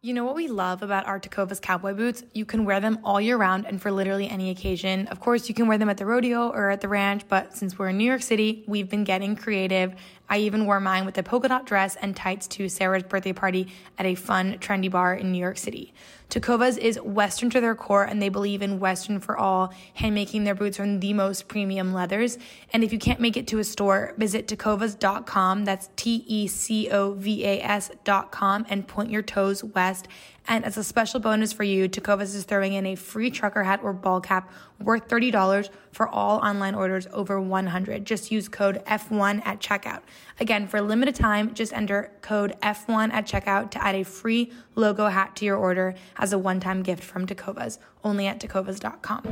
You 0.00 0.14
know 0.14 0.24
what 0.24 0.36
we 0.36 0.46
love 0.46 0.84
about 0.84 1.06
our 1.08 1.18
Tecovas 1.18 1.60
cowboy 1.60 1.94
boots? 1.94 2.22
You 2.32 2.44
can 2.44 2.64
wear 2.64 2.78
them 2.78 3.00
all 3.02 3.20
year 3.20 3.36
round 3.36 3.66
and 3.66 3.82
for 3.82 3.90
literally 3.90 4.30
any 4.30 4.50
occasion. 4.50 5.08
Of 5.08 5.18
course, 5.18 5.48
you 5.48 5.54
can 5.56 5.66
wear 5.66 5.76
them 5.76 5.90
at 5.90 5.96
the 5.96 6.06
rodeo 6.06 6.50
or 6.50 6.70
at 6.70 6.80
the 6.80 6.88
ranch, 6.88 7.24
but 7.28 7.56
since 7.56 7.76
we're 7.76 7.88
in 7.88 7.98
New 7.98 8.04
York 8.04 8.22
City, 8.22 8.64
we've 8.68 8.88
been 8.88 9.02
getting 9.02 9.34
creative 9.34 9.96
I 10.28 10.38
even 10.38 10.66
wore 10.66 10.80
mine 10.80 11.06
with 11.06 11.16
a 11.18 11.22
polka 11.22 11.48
dot 11.48 11.66
dress 11.66 11.96
and 11.96 12.14
tights 12.14 12.46
to 12.48 12.68
Sarah's 12.68 13.02
birthday 13.02 13.32
party 13.32 13.68
at 13.98 14.06
a 14.06 14.14
fun, 14.14 14.58
trendy 14.58 14.90
bar 14.90 15.14
in 15.14 15.32
New 15.32 15.38
York 15.38 15.58
City. 15.58 15.94
Tecovas 16.30 16.76
is 16.76 17.00
Western 17.00 17.48
to 17.50 17.60
their 17.60 17.74
core, 17.74 18.04
and 18.04 18.20
they 18.20 18.28
believe 18.28 18.60
in 18.60 18.78
Western 18.78 19.18
for 19.18 19.38
all, 19.38 19.72
handmaking 19.94 20.44
their 20.44 20.54
boots 20.54 20.76
from 20.76 21.00
the 21.00 21.14
most 21.14 21.48
premium 21.48 21.94
leathers. 21.94 22.36
And 22.70 22.84
if 22.84 22.92
you 22.92 22.98
can't 22.98 23.20
make 23.20 23.38
it 23.38 23.46
to 23.46 23.58
a 23.58 23.64
store, 23.64 24.12
visit 24.18 24.46
tecovas.com. 24.46 25.64
That's 25.64 25.88
T 25.96 26.24
E 26.26 26.46
C 26.46 26.90
O 26.90 27.12
V 27.14 27.44
A 27.46 27.62
S.com 27.62 28.66
and 28.68 28.86
point 28.86 29.10
your 29.10 29.22
toes 29.22 29.64
west 29.64 30.08
and 30.50 30.64
as 30.64 30.78
a 30.78 30.82
special 30.82 31.20
bonus 31.20 31.52
for 31.52 31.62
you, 31.62 31.90
Tecovas 31.90 32.34
is 32.34 32.44
throwing 32.44 32.72
in 32.72 32.86
a 32.86 32.94
free 32.94 33.30
trucker 33.30 33.62
hat 33.62 33.80
or 33.82 33.92
ball 33.92 34.22
cap 34.22 34.50
worth 34.80 35.06
$30 35.06 35.68
for 35.98 36.08
all 36.10 36.38
online 36.38 36.76
orders 36.76 37.08
over 37.12 37.40
100. 37.40 38.04
Just 38.04 38.30
use 38.30 38.48
code 38.48 38.80
F1 38.86 39.42
at 39.44 39.58
checkout. 39.58 40.02
Again, 40.38 40.68
for 40.68 40.76
a 40.76 40.82
limited 40.82 41.16
time, 41.16 41.52
just 41.54 41.72
enter 41.72 42.12
code 42.22 42.54
F1 42.62 43.12
at 43.12 43.26
checkout 43.26 43.72
to 43.72 43.84
add 43.84 43.96
a 43.96 44.04
free 44.04 44.52
logo 44.76 45.08
hat 45.08 45.34
to 45.34 45.44
your 45.44 45.56
order 45.56 45.96
as 46.16 46.32
a 46.32 46.38
one-time 46.38 46.84
gift 46.84 47.02
from 47.02 47.26
Tecovas, 47.26 47.78
only 48.04 48.28
at 48.28 48.38
tecovas.com. 48.38 49.24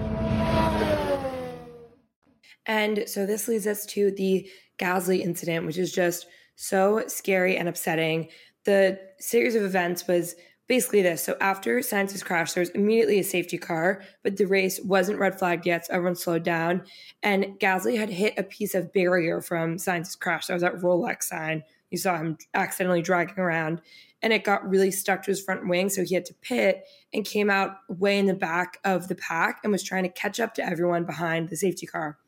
And 2.66 3.08
so 3.08 3.26
this 3.26 3.46
leads 3.46 3.68
us 3.68 3.86
to 3.86 4.10
the 4.10 4.50
Gasly 4.76 5.20
incident, 5.20 5.66
which 5.66 5.78
is 5.78 5.92
just 5.92 6.26
so 6.56 7.04
scary 7.06 7.56
and 7.56 7.68
upsetting. 7.68 8.26
The 8.64 8.98
series 9.20 9.54
of 9.54 9.62
events 9.62 10.08
was 10.08 10.34
basically 10.68 11.02
this. 11.02 11.22
So 11.22 11.36
after 11.40 11.78
Sainz's 11.78 12.22
crash, 12.22 12.52
there 12.52 12.60
was 12.60 12.70
immediately 12.70 13.18
a 13.18 13.24
safety 13.24 13.58
car, 13.58 14.02
but 14.22 14.36
the 14.36 14.46
race 14.46 14.80
wasn't 14.82 15.18
red 15.18 15.38
flagged 15.38 15.66
yet, 15.66 15.86
so 15.86 15.94
everyone 15.94 16.16
slowed 16.16 16.42
down. 16.42 16.82
And 17.22 17.58
Gasly 17.60 17.96
had 17.98 18.10
hit 18.10 18.34
a 18.36 18.42
piece 18.42 18.74
of 18.74 18.92
barrier 18.92 19.40
from 19.40 19.76
Sainz's 19.76 20.16
crash. 20.16 20.46
That 20.46 20.54
was 20.54 20.62
that 20.62 20.76
Rolex 20.76 21.24
sign. 21.24 21.62
You 21.90 21.98
saw 21.98 22.16
him 22.16 22.36
accidentally 22.52 23.02
dragging 23.02 23.38
around, 23.38 23.80
and 24.22 24.32
it 24.32 24.44
got 24.44 24.68
really 24.68 24.90
stuck 24.90 25.22
to 25.22 25.30
his 25.30 25.42
front 25.42 25.68
wing, 25.68 25.88
so 25.88 26.04
he 26.04 26.14
had 26.14 26.24
to 26.26 26.34
pit 26.34 26.84
and 27.12 27.24
came 27.24 27.48
out 27.48 27.76
way 27.88 28.18
in 28.18 28.26
the 28.26 28.34
back 28.34 28.78
of 28.84 29.06
the 29.08 29.14
pack 29.14 29.60
and 29.62 29.72
was 29.72 29.84
trying 29.84 30.02
to 30.02 30.08
catch 30.08 30.40
up 30.40 30.54
to 30.54 30.66
everyone 30.66 31.04
behind 31.04 31.48
the 31.48 31.56
safety 31.56 31.86
car. 31.86 32.18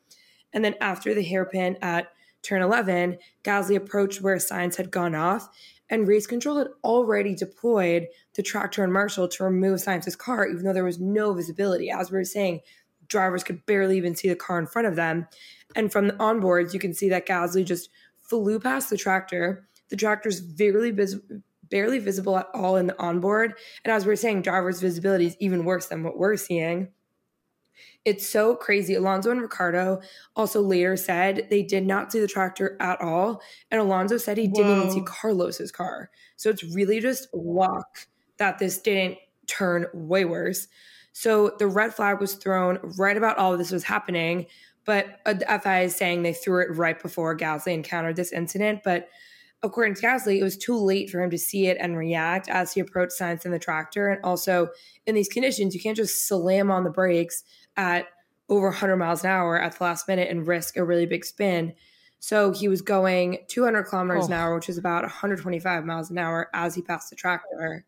And 0.53 0.63
then 0.63 0.75
after 0.79 1.13
the 1.13 1.23
hairpin 1.23 1.77
at 1.81 2.07
turn 2.41 2.61
11, 2.61 3.17
Gasly 3.43 3.75
approached 3.75 4.21
where 4.21 4.37
Sainz 4.37 4.77
had 4.77 4.91
gone 4.91 5.13
off 5.13 5.49
and 5.89 6.07
race 6.07 6.27
control 6.27 6.57
had 6.57 6.67
already 6.83 7.35
deployed 7.35 8.07
the 8.35 8.43
tractor 8.43 8.83
and 8.83 8.93
marshal 8.93 9.27
to 9.27 9.43
remove 9.43 9.79
Sainz's 9.79 10.15
car, 10.15 10.47
even 10.47 10.63
though 10.63 10.73
there 10.73 10.83
was 10.83 10.99
no 10.99 11.33
visibility. 11.33 11.89
As 11.89 12.11
we 12.11 12.17
were 12.17 12.23
saying, 12.23 12.61
drivers 13.07 13.43
could 13.43 13.65
barely 13.65 13.97
even 13.97 14.15
see 14.15 14.29
the 14.29 14.35
car 14.35 14.59
in 14.59 14.67
front 14.67 14.87
of 14.87 14.95
them. 14.95 15.27
And 15.75 15.91
from 15.91 16.07
the 16.07 16.13
onboards, 16.13 16.73
you 16.73 16.79
can 16.79 16.93
see 16.93 17.09
that 17.09 17.27
Gasly 17.27 17.65
just 17.65 17.89
flew 18.19 18.59
past 18.59 18.89
the 18.89 18.97
tractor. 18.97 19.67
The 19.89 19.95
tractor's 19.95 20.39
barely, 20.39 20.91
vis- 20.91 21.17
barely 21.69 21.99
visible 21.99 22.37
at 22.37 22.47
all 22.53 22.75
in 22.75 22.87
the 22.87 22.99
onboard. 23.01 23.55
And 23.83 23.91
as 23.91 24.05
we 24.05 24.13
are 24.13 24.17
saying, 24.17 24.43
drivers' 24.43 24.81
visibility 24.81 25.25
is 25.25 25.37
even 25.39 25.65
worse 25.65 25.87
than 25.87 26.03
what 26.03 26.17
we're 26.17 26.37
seeing. 26.37 26.89
It's 28.05 28.27
so 28.27 28.55
crazy. 28.55 28.95
Alonso 28.95 29.29
and 29.29 29.41
Ricciardo 29.41 30.01
also 30.35 30.61
later 30.61 30.95
said 30.95 31.47
they 31.49 31.61
did 31.61 31.85
not 31.85 32.11
see 32.11 32.19
the 32.19 32.27
tractor 32.27 32.77
at 32.79 33.01
all. 33.01 33.41
And 33.69 33.81
Alonso 33.81 34.17
said 34.17 34.37
he 34.37 34.47
didn't 34.47 34.77
even 34.77 34.91
see 34.91 35.01
Carlos's 35.05 35.71
car. 35.71 36.09
So 36.37 36.49
it's 36.49 36.63
really 36.63 37.01
just 37.01 37.27
luck 37.33 38.07
that 38.37 38.57
this 38.57 38.79
didn't 38.79 39.17
turn 39.47 39.85
way 39.93 40.25
worse. 40.25 40.67
So 41.11 41.55
the 41.59 41.67
red 41.67 41.93
flag 41.93 42.21
was 42.21 42.35
thrown 42.35 42.79
right 42.97 43.17
about 43.17 43.37
all 43.37 43.51
of 43.51 43.59
this 43.59 43.71
was 43.71 43.83
happening. 43.83 44.45
But 44.85 45.19
the 45.25 45.59
FIA 45.61 45.81
is 45.81 45.95
saying 45.95 46.23
they 46.23 46.33
threw 46.33 46.61
it 46.61 46.75
right 46.75 46.99
before 46.99 47.37
Gasly 47.37 47.73
encountered 47.73 48.15
this 48.15 48.31
incident. 48.31 48.79
But 48.83 49.09
according 49.61 49.95
to 49.95 50.01
Gasly, 50.01 50.39
it 50.39 50.43
was 50.43 50.57
too 50.57 50.77
late 50.77 51.09
for 51.09 51.21
him 51.21 51.29
to 51.29 51.37
see 51.37 51.67
it 51.67 51.77
and 51.79 51.97
react 51.97 52.47
as 52.47 52.73
he 52.73 52.79
approached 52.79 53.19
Sainz 53.19 53.45
in 53.45 53.51
the 53.51 53.59
tractor. 53.59 54.07
And 54.07 54.23
also, 54.23 54.69
in 55.05 55.15
these 55.15 55.27
conditions, 55.27 55.75
you 55.75 55.81
can't 55.81 55.97
just 55.97 56.27
slam 56.27 56.71
on 56.71 56.85
the 56.85 56.89
brakes 56.89 57.43
at 57.77 58.07
over 58.49 58.67
100 58.67 58.97
miles 58.97 59.23
an 59.23 59.29
hour 59.29 59.59
at 59.59 59.77
the 59.77 59.83
last 59.83 60.07
minute 60.07 60.29
and 60.29 60.47
risk 60.47 60.75
a 60.77 60.83
really 60.83 61.05
big 61.05 61.23
spin. 61.23 61.73
So 62.19 62.51
he 62.51 62.67
was 62.67 62.81
going 62.81 63.39
200 63.47 63.83
kilometers 63.83 64.23
oh. 64.23 64.27
an 64.27 64.33
hour, 64.33 64.55
which 64.55 64.69
is 64.69 64.77
about 64.77 65.03
125 65.03 65.85
miles 65.85 66.09
an 66.09 66.17
hour 66.17 66.49
as 66.53 66.75
he 66.75 66.81
passed 66.81 67.09
the 67.09 67.15
tractor, 67.15 67.85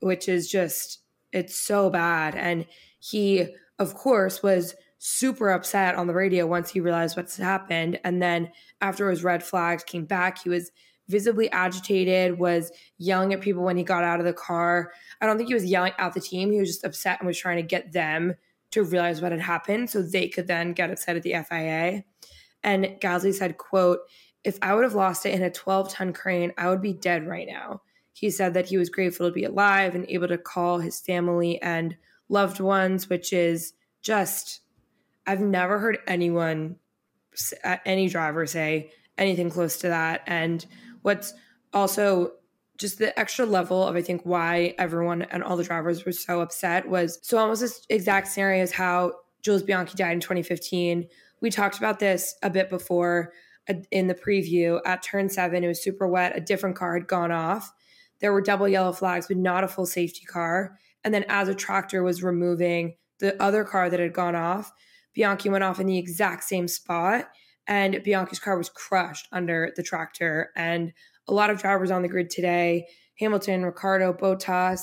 which 0.00 0.28
is 0.28 0.50
just, 0.50 1.00
it's 1.32 1.54
so 1.54 1.90
bad. 1.90 2.34
And 2.34 2.66
he, 2.98 3.54
of 3.78 3.94
course, 3.94 4.42
was 4.42 4.74
super 4.98 5.50
upset 5.50 5.94
on 5.94 6.08
the 6.08 6.14
radio 6.14 6.46
once 6.46 6.70
he 6.70 6.80
realized 6.80 7.16
what's 7.16 7.36
happened. 7.36 8.00
And 8.02 8.20
then 8.20 8.50
after 8.80 9.08
his 9.10 9.22
red 9.22 9.44
flags 9.44 9.84
came 9.84 10.06
back, 10.06 10.42
he 10.42 10.48
was 10.48 10.72
visibly 11.08 11.50
agitated, 11.52 12.38
was 12.38 12.72
yelling 12.98 13.32
at 13.32 13.40
people 13.40 13.62
when 13.62 13.76
he 13.76 13.84
got 13.84 14.04
out 14.04 14.18
of 14.18 14.26
the 14.26 14.32
car. 14.32 14.92
I 15.20 15.26
don't 15.26 15.36
think 15.36 15.48
he 15.48 15.54
was 15.54 15.64
yelling 15.64 15.92
at 15.98 16.14
the 16.14 16.20
team. 16.20 16.50
He 16.50 16.58
was 16.58 16.68
just 16.68 16.84
upset 16.84 17.20
and 17.20 17.26
was 17.26 17.38
trying 17.38 17.56
to 17.56 17.62
get 17.62 17.92
them 17.92 18.34
to 18.70 18.82
realize 18.82 19.20
what 19.20 19.32
had 19.32 19.40
happened 19.40 19.90
so 19.90 20.02
they 20.02 20.28
could 20.28 20.46
then 20.46 20.72
get 20.72 20.90
upset 20.90 21.16
at 21.16 21.22
the 21.22 21.34
FIA. 21.48 22.04
And 22.62 22.84
Gasly 23.00 23.32
said, 23.32 23.58
quote, 23.58 24.00
if 24.44 24.58
I 24.62 24.74
would 24.74 24.84
have 24.84 24.94
lost 24.94 25.26
it 25.26 25.34
in 25.34 25.42
a 25.42 25.50
12 25.50 25.90
ton 25.90 26.12
crane, 26.12 26.52
I 26.56 26.68
would 26.68 26.82
be 26.82 26.92
dead 26.92 27.26
right 27.26 27.46
now. 27.48 27.82
He 28.12 28.30
said 28.30 28.54
that 28.54 28.66
he 28.66 28.76
was 28.76 28.90
grateful 28.90 29.28
to 29.28 29.32
be 29.32 29.44
alive 29.44 29.94
and 29.94 30.06
able 30.08 30.28
to 30.28 30.38
call 30.38 30.78
his 30.78 31.00
family 31.00 31.60
and 31.62 31.96
loved 32.28 32.60
ones, 32.60 33.08
which 33.08 33.32
is 33.32 33.74
just, 34.02 34.60
I've 35.26 35.40
never 35.40 35.78
heard 35.78 35.98
anyone, 36.06 36.76
uh, 37.64 37.76
any 37.84 38.08
driver 38.08 38.46
say 38.46 38.90
anything 39.16 39.50
close 39.50 39.78
to 39.78 39.88
that. 39.88 40.22
And 40.26 40.64
what's 41.02 41.34
also 41.72 42.32
just 42.78 42.98
the 42.98 43.18
extra 43.18 43.44
level 43.44 43.86
of 43.86 43.96
I 43.96 44.02
think 44.02 44.22
why 44.24 44.74
everyone 44.78 45.22
and 45.22 45.42
all 45.42 45.56
the 45.56 45.64
drivers 45.64 46.04
were 46.04 46.12
so 46.12 46.40
upset 46.40 46.88
was 46.88 47.18
so 47.22 47.36
almost 47.36 47.60
this 47.60 47.84
exact 47.88 48.28
scenario 48.28 48.62
as 48.62 48.72
how 48.72 49.12
Jules 49.42 49.64
Bianchi 49.64 49.96
died 49.96 50.12
in 50.12 50.20
2015. 50.20 51.08
We 51.40 51.50
talked 51.50 51.78
about 51.78 51.98
this 51.98 52.36
a 52.42 52.50
bit 52.50 52.70
before 52.70 53.32
uh, 53.68 53.74
in 53.90 54.06
the 54.06 54.14
preview 54.14 54.80
at 54.86 55.02
turn 55.02 55.28
seven. 55.28 55.64
It 55.64 55.68
was 55.68 55.82
super 55.82 56.06
wet. 56.06 56.36
A 56.36 56.40
different 56.40 56.76
car 56.76 56.94
had 56.94 57.08
gone 57.08 57.32
off. 57.32 57.72
There 58.20 58.32
were 58.32 58.40
double 58.40 58.68
yellow 58.68 58.92
flags, 58.92 59.26
but 59.28 59.36
not 59.36 59.64
a 59.64 59.68
full 59.68 59.86
safety 59.86 60.24
car. 60.24 60.78
And 61.04 61.12
then 61.12 61.24
as 61.28 61.48
a 61.48 61.54
tractor 61.54 62.02
was 62.02 62.22
removing 62.22 62.96
the 63.18 63.40
other 63.42 63.64
car 63.64 63.90
that 63.90 64.00
had 64.00 64.12
gone 64.12 64.34
off, 64.36 64.72
Bianchi 65.14 65.48
went 65.48 65.64
off 65.64 65.80
in 65.80 65.86
the 65.86 65.98
exact 65.98 66.44
same 66.44 66.68
spot. 66.68 67.28
And 67.66 68.02
Bianchi's 68.02 68.38
car 68.38 68.56
was 68.56 68.70
crushed 68.70 69.28
under 69.30 69.72
the 69.76 69.82
tractor. 69.82 70.50
And 70.56 70.92
a 71.28 71.34
lot 71.34 71.50
of 71.50 71.60
drivers 71.60 71.90
on 71.90 72.02
the 72.02 72.08
grid 72.08 72.30
today 72.30 72.86
Hamilton, 73.18 73.64
Ricciardo, 73.64 74.12
Bottas, 74.12 74.80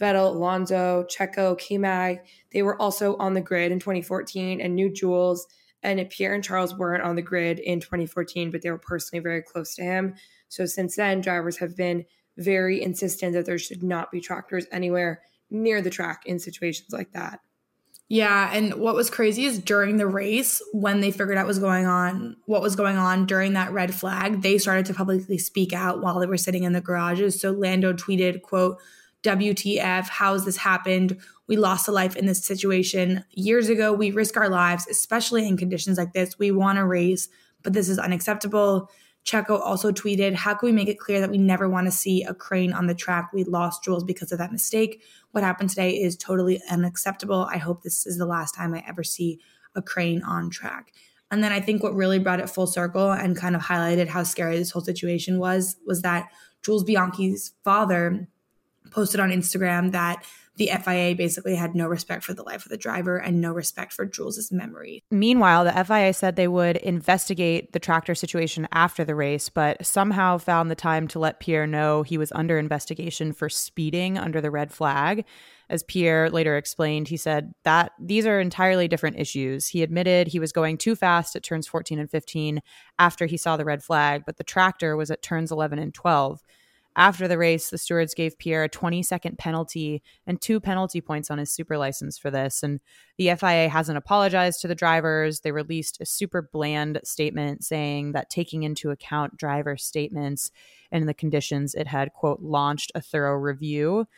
Vettel, 0.00 0.34
Alonso, 0.34 1.06
Checo, 1.10 1.58
K-Mag. 1.58 2.20
They 2.52 2.62
were 2.62 2.80
also 2.80 3.16
on 3.16 3.34
the 3.34 3.40
grid 3.40 3.72
in 3.72 3.80
2014 3.80 4.60
and 4.60 4.74
new 4.74 4.92
Jules. 4.92 5.46
And 5.82 6.08
Pierre 6.10 6.34
and 6.34 6.44
Charles 6.44 6.74
weren't 6.76 7.02
on 7.02 7.16
the 7.16 7.22
grid 7.22 7.58
in 7.60 7.80
2014, 7.80 8.50
but 8.50 8.62
they 8.62 8.70
were 8.70 8.78
personally 8.78 9.22
very 9.22 9.42
close 9.42 9.74
to 9.76 9.82
him. 9.82 10.14
So 10.48 10.66
since 10.66 10.96
then, 10.96 11.20
drivers 11.20 11.56
have 11.58 11.76
been 11.76 12.04
very 12.36 12.82
insistent 12.82 13.32
that 13.34 13.46
there 13.46 13.58
should 13.58 13.82
not 13.82 14.10
be 14.10 14.20
tractors 14.20 14.66
anywhere 14.70 15.22
near 15.50 15.80
the 15.80 15.90
track 15.90 16.22
in 16.26 16.38
situations 16.38 16.92
like 16.92 17.12
that. 17.12 17.40
Yeah, 18.10 18.50
and 18.54 18.74
what 18.74 18.94
was 18.94 19.10
crazy 19.10 19.44
is 19.44 19.58
during 19.58 19.98
the 19.98 20.06
race, 20.06 20.62
when 20.72 21.00
they 21.00 21.10
figured 21.10 21.36
out 21.36 21.42
what 21.42 21.48
was 21.48 21.58
going 21.58 21.84
on, 21.84 22.36
what 22.46 22.62
was 22.62 22.74
going 22.74 22.96
on 22.96 23.26
during 23.26 23.52
that 23.52 23.72
red 23.72 23.94
flag, 23.94 24.40
they 24.40 24.56
started 24.56 24.86
to 24.86 24.94
publicly 24.94 25.36
speak 25.36 25.74
out 25.74 26.00
while 26.00 26.18
they 26.18 26.26
were 26.26 26.38
sitting 26.38 26.64
in 26.64 26.72
the 26.72 26.80
garages. 26.80 27.38
So 27.38 27.50
Lando 27.50 27.92
tweeted, 27.92 28.40
quote, 28.40 28.78
WTF, 29.24 30.08
how 30.08 30.32
has 30.32 30.46
this 30.46 30.56
happened? 30.56 31.18
We 31.48 31.56
lost 31.56 31.86
a 31.86 31.92
life 31.92 32.16
in 32.16 32.24
this 32.24 32.42
situation. 32.44 33.24
Years 33.32 33.68
ago, 33.68 33.92
we 33.92 34.10
risk 34.10 34.38
our 34.38 34.48
lives, 34.48 34.86
especially 34.88 35.46
in 35.46 35.58
conditions 35.58 35.98
like 35.98 36.14
this. 36.14 36.38
We 36.38 36.50
want 36.50 36.78
to 36.78 36.86
race, 36.86 37.28
but 37.62 37.74
this 37.74 37.90
is 37.90 37.98
unacceptable. 37.98 38.90
Checo 39.28 39.60
also 39.60 39.92
tweeted, 39.92 40.34
How 40.34 40.54
can 40.54 40.66
we 40.66 40.72
make 40.72 40.88
it 40.88 40.98
clear 40.98 41.20
that 41.20 41.30
we 41.30 41.36
never 41.36 41.68
want 41.68 41.86
to 41.86 41.90
see 41.90 42.22
a 42.22 42.32
crane 42.32 42.72
on 42.72 42.86
the 42.86 42.94
track? 42.94 43.30
We 43.34 43.44
lost 43.44 43.84
Jules 43.84 44.02
because 44.02 44.32
of 44.32 44.38
that 44.38 44.52
mistake. 44.52 45.02
What 45.32 45.44
happened 45.44 45.68
today 45.68 45.90
is 45.90 46.16
totally 46.16 46.60
unacceptable. 46.70 47.46
I 47.52 47.58
hope 47.58 47.82
this 47.82 48.06
is 48.06 48.16
the 48.16 48.26
last 48.26 48.54
time 48.54 48.74
I 48.74 48.82
ever 48.88 49.04
see 49.04 49.38
a 49.74 49.82
crane 49.82 50.22
on 50.22 50.48
track. 50.48 50.92
And 51.30 51.44
then 51.44 51.52
I 51.52 51.60
think 51.60 51.82
what 51.82 51.94
really 51.94 52.18
brought 52.18 52.40
it 52.40 52.48
full 52.48 52.66
circle 52.66 53.12
and 53.12 53.36
kind 53.36 53.54
of 53.54 53.60
highlighted 53.60 54.08
how 54.08 54.22
scary 54.22 54.56
this 54.56 54.70
whole 54.70 54.82
situation 54.82 55.38
was 55.38 55.76
was 55.86 56.00
that 56.00 56.28
Jules 56.62 56.84
Bianchi's 56.84 57.52
father 57.64 58.26
posted 58.90 59.20
on 59.20 59.30
Instagram 59.30 59.92
that 59.92 60.24
the 60.58 60.70
FIA 60.84 61.14
basically 61.14 61.54
had 61.54 61.74
no 61.74 61.86
respect 61.86 62.24
for 62.24 62.34
the 62.34 62.42
life 62.42 62.66
of 62.66 62.70
the 62.70 62.76
driver 62.76 63.16
and 63.16 63.40
no 63.40 63.52
respect 63.52 63.92
for 63.92 64.04
Jules's 64.04 64.52
memory. 64.52 65.04
Meanwhile, 65.10 65.64
the 65.64 65.84
FIA 65.84 66.12
said 66.12 66.36
they 66.36 66.48
would 66.48 66.76
investigate 66.78 67.72
the 67.72 67.78
tractor 67.78 68.14
situation 68.14 68.66
after 68.72 69.04
the 69.04 69.14
race, 69.14 69.48
but 69.48 69.86
somehow 69.86 70.36
found 70.36 70.70
the 70.70 70.74
time 70.74 71.08
to 71.08 71.18
let 71.18 71.40
Pierre 71.40 71.66
know 71.66 72.02
he 72.02 72.18
was 72.18 72.32
under 72.32 72.58
investigation 72.58 73.32
for 73.32 73.48
speeding 73.48 74.18
under 74.18 74.40
the 74.40 74.50
red 74.50 74.72
flag. 74.72 75.24
As 75.70 75.82
Pierre 75.82 76.30
later 76.30 76.56
explained, 76.56 77.08
he 77.08 77.16
said 77.16 77.52
that 77.62 77.92
these 78.00 78.26
are 78.26 78.40
entirely 78.40 78.88
different 78.88 79.18
issues. 79.18 79.68
He 79.68 79.82
admitted 79.82 80.28
he 80.28 80.40
was 80.40 80.50
going 80.50 80.78
too 80.78 80.96
fast 80.96 81.36
at 81.36 81.42
turns 81.42 81.66
14 81.66 81.98
and 81.98 82.10
15 82.10 82.60
after 82.98 83.26
he 83.26 83.36
saw 83.36 83.56
the 83.56 83.66
red 83.66 83.82
flag, 83.82 84.22
but 84.26 84.38
the 84.38 84.44
tractor 84.44 84.96
was 84.96 85.10
at 85.10 85.22
turns 85.22 85.52
11 85.52 85.78
and 85.78 85.94
12. 85.94 86.42
After 86.98 87.28
the 87.28 87.38
race, 87.38 87.70
the 87.70 87.78
stewards 87.78 88.12
gave 88.12 88.36
Pierre 88.38 88.64
a 88.64 88.68
20 88.68 89.04
second 89.04 89.38
penalty 89.38 90.02
and 90.26 90.40
two 90.40 90.58
penalty 90.58 91.00
points 91.00 91.30
on 91.30 91.38
his 91.38 91.52
super 91.52 91.78
license 91.78 92.18
for 92.18 92.28
this. 92.28 92.64
And 92.64 92.80
the 93.18 93.32
FIA 93.36 93.68
hasn't 93.68 93.96
apologized 93.96 94.60
to 94.62 94.68
the 94.68 94.74
drivers. 94.74 95.40
They 95.40 95.52
released 95.52 96.00
a 96.00 96.04
super 96.04 96.42
bland 96.52 97.00
statement 97.04 97.62
saying 97.62 98.12
that 98.12 98.30
taking 98.30 98.64
into 98.64 98.90
account 98.90 99.36
driver 99.36 99.76
statements 99.76 100.50
and 100.90 101.08
the 101.08 101.14
conditions, 101.14 101.72
it 101.76 101.86
had, 101.86 102.14
quote, 102.14 102.40
launched 102.40 102.90
a 102.96 103.00
thorough 103.00 103.36
review. 103.36 104.08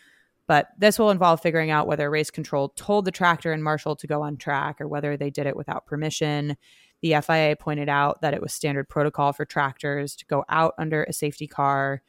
But 0.46 0.68
this 0.78 0.98
will 0.98 1.10
involve 1.10 1.42
figuring 1.42 1.70
out 1.70 1.86
whether 1.86 2.08
race 2.08 2.30
control 2.30 2.70
told 2.70 3.04
the 3.04 3.10
tractor 3.10 3.52
and 3.52 3.62
marshal 3.62 3.94
to 3.96 4.06
go 4.06 4.22
on 4.22 4.38
track 4.38 4.80
or 4.80 4.88
whether 4.88 5.18
they 5.18 5.28
did 5.28 5.46
it 5.46 5.54
without 5.54 5.84
permission. 5.84 6.56
The 7.02 7.20
FIA 7.20 7.56
pointed 7.60 7.90
out 7.90 8.22
that 8.22 8.32
it 8.32 8.40
was 8.40 8.54
standard 8.54 8.88
protocol 8.88 9.34
for 9.34 9.44
tractors 9.44 10.16
to 10.16 10.24
go 10.24 10.46
out 10.48 10.72
under 10.78 11.04
a 11.04 11.12
safety 11.12 11.46
car 11.46 12.00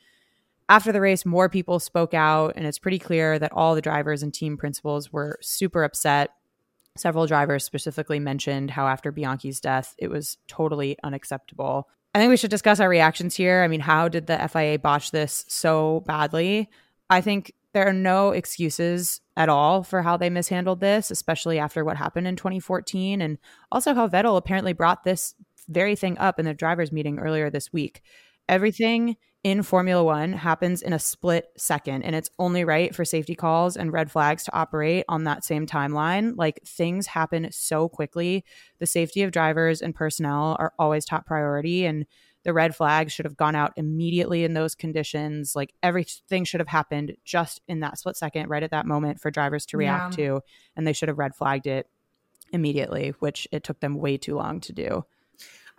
after 0.72 0.94
the 0.94 1.02
race, 1.02 1.26
more 1.26 1.50
people 1.50 1.82
spoke 1.82 2.14
out, 2.14 2.54
and 2.56 2.66
it's 2.66 2.80
pretty 2.80 2.98
clear 2.98 3.38
that 3.38 3.52
all 3.52 3.76
the 3.76 3.82
drivers 3.82 4.24
and 4.24 4.34
team 4.34 4.56
principals 4.56 5.12
were 5.12 5.38
super 5.42 5.84
upset. 5.84 6.30
Several 6.96 7.28
drivers 7.28 7.66
specifically 7.66 8.20
mentioned 8.20 8.72
how 8.72 8.88
after 8.88 9.12
Bianchi's 9.12 9.60
death, 9.60 9.94
it 9.98 10.10
was 10.10 10.38
totally 10.48 10.98
unacceptable. 11.04 11.90
I 12.16 12.20
think 12.20 12.30
we 12.30 12.38
should 12.38 12.52
discuss 12.52 12.80
our 12.80 12.88
reactions 12.88 13.36
here. 13.36 13.64
I 13.64 13.68
mean, 13.68 13.82
how 13.82 14.08
did 14.08 14.28
the 14.28 14.48
FIA 14.48 14.80
botch 14.80 15.12
this 15.12 15.44
so 15.50 16.06
badly? 16.08 16.70
I 17.10 17.20
think 17.20 17.54
there 17.74 17.86
are 17.86 17.94
no 17.94 18.32
excuses 18.32 19.20
at 19.36 19.50
all 19.50 19.84
for 19.84 20.02
how 20.02 20.16
they 20.16 20.30
mishandled 20.30 20.80
this, 20.80 21.12
especially 21.12 21.60
after 21.60 21.84
what 21.84 21.98
happened 21.98 22.28
in 22.28 22.38
2014, 22.38 23.20
and 23.20 23.40
also 23.74 23.94
how 23.94 24.08
Vettel 24.08 24.38
apparently 24.38 24.72
brought 24.72 25.04
this 25.04 25.36
very 25.68 25.98
thing 25.98 26.18
up 26.18 26.40
in 26.40 26.46
the 26.46 26.54
drivers' 26.54 26.94
meeting 26.94 27.20
earlier 27.20 27.50
this 27.50 27.74
week. 27.74 28.02
Everything 28.52 29.16
in 29.46 29.64
Formula 29.64 30.04
One 30.04 30.34
happens 30.34 30.82
in 30.82 30.92
a 30.92 31.00
split 31.00 31.48
second, 31.58 32.04
and 32.04 32.14
it's 32.14 32.30
only 32.38 32.66
right 32.66 32.94
for 32.94 33.06
safety 33.06 33.34
calls 33.34 33.78
and 33.78 33.94
red 33.94 34.12
flags 34.12 34.44
to 34.44 34.54
operate 34.54 35.06
on 35.08 35.24
that 35.24 35.46
same 35.46 35.66
timeline. 35.66 36.34
Like 36.36 36.62
things 36.66 37.08
happen 37.08 37.48
so 37.52 37.88
quickly. 37.88 38.44
The 38.80 38.86
safety 38.86 39.24
of 39.24 39.32
drivers 39.32 39.82
and 39.82 39.96
personnel 39.96 40.58
are 40.60 40.74
always 40.78 41.06
top 41.06 41.26
priority, 41.26 41.86
and 41.86 42.06
the 42.44 42.52
red 42.52 42.76
flags 42.76 43.14
should 43.14 43.26
have 43.26 43.38
gone 43.38 43.56
out 43.56 43.72
immediately 43.78 44.44
in 44.44 44.54
those 44.54 44.76
conditions. 44.76 45.56
Like 45.56 45.74
everything 45.82 46.44
should 46.44 46.60
have 46.60 46.68
happened 46.68 47.16
just 47.24 47.62
in 47.70 47.80
that 47.80 48.00
split 48.00 48.18
second, 48.18 48.50
right 48.50 48.64
at 48.64 48.72
that 48.72 48.86
moment 48.86 49.22
for 49.22 49.32
drivers 49.32 49.66
to 49.68 49.78
react 49.78 50.18
yeah. 50.18 50.26
to, 50.26 50.42
and 50.76 50.86
they 50.86 50.94
should 50.94 51.08
have 51.08 51.20
red 51.20 51.36
flagged 51.36 51.68
it 51.68 51.88
immediately, 52.52 53.14
which 53.20 53.48
it 53.54 53.64
took 53.64 53.80
them 53.80 53.96
way 53.96 54.18
too 54.18 54.36
long 54.36 54.60
to 54.60 54.74
do. 54.74 55.06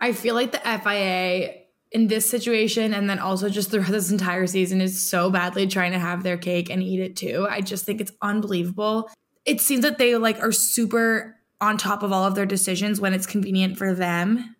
I 0.01 0.11
feel 0.11 0.33
like 0.33 0.51
the 0.51 0.57
FIA 0.57 1.62
in 1.93 2.07
this 2.07 2.27
situation 2.27 2.93
and 2.93 3.07
then 3.07 3.19
also 3.19 3.47
just 3.47 3.69
throughout 3.69 3.91
this 3.91 4.11
entire 4.11 4.47
season 4.47 4.81
is 4.81 5.07
so 5.07 5.29
badly 5.29 5.67
trying 5.67 5.91
to 5.91 5.99
have 5.99 6.23
their 6.23 6.37
cake 6.37 6.69
and 6.69 6.81
eat 6.81 6.99
it 6.99 7.15
too. 7.15 7.47
I 7.49 7.61
just 7.61 7.85
think 7.85 8.01
it's 8.01 8.11
unbelievable. 8.21 9.09
It 9.45 9.61
seems 9.61 9.83
that 9.83 9.99
they 9.99 10.17
like 10.17 10.41
are 10.41 10.51
super 10.51 11.37
on 11.61 11.77
top 11.77 12.01
of 12.01 12.11
all 12.11 12.25
of 12.25 12.33
their 12.33 12.47
decisions 12.47 12.99
when 12.99 13.13
it's 13.13 13.27
convenient 13.27 13.77
for 13.77 13.93
them. 13.93 14.55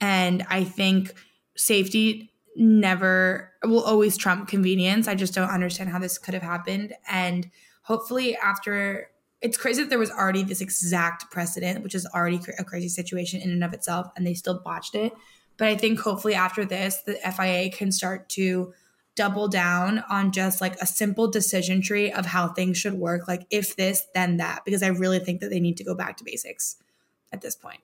And 0.00 0.44
I 0.48 0.64
think 0.64 1.12
safety 1.56 2.32
never 2.56 3.52
will 3.62 3.82
always 3.82 4.16
trump 4.16 4.48
convenience. 4.48 5.06
I 5.08 5.14
just 5.14 5.34
don't 5.34 5.50
understand 5.50 5.90
how 5.90 5.98
this 5.98 6.18
could 6.18 6.34
have 6.34 6.42
happened. 6.42 6.94
And 7.06 7.50
hopefully 7.82 8.34
after 8.36 9.08
it's 9.42 9.56
crazy 9.56 9.82
that 9.82 9.90
there 9.90 9.98
was 9.98 10.10
already 10.10 10.42
this 10.42 10.60
exact 10.60 11.30
precedent, 11.30 11.82
which 11.82 11.94
is 11.94 12.06
already 12.06 12.40
a 12.58 12.64
crazy 12.64 12.88
situation 12.88 13.40
in 13.40 13.50
and 13.50 13.64
of 13.64 13.74
itself, 13.74 14.06
and 14.16 14.26
they 14.26 14.34
still 14.34 14.60
botched 14.64 14.94
it. 14.94 15.12
But 15.56 15.68
I 15.68 15.76
think 15.76 16.00
hopefully 16.00 16.34
after 16.34 16.64
this, 16.64 17.02
the 17.02 17.14
FIA 17.14 17.70
can 17.70 17.92
start 17.92 18.28
to 18.30 18.72
double 19.14 19.48
down 19.48 20.02
on 20.08 20.32
just 20.32 20.60
like 20.60 20.74
a 20.80 20.86
simple 20.86 21.28
decision 21.28 21.82
tree 21.82 22.10
of 22.10 22.26
how 22.26 22.48
things 22.48 22.78
should 22.78 22.94
work. 22.94 23.28
Like 23.28 23.46
if 23.50 23.76
this, 23.76 24.06
then 24.14 24.38
that, 24.38 24.64
because 24.64 24.82
I 24.82 24.88
really 24.88 25.18
think 25.18 25.40
that 25.40 25.50
they 25.50 25.60
need 25.60 25.76
to 25.76 25.84
go 25.84 25.94
back 25.94 26.16
to 26.16 26.24
basics 26.24 26.76
at 27.30 27.42
this 27.42 27.54
point. 27.54 27.80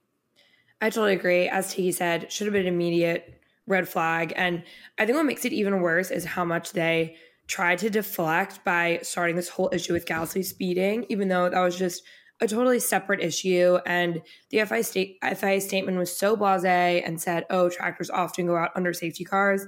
I 0.81 0.91
totally 0.91 1.15
agree. 1.15 1.49
As 1.49 1.75
T 1.75 1.93
said, 1.93 2.33
should 2.33 2.47
have 2.47 2.55
been 2.55 2.67
immediate 2.67 3.41
red 3.67 3.89
flag. 3.89 4.33
And 4.37 4.63
I 4.99 5.05
think 5.05 5.17
what 5.17 5.27
makes 5.27 5.45
it 5.45 5.53
even 5.53 5.81
worse 5.83 6.11
is 6.11 6.25
how 6.25 6.45
much 6.45 6.73
they 6.73 7.17
tried 7.47 7.79
to 7.79 7.91
deflect 7.91 8.65
by 8.65 9.01
starting 9.03 9.37
this 9.37 9.49
whole 9.49 9.71
issue 9.73 9.93
with 9.93 10.07
Gasly 10.07 10.45
speeding, 10.45 11.05
even 11.09 11.29
though 11.29 11.49
that 11.49 11.61
was 11.61 11.77
just 11.77 12.03
a 12.41 12.47
totally 12.47 12.81
separate 12.81 13.21
issue. 13.21 13.79
And 13.87 14.23
the 14.51 14.65
FIA, 14.65 14.85
state, 14.85 15.19
FIA 15.23 15.61
statement 15.61 15.99
was 15.99 16.17
so 16.17 16.37
blase 16.37 16.65
and 17.05 17.21
said, 17.21 17.47
oh, 17.51 17.69
tractors 17.69 18.11
often 18.11 18.47
go 18.47 18.57
out 18.57 18.71
under 18.75 18.93
safety 18.93 19.25
cars. 19.25 19.67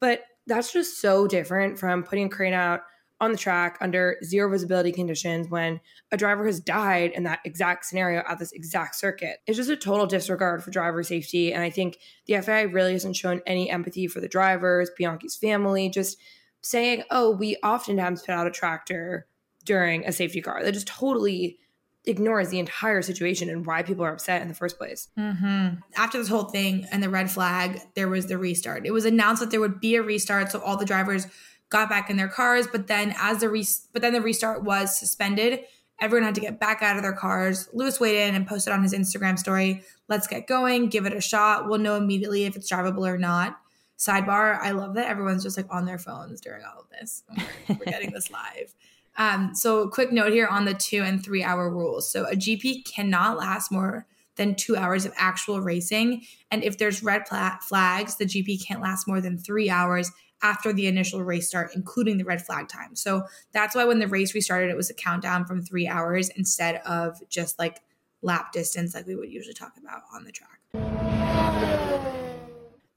But 0.00 0.22
that's 0.46 0.72
just 0.72 1.00
so 1.00 1.26
different 1.26 1.78
from 1.78 2.02
putting 2.02 2.26
a 2.26 2.30
crane 2.30 2.52
out 2.54 2.80
on 3.20 3.30
the 3.30 3.38
track 3.38 3.78
under 3.80 4.16
zero 4.24 4.50
visibility 4.50 4.90
conditions 4.90 5.48
when 5.48 5.80
a 6.10 6.16
driver 6.16 6.44
has 6.44 6.58
died 6.58 7.12
in 7.12 7.22
that 7.22 7.38
exact 7.44 7.84
scenario 7.84 8.20
at 8.28 8.40
this 8.40 8.50
exact 8.50 8.96
circuit. 8.96 9.38
It's 9.46 9.56
just 9.56 9.70
a 9.70 9.76
total 9.76 10.06
disregard 10.06 10.64
for 10.64 10.72
driver 10.72 11.04
safety. 11.04 11.52
And 11.52 11.62
I 11.62 11.70
think 11.70 11.98
the 12.26 12.40
FIA 12.40 12.66
really 12.66 12.94
hasn't 12.94 13.14
shown 13.14 13.40
any 13.46 13.70
empathy 13.70 14.08
for 14.08 14.20
the 14.20 14.26
drivers, 14.26 14.90
Bianchi's 14.98 15.36
family, 15.36 15.88
just 15.88 16.18
saying, 16.62 17.04
oh, 17.12 17.30
we 17.30 17.56
oftentimes 17.62 18.22
put 18.22 18.32
out 18.32 18.48
a 18.48 18.50
tractor 18.50 19.28
during 19.64 20.04
a 20.04 20.10
safety 20.10 20.40
car. 20.40 20.64
That 20.64 20.72
just 20.72 20.88
totally 20.88 21.58
ignores 22.04 22.48
the 22.48 22.58
entire 22.58 23.02
situation 23.02 23.48
and 23.48 23.64
why 23.64 23.82
people 23.82 24.04
are 24.04 24.12
upset 24.12 24.42
in 24.42 24.48
the 24.48 24.54
first 24.54 24.76
place. 24.76 25.08
Mm-hmm. 25.18 25.76
After 25.96 26.18
this 26.18 26.28
whole 26.28 26.44
thing 26.44 26.86
and 26.90 27.02
the 27.02 27.08
red 27.08 27.30
flag, 27.30 27.80
there 27.94 28.08
was 28.08 28.26
the 28.26 28.38
restart. 28.38 28.86
It 28.86 28.90
was 28.90 29.04
announced 29.04 29.40
that 29.40 29.50
there 29.50 29.60
would 29.60 29.80
be 29.80 29.94
a 29.96 30.02
restart, 30.02 30.50
so 30.50 30.60
all 30.60 30.76
the 30.76 30.84
drivers 30.84 31.26
got 31.68 31.88
back 31.88 32.10
in 32.10 32.16
their 32.16 32.28
cars. 32.28 32.66
But 32.66 32.86
then 32.86 33.14
as 33.18 33.38
the 33.40 33.48
re- 33.48 33.66
but 33.92 34.02
then 34.02 34.12
the 34.12 34.20
restart 34.20 34.62
was 34.62 34.98
suspended. 34.98 35.60
Everyone 36.00 36.24
had 36.24 36.34
to 36.34 36.40
get 36.40 36.58
back 36.58 36.82
out 36.82 36.96
of 36.96 37.02
their 37.02 37.12
cars. 37.12 37.68
Lewis 37.72 38.00
weighed 38.00 38.28
in 38.28 38.34
and 38.34 38.46
posted 38.46 38.72
on 38.72 38.82
his 38.82 38.92
Instagram 38.92 39.38
story, 39.38 39.84
"Let's 40.08 40.26
get 40.26 40.48
going, 40.48 40.88
give 40.88 41.06
it 41.06 41.12
a 41.12 41.20
shot. 41.20 41.68
We'll 41.68 41.78
know 41.78 41.96
immediately 41.96 42.44
if 42.44 42.56
it's 42.56 42.70
drivable 42.70 43.06
or 43.06 43.18
not." 43.18 43.58
Sidebar: 43.96 44.58
I 44.60 44.72
love 44.72 44.94
that 44.94 45.06
everyone's 45.06 45.44
just 45.44 45.56
like 45.56 45.68
on 45.70 45.86
their 45.86 45.98
phones 45.98 46.40
during 46.40 46.64
all 46.64 46.80
of 46.80 46.90
this. 46.90 47.22
We're 47.68 47.84
getting 47.84 48.10
this 48.10 48.30
live. 48.32 48.74
Um, 49.18 49.54
so, 49.54 49.88
quick 49.88 50.10
note 50.12 50.32
here 50.32 50.46
on 50.46 50.64
the 50.64 50.74
two 50.74 51.02
and 51.02 51.22
three 51.22 51.42
hour 51.42 51.70
rules. 51.70 52.10
So, 52.10 52.24
a 52.26 52.34
GP 52.34 52.84
cannot 52.84 53.36
last 53.36 53.70
more 53.70 54.06
than 54.36 54.54
two 54.54 54.76
hours 54.76 55.04
of 55.04 55.12
actual 55.16 55.60
racing. 55.60 56.22
And 56.50 56.64
if 56.64 56.78
there's 56.78 57.02
red 57.02 57.24
flags, 57.28 58.16
the 58.16 58.24
GP 58.24 58.66
can't 58.66 58.80
last 58.80 59.06
more 59.06 59.20
than 59.20 59.38
three 59.38 59.68
hours 59.68 60.10
after 60.42 60.72
the 60.72 60.86
initial 60.86 61.22
race 61.22 61.48
start, 61.48 61.70
including 61.74 62.18
the 62.18 62.24
red 62.24 62.44
flag 62.44 62.68
time. 62.68 62.96
So 62.96 63.22
that's 63.52 63.74
why 63.74 63.84
when 63.84 64.00
the 64.00 64.08
race 64.08 64.34
restarted, 64.34 64.70
it 64.70 64.76
was 64.76 64.90
a 64.90 64.94
countdown 64.94 65.44
from 65.44 65.62
three 65.62 65.86
hours 65.86 66.30
instead 66.30 66.76
of 66.86 67.20
just 67.28 67.58
like 67.58 67.80
lap 68.22 68.52
distance, 68.52 68.94
like 68.94 69.06
we 69.06 69.14
would 69.14 69.30
usually 69.30 69.54
talk 69.54 69.74
about 69.76 70.02
on 70.14 70.24
the 70.24 70.32
track. 70.32 70.58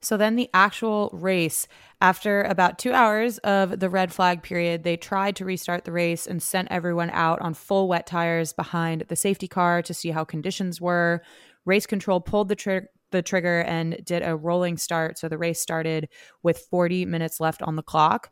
So 0.06 0.16
then 0.16 0.36
the 0.36 0.48
actual 0.54 1.10
race, 1.12 1.66
after 2.00 2.42
about 2.42 2.78
two 2.78 2.92
hours 2.92 3.38
of 3.38 3.80
the 3.80 3.90
red 3.90 4.12
flag 4.12 4.40
period, 4.40 4.84
they 4.84 4.96
tried 4.96 5.34
to 5.34 5.44
restart 5.44 5.84
the 5.84 5.90
race 5.90 6.28
and 6.28 6.40
sent 6.40 6.68
everyone 6.70 7.10
out 7.10 7.40
on 7.40 7.54
full 7.54 7.88
wet 7.88 8.06
tires 8.06 8.52
behind 8.52 9.06
the 9.08 9.16
safety 9.16 9.48
car 9.48 9.82
to 9.82 9.92
see 9.92 10.10
how 10.12 10.22
conditions 10.22 10.80
were. 10.80 11.22
Race 11.64 11.86
control 11.86 12.20
pulled 12.20 12.48
the 12.48 12.54
trigger 12.54 12.88
the 13.10 13.20
trigger 13.20 13.62
and 13.62 14.00
did 14.04 14.22
a 14.22 14.36
rolling 14.36 14.76
start. 14.76 15.18
So 15.18 15.28
the 15.28 15.38
race 15.38 15.60
started 15.60 16.08
with 16.44 16.58
40 16.70 17.04
minutes 17.06 17.40
left 17.40 17.60
on 17.62 17.74
the 17.74 17.82
clock. 17.82 18.30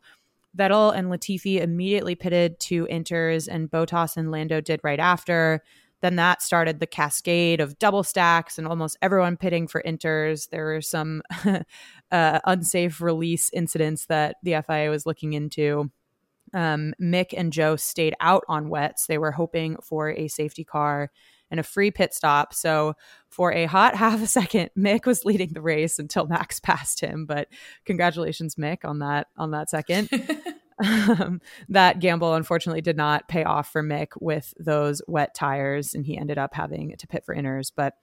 Vettel 0.57 0.95
and 0.95 1.09
Latifi 1.09 1.59
immediately 1.59 2.15
pitted 2.15 2.57
to 2.61 2.85
inters, 2.87 3.49
and 3.51 3.69
Bottas 3.69 4.15
and 4.15 4.31
Lando 4.31 4.61
did 4.61 4.79
right 4.81 4.99
after. 4.99 5.61
Then 6.01 6.17
that 6.17 6.41
started 6.41 6.79
the 6.79 6.87
cascade 6.87 7.59
of 7.59 7.79
double 7.79 8.03
stacks 8.03 8.57
and 8.57 8.67
almost 8.67 8.97
everyone 9.01 9.37
pitting 9.37 9.67
for 9.67 9.81
inters. 9.83 10.49
There 10.49 10.65
were 10.65 10.81
some 10.81 11.21
uh, 12.11 12.39
unsafe 12.45 13.01
release 13.01 13.49
incidents 13.53 14.05
that 14.07 14.35
the 14.43 14.61
FIA 14.65 14.89
was 14.89 15.05
looking 15.05 15.33
into. 15.33 15.91
Um, 16.53 16.93
Mick 17.01 17.33
and 17.35 17.51
Zhou 17.51 17.79
stayed 17.79 18.15
out 18.19 18.43
on 18.47 18.69
wets. 18.69 19.07
They 19.07 19.17
were 19.17 19.31
hoping 19.31 19.77
for 19.81 20.11
a 20.11 20.27
safety 20.27 20.63
car 20.63 21.11
and 21.51 21.59
a 21.59 21.63
free 21.63 21.91
pit 21.91 22.13
stop. 22.13 22.53
So 22.53 22.93
for 23.29 23.51
a 23.51 23.65
hot 23.65 23.95
half 23.97 24.21
a 24.21 24.27
second, 24.27 24.69
Mick 24.77 25.05
was 25.05 25.25
leading 25.25 25.53
the 25.53 25.61
race 25.61 25.99
until 25.99 26.27
Max 26.27 26.59
passed 26.63 27.01
him. 27.01 27.25
But 27.25 27.47
congratulations, 27.85 28.55
Mick, 28.55 28.85
on 28.85 28.99
that 28.99 29.27
on 29.37 29.51
that 29.51 29.69
second. 29.69 30.09
Um, 30.83 31.39
that 31.69 31.99
gamble 31.99 32.33
unfortunately 32.33 32.81
did 32.81 32.97
not 32.97 33.27
pay 33.27 33.43
off 33.43 33.71
for 33.71 33.81
Mick 33.81 34.09
with 34.19 34.53
those 34.59 35.01
wet 35.07 35.33
tires, 35.33 35.93
and 35.93 36.05
he 36.05 36.17
ended 36.17 36.37
up 36.37 36.53
having 36.53 36.95
to 36.97 37.07
pit 37.07 37.23
for 37.25 37.35
inters. 37.35 37.71
But 37.73 37.93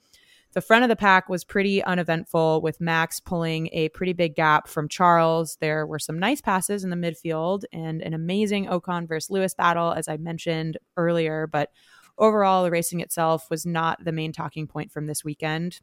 the 0.52 0.60
front 0.60 0.82
of 0.82 0.90
the 0.90 0.96
pack 0.96 1.28
was 1.28 1.44
pretty 1.44 1.82
uneventful 1.82 2.60
with 2.60 2.80
Max 2.80 3.20
pulling 3.20 3.68
a 3.72 3.88
pretty 3.90 4.12
big 4.12 4.34
gap 4.34 4.68
from 4.68 4.88
Charles. 4.88 5.56
There 5.60 5.86
were 5.86 5.98
some 5.98 6.18
nice 6.18 6.42
passes 6.42 6.84
in 6.84 6.90
the 6.90 6.96
midfield 6.96 7.62
and 7.72 8.02
an 8.02 8.12
amazing 8.12 8.66
Ocon 8.66 9.08
versus 9.08 9.30
Lewis 9.30 9.54
battle, 9.54 9.92
as 9.92 10.08
I 10.08 10.18
mentioned 10.18 10.76
earlier. 10.96 11.46
But 11.46 11.70
overall, 12.18 12.64
the 12.64 12.70
racing 12.70 13.00
itself 13.00 13.48
was 13.48 13.64
not 13.64 14.04
the 14.04 14.12
main 14.12 14.32
talking 14.32 14.66
point 14.66 14.92
from 14.92 15.06
this 15.06 15.24
weekend. 15.24 15.80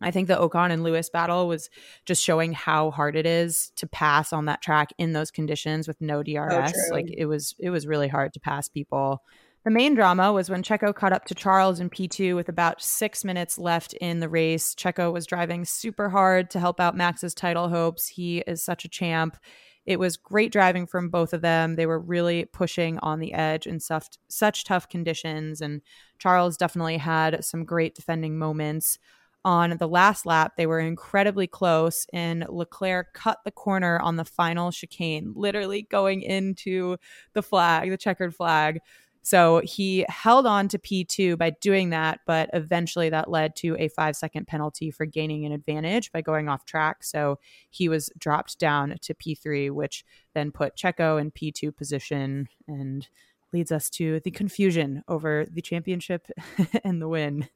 I 0.00 0.10
think 0.10 0.28
the 0.28 0.36
Ocon 0.36 0.70
and 0.70 0.82
Lewis 0.82 1.08
battle 1.08 1.48
was 1.48 1.70
just 2.04 2.22
showing 2.22 2.52
how 2.52 2.90
hard 2.90 3.16
it 3.16 3.26
is 3.26 3.72
to 3.76 3.86
pass 3.86 4.32
on 4.32 4.44
that 4.44 4.60
track 4.60 4.90
in 4.98 5.12
those 5.12 5.30
conditions 5.30 5.88
with 5.88 6.00
no 6.00 6.22
DRS. 6.22 6.72
Oh, 6.76 6.92
like 6.94 7.06
it 7.10 7.26
was 7.26 7.54
it 7.58 7.70
was 7.70 7.86
really 7.86 8.08
hard 8.08 8.34
to 8.34 8.40
pass 8.40 8.68
people. 8.68 9.22
The 9.64 9.72
main 9.72 9.94
drama 9.94 10.32
was 10.32 10.48
when 10.48 10.62
Checo 10.62 10.94
caught 10.94 11.12
up 11.12 11.24
to 11.24 11.34
Charles 11.34 11.80
in 11.80 11.90
P2 11.90 12.36
with 12.36 12.48
about 12.48 12.80
six 12.80 13.24
minutes 13.24 13.58
left 13.58 13.94
in 13.94 14.20
the 14.20 14.28
race. 14.28 14.76
Checo 14.76 15.12
was 15.12 15.26
driving 15.26 15.64
super 15.64 16.08
hard 16.08 16.50
to 16.50 16.60
help 16.60 16.78
out 16.78 16.96
Max's 16.96 17.34
title 17.34 17.68
hopes. 17.68 18.06
He 18.06 18.44
is 18.46 18.62
such 18.62 18.84
a 18.84 18.88
champ. 18.88 19.36
It 19.84 19.98
was 19.98 20.16
great 20.16 20.52
driving 20.52 20.86
from 20.86 21.08
both 21.08 21.32
of 21.32 21.42
them. 21.42 21.74
They 21.74 21.86
were 21.86 21.98
really 21.98 22.44
pushing 22.44 22.98
on 23.00 23.18
the 23.18 23.32
edge 23.32 23.66
in 23.66 23.80
such, 23.80 24.06
such 24.28 24.62
tough 24.62 24.88
conditions. 24.88 25.60
And 25.60 25.82
Charles 26.18 26.56
definitely 26.56 26.98
had 26.98 27.44
some 27.44 27.64
great 27.64 27.96
defending 27.96 28.38
moments. 28.38 29.00
On 29.46 29.76
the 29.78 29.86
last 29.86 30.26
lap, 30.26 30.54
they 30.56 30.66
were 30.66 30.80
incredibly 30.80 31.46
close, 31.46 32.04
and 32.12 32.44
Leclerc 32.48 33.14
cut 33.14 33.38
the 33.44 33.52
corner 33.52 33.96
on 34.00 34.16
the 34.16 34.24
final 34.24 34.72
chicane, 34.72 35.32
literally 35.36 35.82
going 35.82 36.22
into 36.22 36.96
the 37.32 37.42
flag, 37.42 37.88
the 37.88 37.96
checkered 37.96 38.34
flag. 38.34 38.80
So 39.22 39.60
he 39.62 40.04
held 40.08 40.46
on 40.48 40.66
to 40.66 40.80
P2 40.80 41.38
by 41.38 41.50
doing 41.60 41.90
that, 41.90 42.22
but 42.26 42.50
eventually 42.54 43.08
that 43.10 43.30
led 43.30 43.54
to 43.56 43.76
a 43.78 43.86
five 43.86 44.16
second 44.16 44.48
penalty 44.48 44.90
for 44.90 45.06
gaining 45.06 45.46
an 45.46 45.52
advantage 45.52 46.10
by 46.10 46.22
going 46.22 46.48
off 46.48 46.64
track. 46.64 47.04
So 47.04 47.38
he 47.70 47.88
was 47.88 48.10
dropped 48.18 48.58
down 48.58 48.96
to 49.02 49.14
P3, 49.14 49.70
which 49.70 50.04
then 50.34 50.50
put 50.50 50.76
Checo 50.76 51.20
in 51.20 51.30
P2 51.30 51.76
position 51.76 52.48
and 52.66 53.08
leads 53.52 53.70
us 53.70 53.90
to 53.90 54.18
the 54.24 54.32
confusion 54.32 55.04
over 55.06 55.46
the 55.48 55.62
championship 55.62 56.26
and 56.84 57.00
the 57.00 57.08
win. 57.08 57.48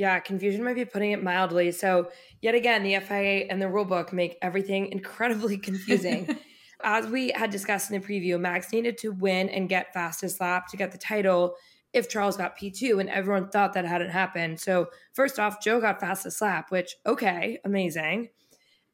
Yeah, 0.00 0.18
confusion 0.18 0.64
might 0.64 0.76
be 0.76 0.86
putting 0.86 1.10
it 1.10 1.22
mildly. 1.22 1.72
So, 1.72 2.10
yet 2.40 2.54
again, 2.54 2.82
the 2.82 2.98
FIA 3.00 3.44
and 3.50 3.60
the 3.60 3.66
rulebook 3.66 4.14
make 4.14 4.38
everything 4.40 4.86
incredibly 4.92 5.58
confusing. 5.58 6.38
as 6.82 7.06
we 7.06 7.32
had 7.32 7.50
discussed 7.50 7.90
in 7.90 8.00
the 8.00 8.06
preview, 8.06 8.40
Max 8.40 8.72
needed 8.72 8.96
to 8.96 9.10
win 9.10 9.50
and 9.50 9.68
get 9.68 9.92
fastest 9.92 10.40
lap 10.40 10.68
to 10.68 10.78
get 10.78 10.90
the 10.90 10.96
title 10.96 11.54
if 11.92 12.08
Charles 12.08 12.38
got 12.38 12.56
P2, 12.58 12.98
and 12.98 13.10
everyone 13.10 13.50
thought 13.50 13.74
that 13.74 13.84
hadn't 13.84 14.08
happened. 14.08 14.58
So, 14.58 14.86
first 15.12 15.38
off, 15.38 15.62
Zhou 15.62 15.82
got 15.82 16.00
fastest 16.00 16.40
lap, 16.40 16.70
which, 16.70 16.96
okay, 17.04 17.58
amazing. 17.66 18.30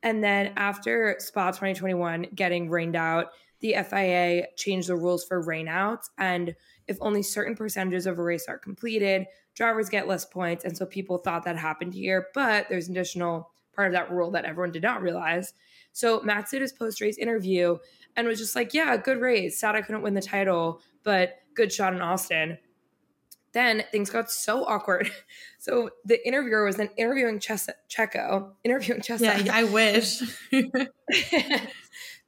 And 0.03 0.25
then 0.25 0.55
after 0.57 1.15
Spa 1.21 1.53
2021 1.53 2.31
getting 2.35 2.69
rained 2.69 2.97
out, 2.97 3.27
the 3.61 3.77
FIA 3.89 4.47
changed 4.57 4.89
the 4.89 4.97
rules 4.97 5.25
for 5.25 5.41
rainouts. 5.45 6.07
And 6.19 6.57
if 6.89 6.99
only 7.01 7.23
certain 7.23 7.55
percentages 7.55 8.07
of 8.07 8.19
a 8.19 8.23
race 8.25 8.47
are 8.49 8.59
completed, 8.59 9.27
drivers 9.57 9.89
get 9.89 10.07
less 10.07 10.25
points. 10.25 10.65
And 10.65 10.77
so 10.77 10.87
people 10.87 11.19
thought 11.19 11.45
that 11.45 11.57
happened 11.57 11.95
here. 11.95 12.29
But 12.35 12.67
there's 12.69 12.87
an 12.87 12.95
additional 12.95 13.51
part 13.75 13.89
of 13.89 13.95
that 13.95 14.13
rule 14.13 14.31
that 14.31 14.45
everyone 14.45 14.71
did 14.71 14.83
not 14.83 15.03
realize. 15.03 15.53
So 15.93 16.21
Max 16.21 16.51
did 16.51 16.63
his 16.63 16.73
post 16.73 17.01
race 17.01 17.19
interview 17.19 17.79
and 18.15 18.29
was 18.29 18.39
just 18.39 18.55
like, 18.55 18.75
yeah, 18.75 18.97
good 18.97 19.21
race. 19.21 19.59
Sad 19.59 19.75
I 19.75 19.83
couldn't 19.83 20.03
win 20.03 20.15
the 20.15 20.23
title, 20.23 20.81
but 21.03 21.39
good 21.55 21.73
shot 21.73 21.95
in 21.95 22.01
Austin. 22.01 22.59
Then 23.53 23.85
things 23.91 24.11
got 24.11 24.31
so 24.31 24.65
awkward. 24.65 25.11
So 25.59 25.91
the 26.05 26.25
interviewer 26.25 26.65
was 26.65 26.77
then 26.77 26.91
interviewing 26.97 27.41
Ches- 27.41 27.69
Checo, 27.91 28.53
interviewing 28.63 29.01
Checo. 29.01 29.45
Yeah, 29.45 29.53
I 29.53 29.65
wish. 29.65 30.21
the 30.51 31.69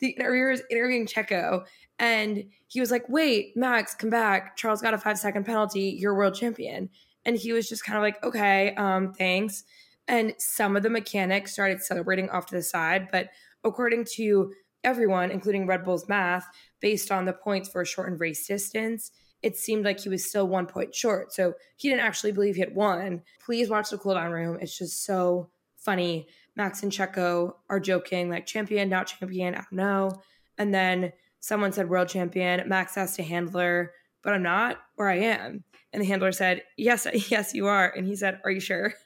interviewer 0.01 0.51
was 0.51 0.63
interviewing 0.69 1.07
Checo, 1.07 1.65
and 2.01 2.43
he 2.67 2.81
was 2.81 2.91
like, 2.91 3.09
"Wait, 3.09 3.57
Max, 3.57 3.95
come 3.95 4.11
back. 4.11 4.57
Charles 4.57 4.83
got 4.83 4.93
a 4.93 4.99
five 4.99 5.19
second 5.21 5.47
penalty. 5.47 5.97
You're 6.01 6.17
world 6.17 6.35
champion." 6.35 6.91
And 7.29 7.37
he 7.37 7.53
was 7.53 7.69
just 7.69 7.85
kind 7.85 7.99
of 7.99 8.03
like, 8.03 8.25
"Okay, 8.25 8.75
um, 8.77 9.13
thanks." 9.13 9.65
And 10.09 10.35
some 10.39 10.75
of 10.77 10.83
the 10.83 10.89
mechanics 10.89 11.53
started 11.53 11.83
celebrating 11.83 12.31
off 12.31 12.47
to 12.47 12.55
the 12.55 12.63
side, 12.63 13.09
but 13.13 13.29
according 13.63 14.07
to 14.17 14.55
everyone, 14.83 15.31
including 15.31 15.67
Red 15.67 15.85
Bull's 15.85 16.09
math, 16.09 16.47
based 16.81 17.13
on 17.13 17.27
the 17.27 17.35
points 17.35 17.69
for 17.69 17.83
a 17.83 17.87
shortened 17.87 18.19
race 18.19 18.47
distance, 18.47 19.11
it 19.43 19.59
seemed 19.59 19.85
like 19.85 20.01
he 20.01 20.09
was 20.09 20.27
still 20.27 20.49
one 20.49 20.65
point 20.65 20.95
short. 20.95 21.35
So 21.35 21.53
he 21.77 21.91
didn't 21.91 22.07
actually 22.07 22.33
believe 22.33 22.55
he 22.55 22.61
had 22.61 22.75
won. 22.75 23.23
Please 23.45 23.69
watch 23.69 23.91
the 23.91 23.99
cool 23.99 24.15
down 24.15 24.33
room. 24.33 24.57
It's 24.63 24.79
just 24.79 25.05
so 25.05 25.51
funny. 25.77 26.29
Max 26.57 26.83
and 26.83 26.91
Checo 26.91 27.57
are 27.69 27.79
joking, 27.79 28.31
like 28.31 28.47
champion, 28.47 28.89
not 28.89 29.07
champion, 29.07 29.55
I 29.55 29.59
don't 29.59 29.73
know. 29.73 30.23
And 30.57 30.73
then 30.73 31.13
someone 31.41 31.73
said 31.73 31.91
world 31.91 32.09
champion. 32.09 32.67
Max 32.69 32.97
asked 32.97 33.19
a 33.19 33.23
handler 33.23 33.93
but 34.23 34.33
I'm 34.33 34.43
not, 34.43 34.79
or 34.97 35.09
I 35.09 35.17
am. 35.17 35.65
And 35.93 36.03
the 36.03 36.07
handler 36.07 36.33
said, 36.33 36.63
Yes, 36.77 37.07
yes, 37.31 37.55
you 37.55 37.67
are. 37.67 37.93
And 37.97 38.07
he 38.07 38.17
said, 38.17 38.41
Are 38.45 38.51
you 38.51 38.61
sure? 38.61 38.95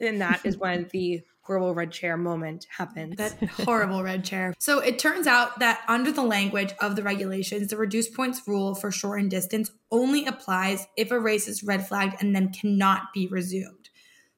And 0.00 0.06
then 0.06 0.18
that 0.20 0.46
is 0.46 0.56
when 0.56 0.88
the 0.92 1.20
horrible 1.42 1.74
red 1.74 1.92
chair 1.92 2.16
moment 2.16 2.66
happens. 2.74 3.16
That 3.16 3.36
horrible 3.50 4.02
red 4.02 4.24
chair. 4.24 4.54
So 4.58 4.78
it 4.80 4.98
turns 4.98 5.26
out 5.26 5.58
that 5.58 5.82
under 5.88 6.10
the 6.10 6.22
language 6.22 6.72
of 6.80 6.96
the 6.96 7.02
regulations, 7.02 7.68
the 7.68 7.76
reduced 7.76 8.14
points 8.14 8.40
rule 8.46 8.74
for 8.74 8.90
short 8.90 9.20
and 9.20 9.30
distance 9.30 9.70
only 9.90 10.24
applies 10.24 10.86
if 10.96 11.10
a 11.10 11.20
race 11.20 11.48
is 11.48 11.62
red 11.62 11.86
flagged 11.86 12.22
and 12.22 12.34
then 12.34 12.50
cannot 12.50 13.12
be 13.12 13.28
resumed. 13.28 13.88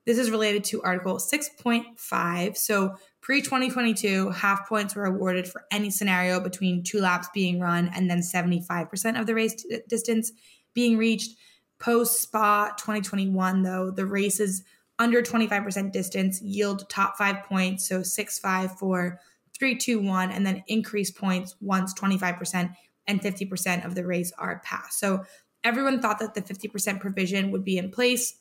This 0.07 0.19
is 0.19 0.31
related 0.31 0.65
to 0.65 0.83
Article 0.83 1.17
6.5. 1.17 2.57
So 2.57 2.97
pre 3.21 3.43
2022, 3.43 4.31
half 4.31 4.69
points 4.69 4.95
were 4.95 5.05
awarded 5.05 5.47
for 5.47 5.65
any 5.71 5.91
scenario 5.91 6.41
between 6.41 6.83
two 6.83 7.01
laps 7.01 7.29
being 7.35 7.61
run 7.61 7.91
and 7.95 8.11
then 8.11 8.21
75% 8.21 9.21
of 9.21 9.27
the 9.27 9.35
race 9.35 9.55
t- 9.55 9.81
distance 9.89 10.33
being 10.75 10.97
reached. 10.97 11.37
Post 11.79 12.21
Spa 12.21 12.75
2021, 12.77 13.63
though, 13.63 13.91
the 13.91 14.07
races 14.07 14.63
under 14.99 15.23
25% 15.23 15.93
distance 15.93 16.43
yield 16.43 16.89
top 16.91 17.17
five 17.17 17.43
points. 17.45 17.89
So 17.89 18.03
6 18.03 18.39
5 18.39 18.79
4 18.79 19.21
3 19.59 19.77
2 19.77 20.01
1, 20.01 20.31
and 20.31 20.47
then 20.47 20.63
increase 20.69 21.11
points 21.11 21.57
once 21.61 21.95
25% 21.95 22.75
and 23.07 23.21
50% 23.21 23.85
of 23.85 23.95
the 23.95 24.07
race 24.07 24.33
are 24.39 24.61
passed. 24.65 24.99
So 24.99 25.25
everyone 25.65 26.01
thought 26.01 26.19
that 26.21 26.35
the 26.35 26.43
50% 26.43 27.01
provision 27.01 27.51
would 27.51 27.65
be 27.65 27.79
in 27.79 27.91
place, 27.91 28.35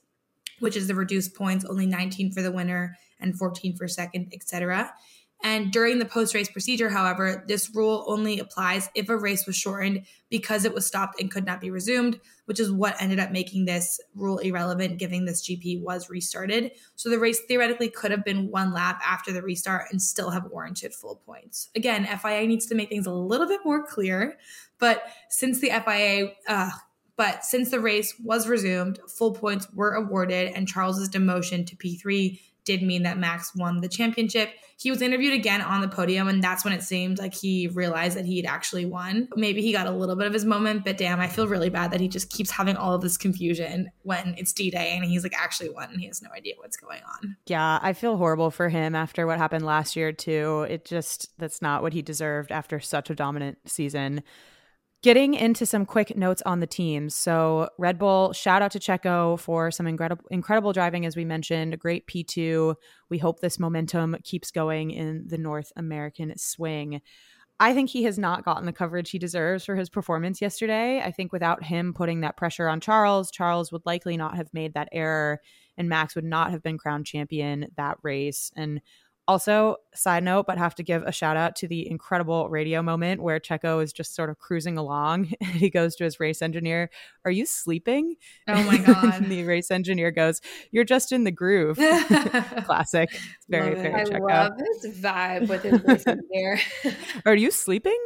which 0.59 0.75
is 0.75 0.87
the 0.87 0.95
reduced 0.95 1.35
points, 1.35 1.65
only 1.65 1.85
19 1.85 2.31
for 2.31 2.41
the 2.41 2.51
winner 2.51 2.97
and 3.19 3.37
14 3.37 3.75
for 3.75 3.87
second, 3.87 4.31
etc. 4.33 4.93
And 5.41 5.71
during 5.71 5.99
the 5.99 6.05
post 6.05 6.35
race 6.35 6.49
procedure, 6.49 6.89
however, 6.89 7.45
this 7.47 7.73
rule 7.73 8.03
only 8.07 8.39
applies 8.39 8.89
if 8.93 9.07
a 9.07 9.17
race 9.17 9.45
was 9.45 9.55
shortened 9.55 10.05
because 10.29 10.65
it 10.65 10.73
was 10.73 10.85
stopped 10.85 11.19
and 11.19 11.31
could 11.31 11.45
not 11.45 11.61
be 11.61 11.71
resumed, 11.71 12.19
which 12.45 12.59
is 12.59 12.71
what 12.71 13.01
ended 13.01 13.19
up 13.19 13.31
making 13.31 13.63
this 13.63 14.01
rule 14.15 14.39
irrelevant, 14.39 14.99
given 14.99 15.23
this 15.23 15.47
GP 15.47 15.81
was 15.81 16.09
restarted. 16.09 16.71
So 16.95 17.09
the 17.09 17.19
race 17.19 17.39
theoretically 17.47 17.89
could 17.89 18.11
have 18.11 18.25
been 18.25 18.51
one 18.51 18.73
lap 18.73 19.01
after 19.05 19.31
the 19.31 19.41
restart 19.41 19.85
and 19.91 20.01
still 20.01 20.31
have 20.31 20.43
warranted 20.51 20.93
full 20.93 21.15
points. 21.25 21.69
Again, 21.73 22.05
FIA 22.05 22.45
needs 22.45 22.65
to 22.65 22.75
make 22.75 22.89
things 22.89 23.05
a 23.07 23.13
little 23.13 23.47
bit 23.47 23.61
more 23.63 23.85
clear, 23.85 24.37
but 24.77 25.03
since 25.29 25.61
the 25.61 25.69
FIA, 25.69 26.33
uh, 26.49 26.71
but 27.19 27.43
since 27.43 27.69
the 27.69 27.81
race 27.81 28.17
was 28.23 28.47
resumed, 28.47 28.97
full 29.09 29.33
points 29.33 29.67
were 29.73 29.91
awarded, 29.91 30.53
and 30.55 30.65
Charles's 30.65 31.09
demotion 31.09 31.67
to 31.67 31.75
P3 31.75 32.39
did 32.63 32.81
mean 32.81 33.03
that 33.03 33.17
Max 33.17 33.53
won 33.53 33.81
the 33.81 33.89
championship. 33.89 34.51
He 34.77 34.89
was 34.89 35.01
interviewed 35.01 35.33
again 35.33 35.59
on 35.59 35.81
the 35.81 35.89
podium, 35.89 36.29
and 36.29 36.41
that's 36.41 36.63
when 36.63 36.71
it 36.71 36.81
seemed 36.81 37.19
like 37.19 37.33
he 37.33 37.67
realized 37.67 38.15
that 38.15 38.23
he'd 38.23 38.45
actually 38.45 38.85
won. 38.85 39.27
Maybe 39.35 39.61
he 39.61 39.73
got 39.73 39.85
a 39.85 39.91
little 39.91 40.15
bit 40.15 40.27
of 40.27 40.33
his 40.33 40.45
moment, 40.45 40.85
but 40.85 40.97
damn, 40.97 41.19
I 41.19 41.27
feel 41.27 41.45
really 41.45 41.69
bad 41.69 41.91
that 41.91 41.99
he 41.99 42.07
just 42.07 42.31
keeps 42.31 42.51
having 42.51 42.77
all 42.77 42.93
of 42.93 43.01
this 43.01 43.17
confusion 43.17 43.91
when 44.03 44.35
it's 44.37 44.53
D 44.53 44.71
Day 44.71 44.93
and 44.95 45.03
he's 45.03 45.23
like 45.23 45.35
actually 45.37 45.71
won 45.71 45.89
and 45.89 45.99
he 45.99 46.07
has 46.07 46.21
no 46.21 46.29
idea 46.31 46.53
what's 46.55 46.77
going 46.77 47.01
on. 47.03 47.35
Yeah, 47.47 47.79
I 47.81 47.91
feel 47.91 48.15
horrible 48.15 48.49
for 48.49 48.69
him 48.69 48.95
after 48.95 49.27
what 49.27 49.39
happened 49.39 49.65
last 49.65 49.97
year, 49.97 50.13
too. 50.13 50.65
It 50.69 50.85
just, 50.85 51.37
that's 51.37 51.61
not 51.61 51.81
what 51.81 51.91
he 51.91 52.01
deserved 52.01 52.49
after 52.49 52.79
such 52.79 53.09
a 53.09 53.15
dominant 53.15 53.57
season. 53.65 54.23
Getting 55.01 55.33
into 55.33 55.65
some 55.65 55.85
quick 55.85 56.17
notes 56.17 56.41
on 56.45 56.59
the 56.59 56.67
teams. 56.67 57.15
So, 57.15 57.69
Red 57.77 57.97
Bull, 57.97 58.33
shout 58.33 58.61
out 58.61 58.71
to 58.71 58.79
Checo 58.79 59.39
for 59.39 59.71
some 59.71 59.87
incredible 59.87 60.25
incredible 60.29 60.73
driving 60.73 61.05
as 61.05 61.15
we 61.15 61.23
mentioned, 61.23 61.79
great 61.79 62.05
P2. 62.05 62.75
We 63.09 63.17
hope 63.17 63.39
this 63.39 63.59
momentum 63.59 64.17
keeps 64.25 64.51
going 64.51 64.91
in 64.91 65.23
the 65.27 65.37
North 65.37 65.71
American 65.77 66.37
swing. 66.37 67.01
I 67.61 67.73
think 67.73 67.89
he 67.89 68.03
has 68.03 68.17
not 68.17 68.43
gotten 68.43 68.65
the 68.65 68.73
coverage 68.73 69.09
he 69.09 69.19
deserves 69.19 69.65
for 69.65 69.75
his 69.75 69.89
performance 69.89 70.41
yesterday. 70.41 71.01
I 71.01 71.11
think 71.11 71.31
without 71.31 71.63
him 71.63 71.93
putting 71.93 72.21
that 72.21 72.37
pressure 72.37 72.67
on 72.67 72.81
Charles, 72.81 73.31
Charles 73.31 73.71
would 73.71 73.85
likely 73.85 74.15
not 74.15 74.35
have 74.35 74.53
made 74.53 74.73
that 74.73 74.89
error 74.91 75.39
and 75.77 75.89
Max 75.89 76.15
would 76.15 76.25
not 76.25 76.51
have 76.51 76.61
been 76.61 76.77
crowned 76.77 77.05
champion 77.05 77.67
that 77.77 77.97
race. 78.01 78.51
And 78.55 78.81
also, 79.29 79.75
side 79.93 80.23
note, 80.23 80.47
but 80.47 80.57
have 80.57 80.73
to 80.73 80.81
give 80.81 81.03
a 81.03 81.11
shout 81.11 81.37
out 81.37 81.55
to 81.57 81.67
the 81.67 81.87
incredible 81.87 82.49
radio 82.49 82.81
moment 82.81 83.21
where 83.21 83.39
Checo 83.39 83.81
is 83.83 83.93
just 83.93 84.15
sort 84.15 84.31
of 84.31 84.39
cruising 84.39 84.75
along. 84.75 85.31
And 85.41 85.51
he 85.51 85.69
goes 85.69 85.95
to 85.97 86.03
his 86.03 86.19
race 86.19 86.41
engineer, 86.41 86.89
Are 87.25 87.31
you 87.31 87.45
sleeping? 87.45 88.15
Oh 88.47 88.63
my 88.63 88.77
God. 88.77 89.13
and 89.13 89.31
the 89.31 89.43
race 89.43 89.69
engineer 89.69 90.09
goes, 90.09 90.41
You're 90.71 90.83
just 90.83 91.11
in 91.11 91.25
the 91.25 91.31
groove. 91.31 91.77
Classic. 92.65 93.09
It's 93.11 93.45
very, 93.47 93.75
Love 93.75 93.83
very 93.83 93.93
I 93.93 94.03
Checo. 94.05 94.29
love 94.29 94.53
his 94.81 94.99
vibe 94.99 95.47
with 95.47 95.61
his 95.61 95.83
race 95.83 96.07
engineer. 96.07 96.59
Are 97.27 97.35
you 97.35 97.51
sleeping? 97.51 97.97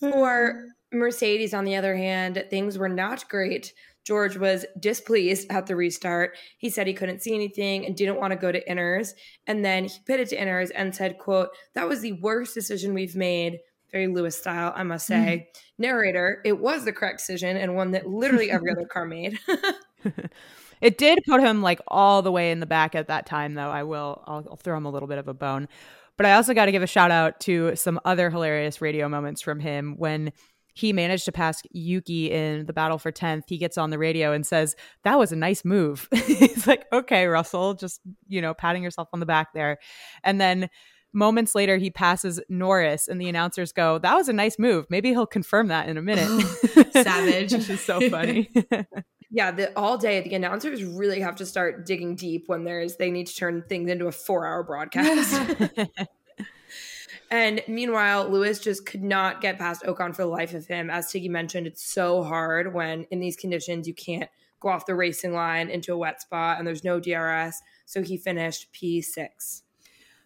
For 0.00 0.64
Mercedes, 0.90 1.52
on 1.52 1.64
the 1.64 1.76
other 1.76 1.96
hand, 1.96 2.46
things 2.48 2.78
were 2.78 2.88
not 2.88 3.28
great. 3.28 3.74
George 4.04 4.36
was 4.36 4.64
displeased 4.78 5.50
at 5.50 5.66
the 5.66 5.76
restart. 5.76 6.36
He 6.58 6.70
said 6.70 6.86
he 6.86 6.94
couldn't 6.94 7.22
see 7.22 7.34
anything 7.34 7.86
and 7.86 7.96
didn't 7.96 8.20
want 8.20 8.32
to 8.32 8.36
go 8.36 8.52
to 8.52 8.64
inters. 8.64 9.12
And 9.46 9.64
then 9.64 9.84
he 9.84 9.98
pitted 10.06 10.28
to 10.28 10.36
inters 10.36 10.70
and 10.74 10.94
said, 10.94 11.18
quote, 11.18 11.48
that 11.74 11.88
was 11.88 12.00
the 12.00 12.12
worst 12.12 12.54
decision 12.54 12.94
we've 12.94 13.16
made. 13.16 13.58
Very 13.90 14.06
Lewis 14.08 14.36
style, 14.36 14.72
I 14.74 14.82
must 14.82 15.06
say. 15.06 15.48
Mm-hmm. 15.48 15.82
Narrator, 15.82 16.40
it 16.44 16.58
was 16.58 16.84
the 16.84 16.92
correct 16.92 17.18
decision 17.18 17.56
and 17.56 17.76
one 17.76 17.92
that 17.92 18.06
literally 18.06 18.50
every 18.50 18.70
other 18.70 18.86
car 18.86 19.06
made. 19.06 19.38
It 20.84 20.98
did 20.98 21.20
put 21.26 21.40
him 21.40 21.62
like 21.62 21.80
all 21.88 22.20
the 22.20 22.30
way 22.30 22.50
in 22.50 22.60
the 22.60 22.66
back 22.66 22.94
at 22.94 23.08
that 23.08 23.24
time, 23.24 23.54
though. 23.54 23.70
I 23.70 23.84
will, 23.84 24.22
I'll, 24.26 24.46
I'll 24.50 24.56
throw 24.56 24.76
him 24.76 24.84
a 24.84 24.90
little 24.90 25.08
bit 25.08 25.16
of 25.16 25.28
a 25.28 25.32
bone. 25.32 25.66
But 26.18 26.26
I 26.26 26.34
also 26.34 26.52
got 26.52 26.66
to 26.66 26.72
give 26.72 26.82
a 26.82 26.86
shout 26.86 27.10
out 27.10 27.40
to 27.40 27.74
some 27.74 27.98
other 28.04 28.28
hilarious 28.28 28.82
radio 28.82 29.08
moments 29.08 29.40
from 29.40 29.60
him 29.60 29.94
when 29.96 30.32
he 30.74 30.92
managed 30.92 31.24
to 31.24 31.32
pass 31.32 31.62
Yuki 31.70 32.30
in 32.30 32.66
the 32.66 32.72
battle 32.72 32.98
for 32.98 33.12
10th. 33.12 33.44
He 33.46 33.58
gets 33.58 33.78
on 33.78 33.90
the 33.90 33.98
radio 33.98 34.32
and 34.32 34.44
says, 34.44 34.74
That 35.04 35.18
was 35.18 35.32
a 35.32 35.36
nice 35.36 35.64
move. 35.64 36.08
He's 36.26 36.66
like, 36.66 36.84
Okay, 36.92 37.26
Russell, 37.26 37.74
just, 37.74 38.00
you 38.26 38.42
know, 38.42 38.52
patting 38.54 38.82
yourself 38.82 39.08
on 39.12 39.20
the 39.20 39.26
back 39.26 39.54
there. 39.54 39.78
And 40.24 40.40
then 40.40 40.68
moments 41.12 41.54
later, 41.54 41.76
he 41.76 41.90
passes 41.90 42.40
Norris, 42.48 43.06
and 43.06 43.20
the 43.20 43.28
announcers 43.28 43.72
go, 43.72 43.98
That 43.98 44.14
was 44.14 44.28
a 44.28 44.32
nice 44.32 44.58
move. 44.58 44.86
Maybe 44.90 45.10
he'll 45.10 45.26
confirm 45.26 45.68
that 45.68 45.88
in 45.88 45.96
a 45.96 46.02
minute. 46.02 46.28
Savage. 46.92 47.52
Which 47.52 47.70
is 47.70 47.80
so 47.80 48.00
funny. 48.10 48.50
yeah, 49.30 49.52
the, 49.52 49.72
all 49.78 49.96
day 49.96 50.22
the 50.22 50.34
announcers 50.34 50.82
really 50.82 51.20
have 51.20 51.36
to 51.36 51.46
start 51.46 51.86
digging 51.86 52.16
deep 52.16 52.44
when 52.48 52.64
there's 52.64 52.96
they 52.96 53.12
need 53.12 53.28
to 53.28 53.34
turn 53.34 53.62
things 53.68 53.88
into 53.88 54.08
a 54.08 54.12
four 54.12 54.44
hour 54.44 54.64
broadcast. 54.64 55.40
And 57.30 57.62
meanwhile, 57.66 58.28
Lewis 58.28 58.58
just 58.58 58.86
could 58.86 59.02
not 59.02 59.40
get 59.40 59.58
past 59.58 59.82
Ocon 59.82 60.14
for 60.14 60.22
the 60.22 60.28
life 60.28 60.54
of 60.54 60.66
him. 60.66 60.90
As 60.90 61.10
Tiggy 61.10 61.28
mentioned, 61.28 61.66
it's 61.66 61.84
so 61.84 62.22
hard 62.22 62.74
when 62.74 63.04
in 63.10 63.20
these 63.20 63.36
conditions 63.36 63.88
you 63.88 63.94
can't 63.94 64.28
go 64.60 64.68
off 64.68 64.86
the 64.86 64.94
racing 64.94 65.32
line 65.32 65.68
into 65.68 65.92
a 65.92 65.98
wet 65.98 66.20
spot 66.20 66.58
and 66.58 66.66
there's 66.66 66.84
no 66.84 67.00
DRS. 67.00 67.60
So 67.86 68.02
he 68.02 68.16
finished 68.16 68.72
P6. 68.72 69.62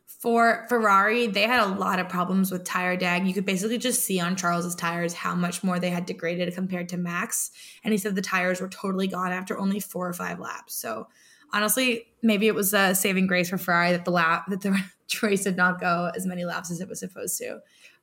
For 0.06 0.66
Ferrari, 0.68 1.28
they 1.28 1.42
had 1.42 1.60
a 1.60 1.74
lot 1.74 2.00
of 2.00 2.08
problems 2.08 2.50
with 2.50 2.64
tire 2.64 2.96
drag. 2.96 3.26
You 3.26 3.34
could 3.34 3.46
basically 3.46 3.78
just 3.78 4.02
see 4.02 4.18
on 4.18 4.34
Charles's 4.34 4.74
tires 4.74 5.14
how 5.14 5.34
much 5.36 5.62
more 5.62 5.78
they 5.78 5.90
had 5.90 6.06
degraded 6.06 6.52
compared 6.54 6.88
to 6.88 6.96
Max. 6.96 7.52
And 7.84 7.92
he 7.92 7.98
said 7.98 8.16
the 8.16 8.22
tires 8.22 8.60
were 8.60 8.68
totally 8.68 9.06
gone 9.06 9.30
after 9.30 9.56
only 9.56 9.78
four 9.78 10.08
or 10.08 10.12
five 10.12 10.40
laps. 10.40 10.74
So 10.74 11.06
honestly, 11.52 12.06
maybe 12.22 12.46
it 12.46 12.54
was 12.54 12.74
a 12.74 12.94
saving 12.94 13.26
grace 13.26 13.50
for 13.50 13.58
Ferrari 13.58 13.92
that 13.92 14.04
the 14.04 14.10
lap 14.10 14.46
that 14.48 14.60
the 14.60 14.80
race 15.22 15.44
did 15.44 15.56
not 15.56 15.80
go 15.80 16.10
as 16.14 16.26
many 16.26 16.44
laps 16.44 16.70
as 16.70 16.80
it 16.80 16.88
was 16.88 17.00
supposed 17.00 17.38
to. 17.38 17.60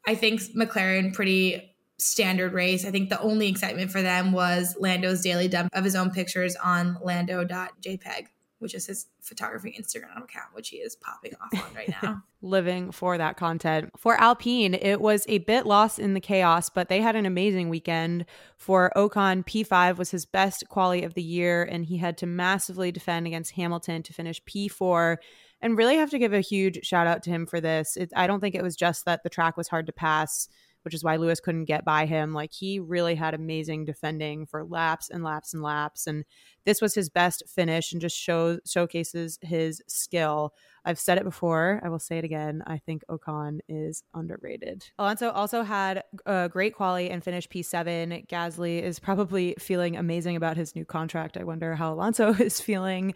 I 0.08 0.15
think 0.15 0.41
McLaren 0.55 1.13
pretty 1.13 1.75
standard 1.97 2.53
race. 2.53 2.86
I 2.86 2.91
think 2.91 3.10
the 3.10 3.19
only 3.21 3.47
excitement 3.47 3.91
for 3.91 4.01
them 4.01 4.31
was 4.31 4.75
Lando's 4.79 5.21
daily 5.21 5.47
dump 5.47 5.69
of 5.73 5.84
his 5.84 5.95
own 5.95 6.12
pictures 6.12 6.55
on 6.58 6.97
lando.jpg, 7.01 8.27
which 8.65 8.73
is 8.73 8.88
his 8.88 9.06
photography 9.21 9.78
Instagram 9.80 10.23
account, 10.23 10.47
which 10.54 10.69
he 10.69 10.78
is 10.78 10.95
popping 10.95 11.34
off 11.39 11.54
on 11.54 11.75
right 11.75 11.93
now. 12.01 12.23
Living 12.41 12.91
for 12.91 13.15
that 13.15 13.38
content. 13.38 13.91
For 13.95 14.19
Alpine, 14.19 14.73
it 14.73 14.99
was 14.99 15.23
a 15.28 15.38
bit 15.38 15.67
lost 15.67 15.99
in 15.99 16.15
the 16.15 16.19
chaos, 16.19 16.71
but 16.71 16.89
they 16.89 17.00
had 17.00 17.15
an 17.15 17.27
amazing 17.27 17.69
weekend. 17.69 18.25
For 18.58 18.92
Ocon, 18.96 19.46
P5 19.46 19.98
was 19.98 20.10
his 20.10 20.25
best 20.25 20.67
quality 20.67 21.04
of 21.04 21.13
the 21.13 21.21
year, 21.21 21.62
and 21.62 21.85
he 21.85 21.98
had 21.98 22.17
to 22.17 22.25
massively 22.25 22.92
defend 22.92 23.27
against 23.27 23.52
Hamilton 23.52 24.02
to 24.02 24.13
finish 24.13 24.42
P4 24.46 25.17
and 25.62 25.77
really 25.77 25.98
have 25.98 26.10
to 26.10 26.17
give 26.17 26.33
a 26.33 26.42
huge 26.42 26.83
shout 26.83 27.06
out 27.06 27.21
to 27.21 27.29
him 27.29 27.46
for 27.46 27.62
this. 27.62 27.96
It, 27.96 28.12
I 28.15 28.25
don't 28.25 28.39
think 28.39 28.56
it 28.56 28.63
was 28.63 28.75
just 28.75 29.06
that 29.06 29.21
the 29.21 29.29
track 29.29 29.58
was 29.58 29.67
hard 29.67 29.85
to 29.85 29.94
pass, 29.94 30.50
which 30.86 30.94
is 30.94 31.04
why 31.04 31.15
Lewis 31.15 31.40
couldn't 31.40 31.65
get 31.65 31.83
by 31.83 32.06
him. 32.06 32.31
Like 32.31 32.54
he 32.54 32.79
really 32.79 33.15
had 33.15 33.33
amazing 33.33 33.86
defending 33.86 34.46
for 34.46 34.63
laps 34.63 35.10
and 35.10 35.23
laps 35.23 35.54
and 35.54 35.63
laps, 35.63 36.08
and 36.08 36.23
this 36.65 36.81
was 36.81 36.94
his 36.94 37.10
best 37.10 37.44
finish 37.48 37.92
and 37.92 38.00
just 38.00 38.17
shows 38.17 38.60
showcases 38.65 39.38
his 39.42 39.81
skill. 39.88 40.54
I've 40.86 41.00
said 41.00 41.17
it 41.17 41.23
before. 41.23 41.81
I 41.83 41.90
will 41.90 42.00
say 42.00 42.19
it 42.19 42.23
again. 42.23 42.62
I 42.67 42.77
think 42.77 43.04
Ocon 43.10 43.60
is 43.67 44.04
underrated. 44.13 44.86
Alonso 45.00 45.31
also 45.31 45.63
had 45.63 46.04
a 46.27 46.48
great 46.48 46.75
quali 46.75 47.10
and 47.10 47.23
finished 47.23 47.50
P7. 47.50 48.27
Gasly 48.27 48.81
is 48.83 49.00
probably 49.00 49.56
feeling 49.58 49.98
amazing 49.98 50.36
about 50.36 50.58
his 50.58 50.75
new 50.75 50.86
contract. 50.86 51.38
I 51.38 51.44
wonder 51.44 51.75
how 51.75 51.92
Alonso 51.94 52.33
is 52.40 52.62
feeling 52.62 53.15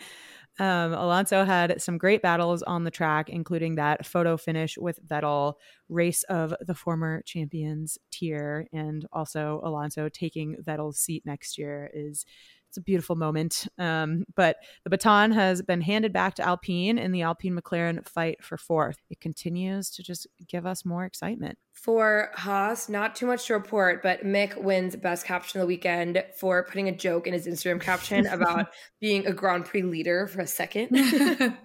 Um, 0.58 0.94
Alonso 0.94 1.46
had 1.46 1.82
some 1.82 1.98
great 1.98 2.22
battles 2.22 2.64
on 2.64 2.84
the 2.84 2.92
track, 2.92 3.30
including 3.30 3.76
that 3.76 4.06
photo 4.06 4.36
finish 4.36 4.78
with 4.78 5.00
Vettel, 5.08 5.54
race 5.88 6.24
of 6.24 6.54
the 6.60 6.76
former 6.76 7.22
champions 7.26 7.98
tier, 8.12 8.68
and 8.74 9.06
also 9.14 9.62
Alonso 9.64 10.10
taking 10.10 10.58
Vettel's 10.62 11.00
seat 11.00 11.24
next 11.26 11.58
year 11.58 11.90
is 11.94 12.26
it's 12.70 12.78
a 12.78 12.82
beautiful 12.82 13.16
moment. 13.16 13.68
Um, 13.78 14.26
but 14.36 14.58
the 14.84 14.92
baton 14.92 15.32
has 15.32 15.62
been 15.62 15.82
handed 15.82 16.14
back 16.14 16.36
to 16.36 16.44
Alpine 16.44 17.00
in 17.00 17.12
the 17.12 17.24
Alpine 17.24 17.60
McLaren 17.60 18.08
fight 18.08 18.44
for 18.44 18.58
fourth. 18.58 18.98
It 19.10 19.20
continues 19.20 19.90
to 19.92 20.04
just 20.04 20.28
give 20.48 20.68
us 20.68 20.86
more 20.86 21.04
excitement. 21.04 21.58
For 21.74 22.30
Haas, 22.36 22.88
not 22.88 23.16
too 23.16 23.26
much 23.26 23.48
to 23.48 23.54
report, 23.54 24.04
but 24.04 24.24
Mick 24.24 24.62
wins 24.62 24.96
best 24.96 25.26
caption 25.26 25.60
of 25.60 25.64
the 25.64 25.68
weekend 25.68 26.24
for 26.38 26.64
putting 26.64 26.88
a 26.88 26.96
joke 26.96 27.26
in 27.26 27.34
his 27.34 27.48
Instagram 27.48 27.82
caption 27.82 28.28
about 28.32 28.68
being 29.00 29.26
a 29.26 29.34
Grand 29.34 29.66
Prix 29.66 29.82
leader 29.82 30.28
for 30.28 30.42
a 30.42 30.48
second. 30.48 30.90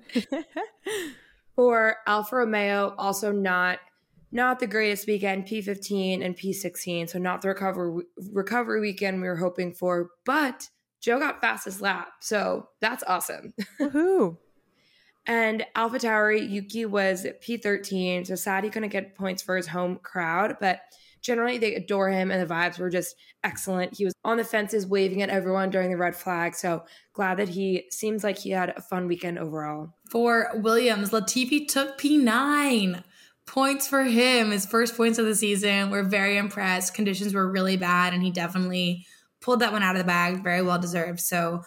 for 1.54 1.96
Alfa 2.06 2.36
Romeo, 2.36 2.94
also 2.96 3.30
not 3.30 3.78
not 4.32 4.58
the 4.58 4.66
greatest 4.66 5.06
weekend, 5.06 5.46
P15 5.46 6.24
and 6.24 6.36
P16, 6.36 7.08
so 7.08 7.18
not 7.20 7.40
the 7.40 7.48
recovery 7.48 8.04
recovery 8.32 8.80
weekend 8.80 9.20
we 9.20 9.28
were 9.28 9.36
hoping 9.36 9.72
for, 9.72 10.10
but 10.24 10.70
Zhou 11.04 11.18
got 11.18 11.40
fastest 11.40 11.80
lap. 11.80 12.08
So 12.20 12.68
that's 12.80 13.04
awesome. 13.06 13.52
Woohoo. 13.80 14.38
and 15.26 15.66
Alpha 15.74 15.98
Tauri, 15.98 16.48
Yuki 16.48 16.86
was 16.86 17.26
P13. 17.46 18.26
So 18.26 18.34
sad 18.34 18.64
he 18.64 18.70
couldn't 18.70 18.88
get 18.90 19.14
points 19.14 19.42
for 19.42 19.56
his 19.56 19.66
home 19.66 19.98
crowd, 20.02 20.56
but 20.60 20.80
generally 21.20 21.58
they 21.58 21.74
adore 21.74 22.10
him 22.10 22.30
and 22.30 22.40
the 22.40 22.54
vibes 22.54 22.78
were 22.78 22.90
just 22.90 23.16
excellent. 23.42 23.96
He 23.96 24.04
was 24.04 24.14
on 24.24 24.36
the 24.36 24.44
fences 24.44 24.86
waving 24.86 25.22
at 25.22 25.30
everyone 25.30 25.70
during 25.70 25.90
the 25.90 25.96
red 25.96 26.14
flag. 26.14 26.54
So 26.54 26.84
glad 27.12 27.38
that 27.38 27.48
he 27.48 27.84
seems 27.90 28.22
like 28.22 28.38
he 28.38 28.50
had 28.50 28.74
a 28.76 28.82
fun 28.82 29.06
weekend 29.06 29.38
overall. 29.38 29.94
For 30.10 30.50
Williams, 30.54 31.10
Latifi 31.10 31.66
took 31.66 31.98
P9 31.98 33.02
points 33.46 33.88
for 33.88 34.04
him. 34.04 34.50
His 34.50 34.66
first 34.66 34.96
points 34.96 35.18
of 35.18 35.26
the 35.26 35.34
season. 35.34 35.90
We're 35.90 36.02
very 36.04 36.36
impressed. 36.36 36.94
Conditions 36.94 37.34
were 37.34 37.50
really 37.50 37.76
bad, 37.76 38.14
and 38.14 38.22
he 38.22 38.30
definitely 38.30 39.06
pulled 39.44 39.60
that 39.60 39.72
one 39.72 39.82
out 39.82 39.94
of 39.94 39.98
the 39.98 40.06
bag, 40.06 40.42
very 40.42 40.62
well 40.62 40.78
deserved. 40.78 41.20
So 41.20 41.62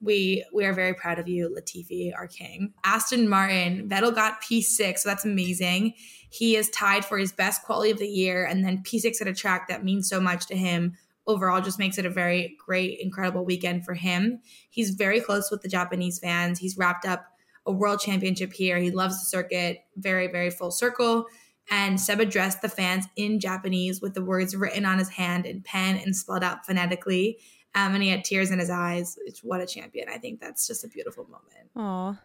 we 0.00 0.44
we 0.52 0.64
are 0.64 0.74
very 0.74 0.92
proud 0.92 1.18
of 1.18 1.28
you, 1.28 1.48
Latifi, 1.56 2.12
our 2.14 2.26
king. 2.26 2.74
Aston 2.84 3.28
Martin, 3.28 3.88
Vettel 3.88 4.14
got 4.14 4.42
P6, 4.42 4.98
so 4.98 5.08
that's 5.08 5.24
amazing. 5.24 5.94
He 6.30 6.56
is 6.56 6.68
tied 6.70 7.04
for 7.04 7.16
his 7.16 7.32
best 7.32 7.62
quality 7.62 7.90
of 7.90 7.98
the 7.98 8.08
year, 8.08 8.44
and 8.44 8.64
then 8.64 8.82
P6 8.82 9.20
at 9.20 9.28
a 9.28 9.34
track 9.34 9.68
that 9.68 9.84
means 9.84 10.08
so 10.08 10.20
much 10.20 10.46
to 10.46 10.56
him. 10.56 10.94
Overall, 11.26 11.60
just 11.60 11.78
makes 11.78 11.98
it 11.98 12.04
a 12.04 12.10
very 12.10 12.56
great, 12.66 12.98
incredible 13.00 13.44
weekend 13.44 13.84
for 13.84 13.94
him. 13.94 14.40
He's 14.70 14.90
very 14.90 15.20
close 15.20 15.50
with 15.50 15.62
the 15.62 15.68
Japanese 15.68 16.18
fans. 16.18 16.58
He's 16.58 16.76
wrapped 16.76 17.06
up 17.06 17.24
a 17.64 17.72
world 17.72 18.00
championship 18.00 18.52
here. 18.52 18.78
He 18.78 18.90
loves 18.90 19.20
the 19.20 19.26
circuit, 19.26 19.84
very, 19.96 20.26
very 20.26 20.50
full 20.50 20.72
circle. 20.72 21.26
And 21.70 22.00
Seb 22.00 22.20
addressed 22.20 22.60
the 22.60 22.68
fans 22.68 23.06
in 23.16 23.40
Japanese 23.40 24.00
with 24.00 24.14
the 24.14 24.24
words 24.24 24.56
written 24.56 24.84
on 24.84 24.98
his 24.98 25.08
hand 25.08 25.46
in 25.46 25.62
pen 25.62 25.96
and 25.96 26.14
spelled 26.14 26.44
out 26.44 26.66
phonetically. 26.66 27.38
Um, 27.74 27.94
and 27.94 28.02
he 28.02 28.10
had 28.10 28.24
tears 28.24 28.50
in 28.50 28.58
his 28.58 28.70
eyes. 28.70 29.16
It's, 29.24 29.40
What 29.42 29.60
a 29.60 29.66
champion. 29.66 30.08
I 30.08 30.18
think 30.18 30.40
that's 30.40 30.66
just 30.66 30.84
a 30.84 30.88
beautiful 30.88 31.24
moment. 31.24 31.70
Oh, 31.74 32.18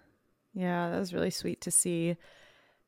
yeah, 0.54 0.90
that 0.90 1.00
was 1.00 1.14
really 1.14 1.30
sweet 1.30 1.62
to 1.62 1.72
see. 1.72 2.18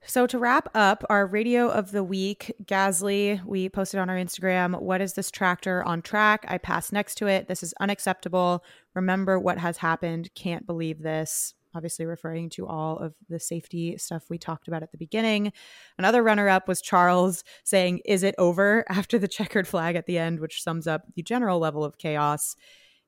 So, 0.05 0.25
to 0.27 0.39
wrap 0.39 0.69
up 0.73 1.03
our 1.09 1.27
radio 1.27 1.69
of 1.69 1.91
the 1.91 2.03
week, 2.03 2.53
Gasly, 2.63 3.43
we 3.45 3.67
posted 3.67 3.99
on 3.99 4.09
our 4.09 4.15
Instagram, 4.15 4.81
What 4.81 5.01
is 5.01 5.13
this 5.13 5.29
tractor 5.29 5.83
on 5.83 6.01
track? 6.01 6.45
I 6.47 6.57
passed 6.57 6.93
next 6.93 7.15
to 7.15 7.27
it. 7.27 7.47
This 7.47 7.63
is 7.63 7.73
unacceptable. 7.81 8.63
Remember 8.95 9.37
what 9.37 9.57
has 9.57 9.77
happened. 9.77 10.33
Can't 10.35 10.65
believe 10.65 11.01
this 11.01 11.53
obviously 11.73 12.05
referring 12.05 12.49
to 12.51 12.67
all 12.67 12.97
of 12.97 13.13
the 13.29 13.39
safety 13.39 13.97
stuff 13.97 14.29
we 14.29 14.37
talked 14.37 14.67
about 14.67 14.83
at 14.83 14.91
the 14.91 14.97
beginning. 14.97 15.51
Another 15.97 16.23
runner 16.23 16.49
up 16.49 16.67
was 16.67 16.81
Charles 16.81 17.43
saying, 17.63 18.01
Is 18.05 18.23
it 18.23 18.35
over 18.37 18.85
after 18.89 19.17
the 19.17 19.27
checkered 19.27 19.67
flag 19.67 19.95
at 19.95 20.05
the 20.05 20.17
end, 20.17 20.39
which 20.39 20.63
sums 20.63 20.87
up 20.87 21.03
the 21.15 21.23
general 21.23 21.59
level 21.59 21.83
of 21.83 21.97
chaos. 21.97 22.55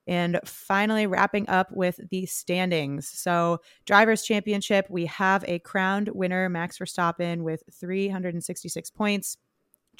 And 0.07 0.39
finally, 0.45 1.05
wrapping 1.05 1.47
up 1.47 1.71
with 1.71 1.99
the 2.09 2.25
standings. 2.25 3.07
So, 3.07 3.59
Drivers' 3.85 4.23
Championship, 4.23 4.87
we 4.89 5.05
have 5.05 5.45
a 5.47 5.59
crowned 5.59 6.09
winner, 6.09 6.49
Max 6.49 6.79
Verstappen, 6.79 7.43
with 7.43 7.63
366 7.71 8.89
points. 8.89 9.37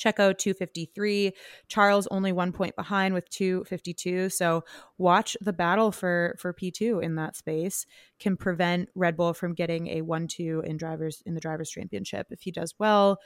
Checo 0.02 0.36
253, 0.38 1.34
Charles 1.68 2.08
only 2.08 2.32
one 2.32 2.52
point 2.52 2.76
behind 2.76 3.14
with 3.14 3.30
252. 3.30 4.30
So 4.30 4.64
watch 4.98 5.38
the 5.42 5.54
battle 5.54 5.92
for 5.92 6.36
for 6.40 6.54
P2 6.54 7.04
in 7.04 7.16
that 7.16 7.36
space 7.36 7.86
can 8.20 8.38
prevent 8.38 8.90
Red 8.96 9.16
Bull 9.16 9.34
from 9.34 9.54
getting 9.54 9.88
a 9.88 10.02
1-2 10.02 10.64
in 10.66 10.78
drivers 10.78 11.22
in 11.26 11.36
the 11.36 11.42
drivers 11.42 11.70
championship. 11.70 12.28
If 12.32 12.42
he 12.42 12.52
does 12.52 12.74
well, 12.80 13.20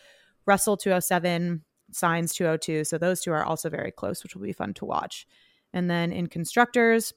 Russell 0.45 0.77
207, 0.77 1.63
Sainz 1.91 2.33
202. 2.33 2.83
So 2.83 2.97
those 2.97 3.21
two 3.21 3.31
are 3.31 3.45
also 3.45 3.69
very 3.69 3.91
close, 3.91 4.23
which 4.23 4.35
will 4.35 4.43
be 4.43 4.53
fun 4.53 4.73
to 4.75 4.85
watch. 4.85 5.27
And 5.73 5.89
then 5.89 6.11
in 6.11 6.27
constructors, 6.27 7.13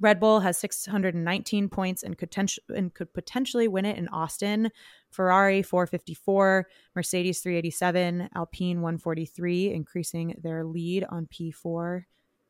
Red 0.00 0.20
Bull 0.20 0.40
has 0.40 0.58
619 0.58 1.68
points 1.68 2.02
and 2.02 2.16
could, 2.16 2.34
and 2.68 2.94
could 2.94 3.12
potentially 3.12 3.68
win 3.68 3.84
it 3.84 3.96
in 3.96 4.08
Austin. 4.08 4.70
Ferrari 5.10 5.62
454, 5.62 6.66
Mercedes 6.94 7.40
387, 7.40 8.28
Alpine 8.34 8.80
143, 8.82 9.72
increasing 9.72 10.34
their 10.42 10.64
lead 10.64 11.04
on 11.08 11.26
P4 11.26 12.04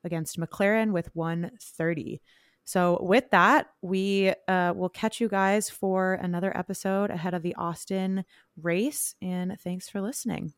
against 0.04 0.38
McLaren 0.38 0.92
with 0.92 1.14
130. 1.14 2.20
So, 2.64 2.98
with 3.00 3.30
that, 3.30 3.68
we 3.80 4.34
uh, 4.46 4.74
will 4.76 4.90
catch 4.90 5.22
you 5.22 5.28
guys 5.28 5.70
for 5.70 6.14
another 6.14 6.54
episode 6.54 7.10
ahead 7.10 7.32
of 7.32 7.42
the 7.42 7.54
Austin 7.54 8.26
race. 8.60 9.14
And 9.22 9.58
thanks 9.58 9.88
for 9.88 10.02
listening. 10.02 10.52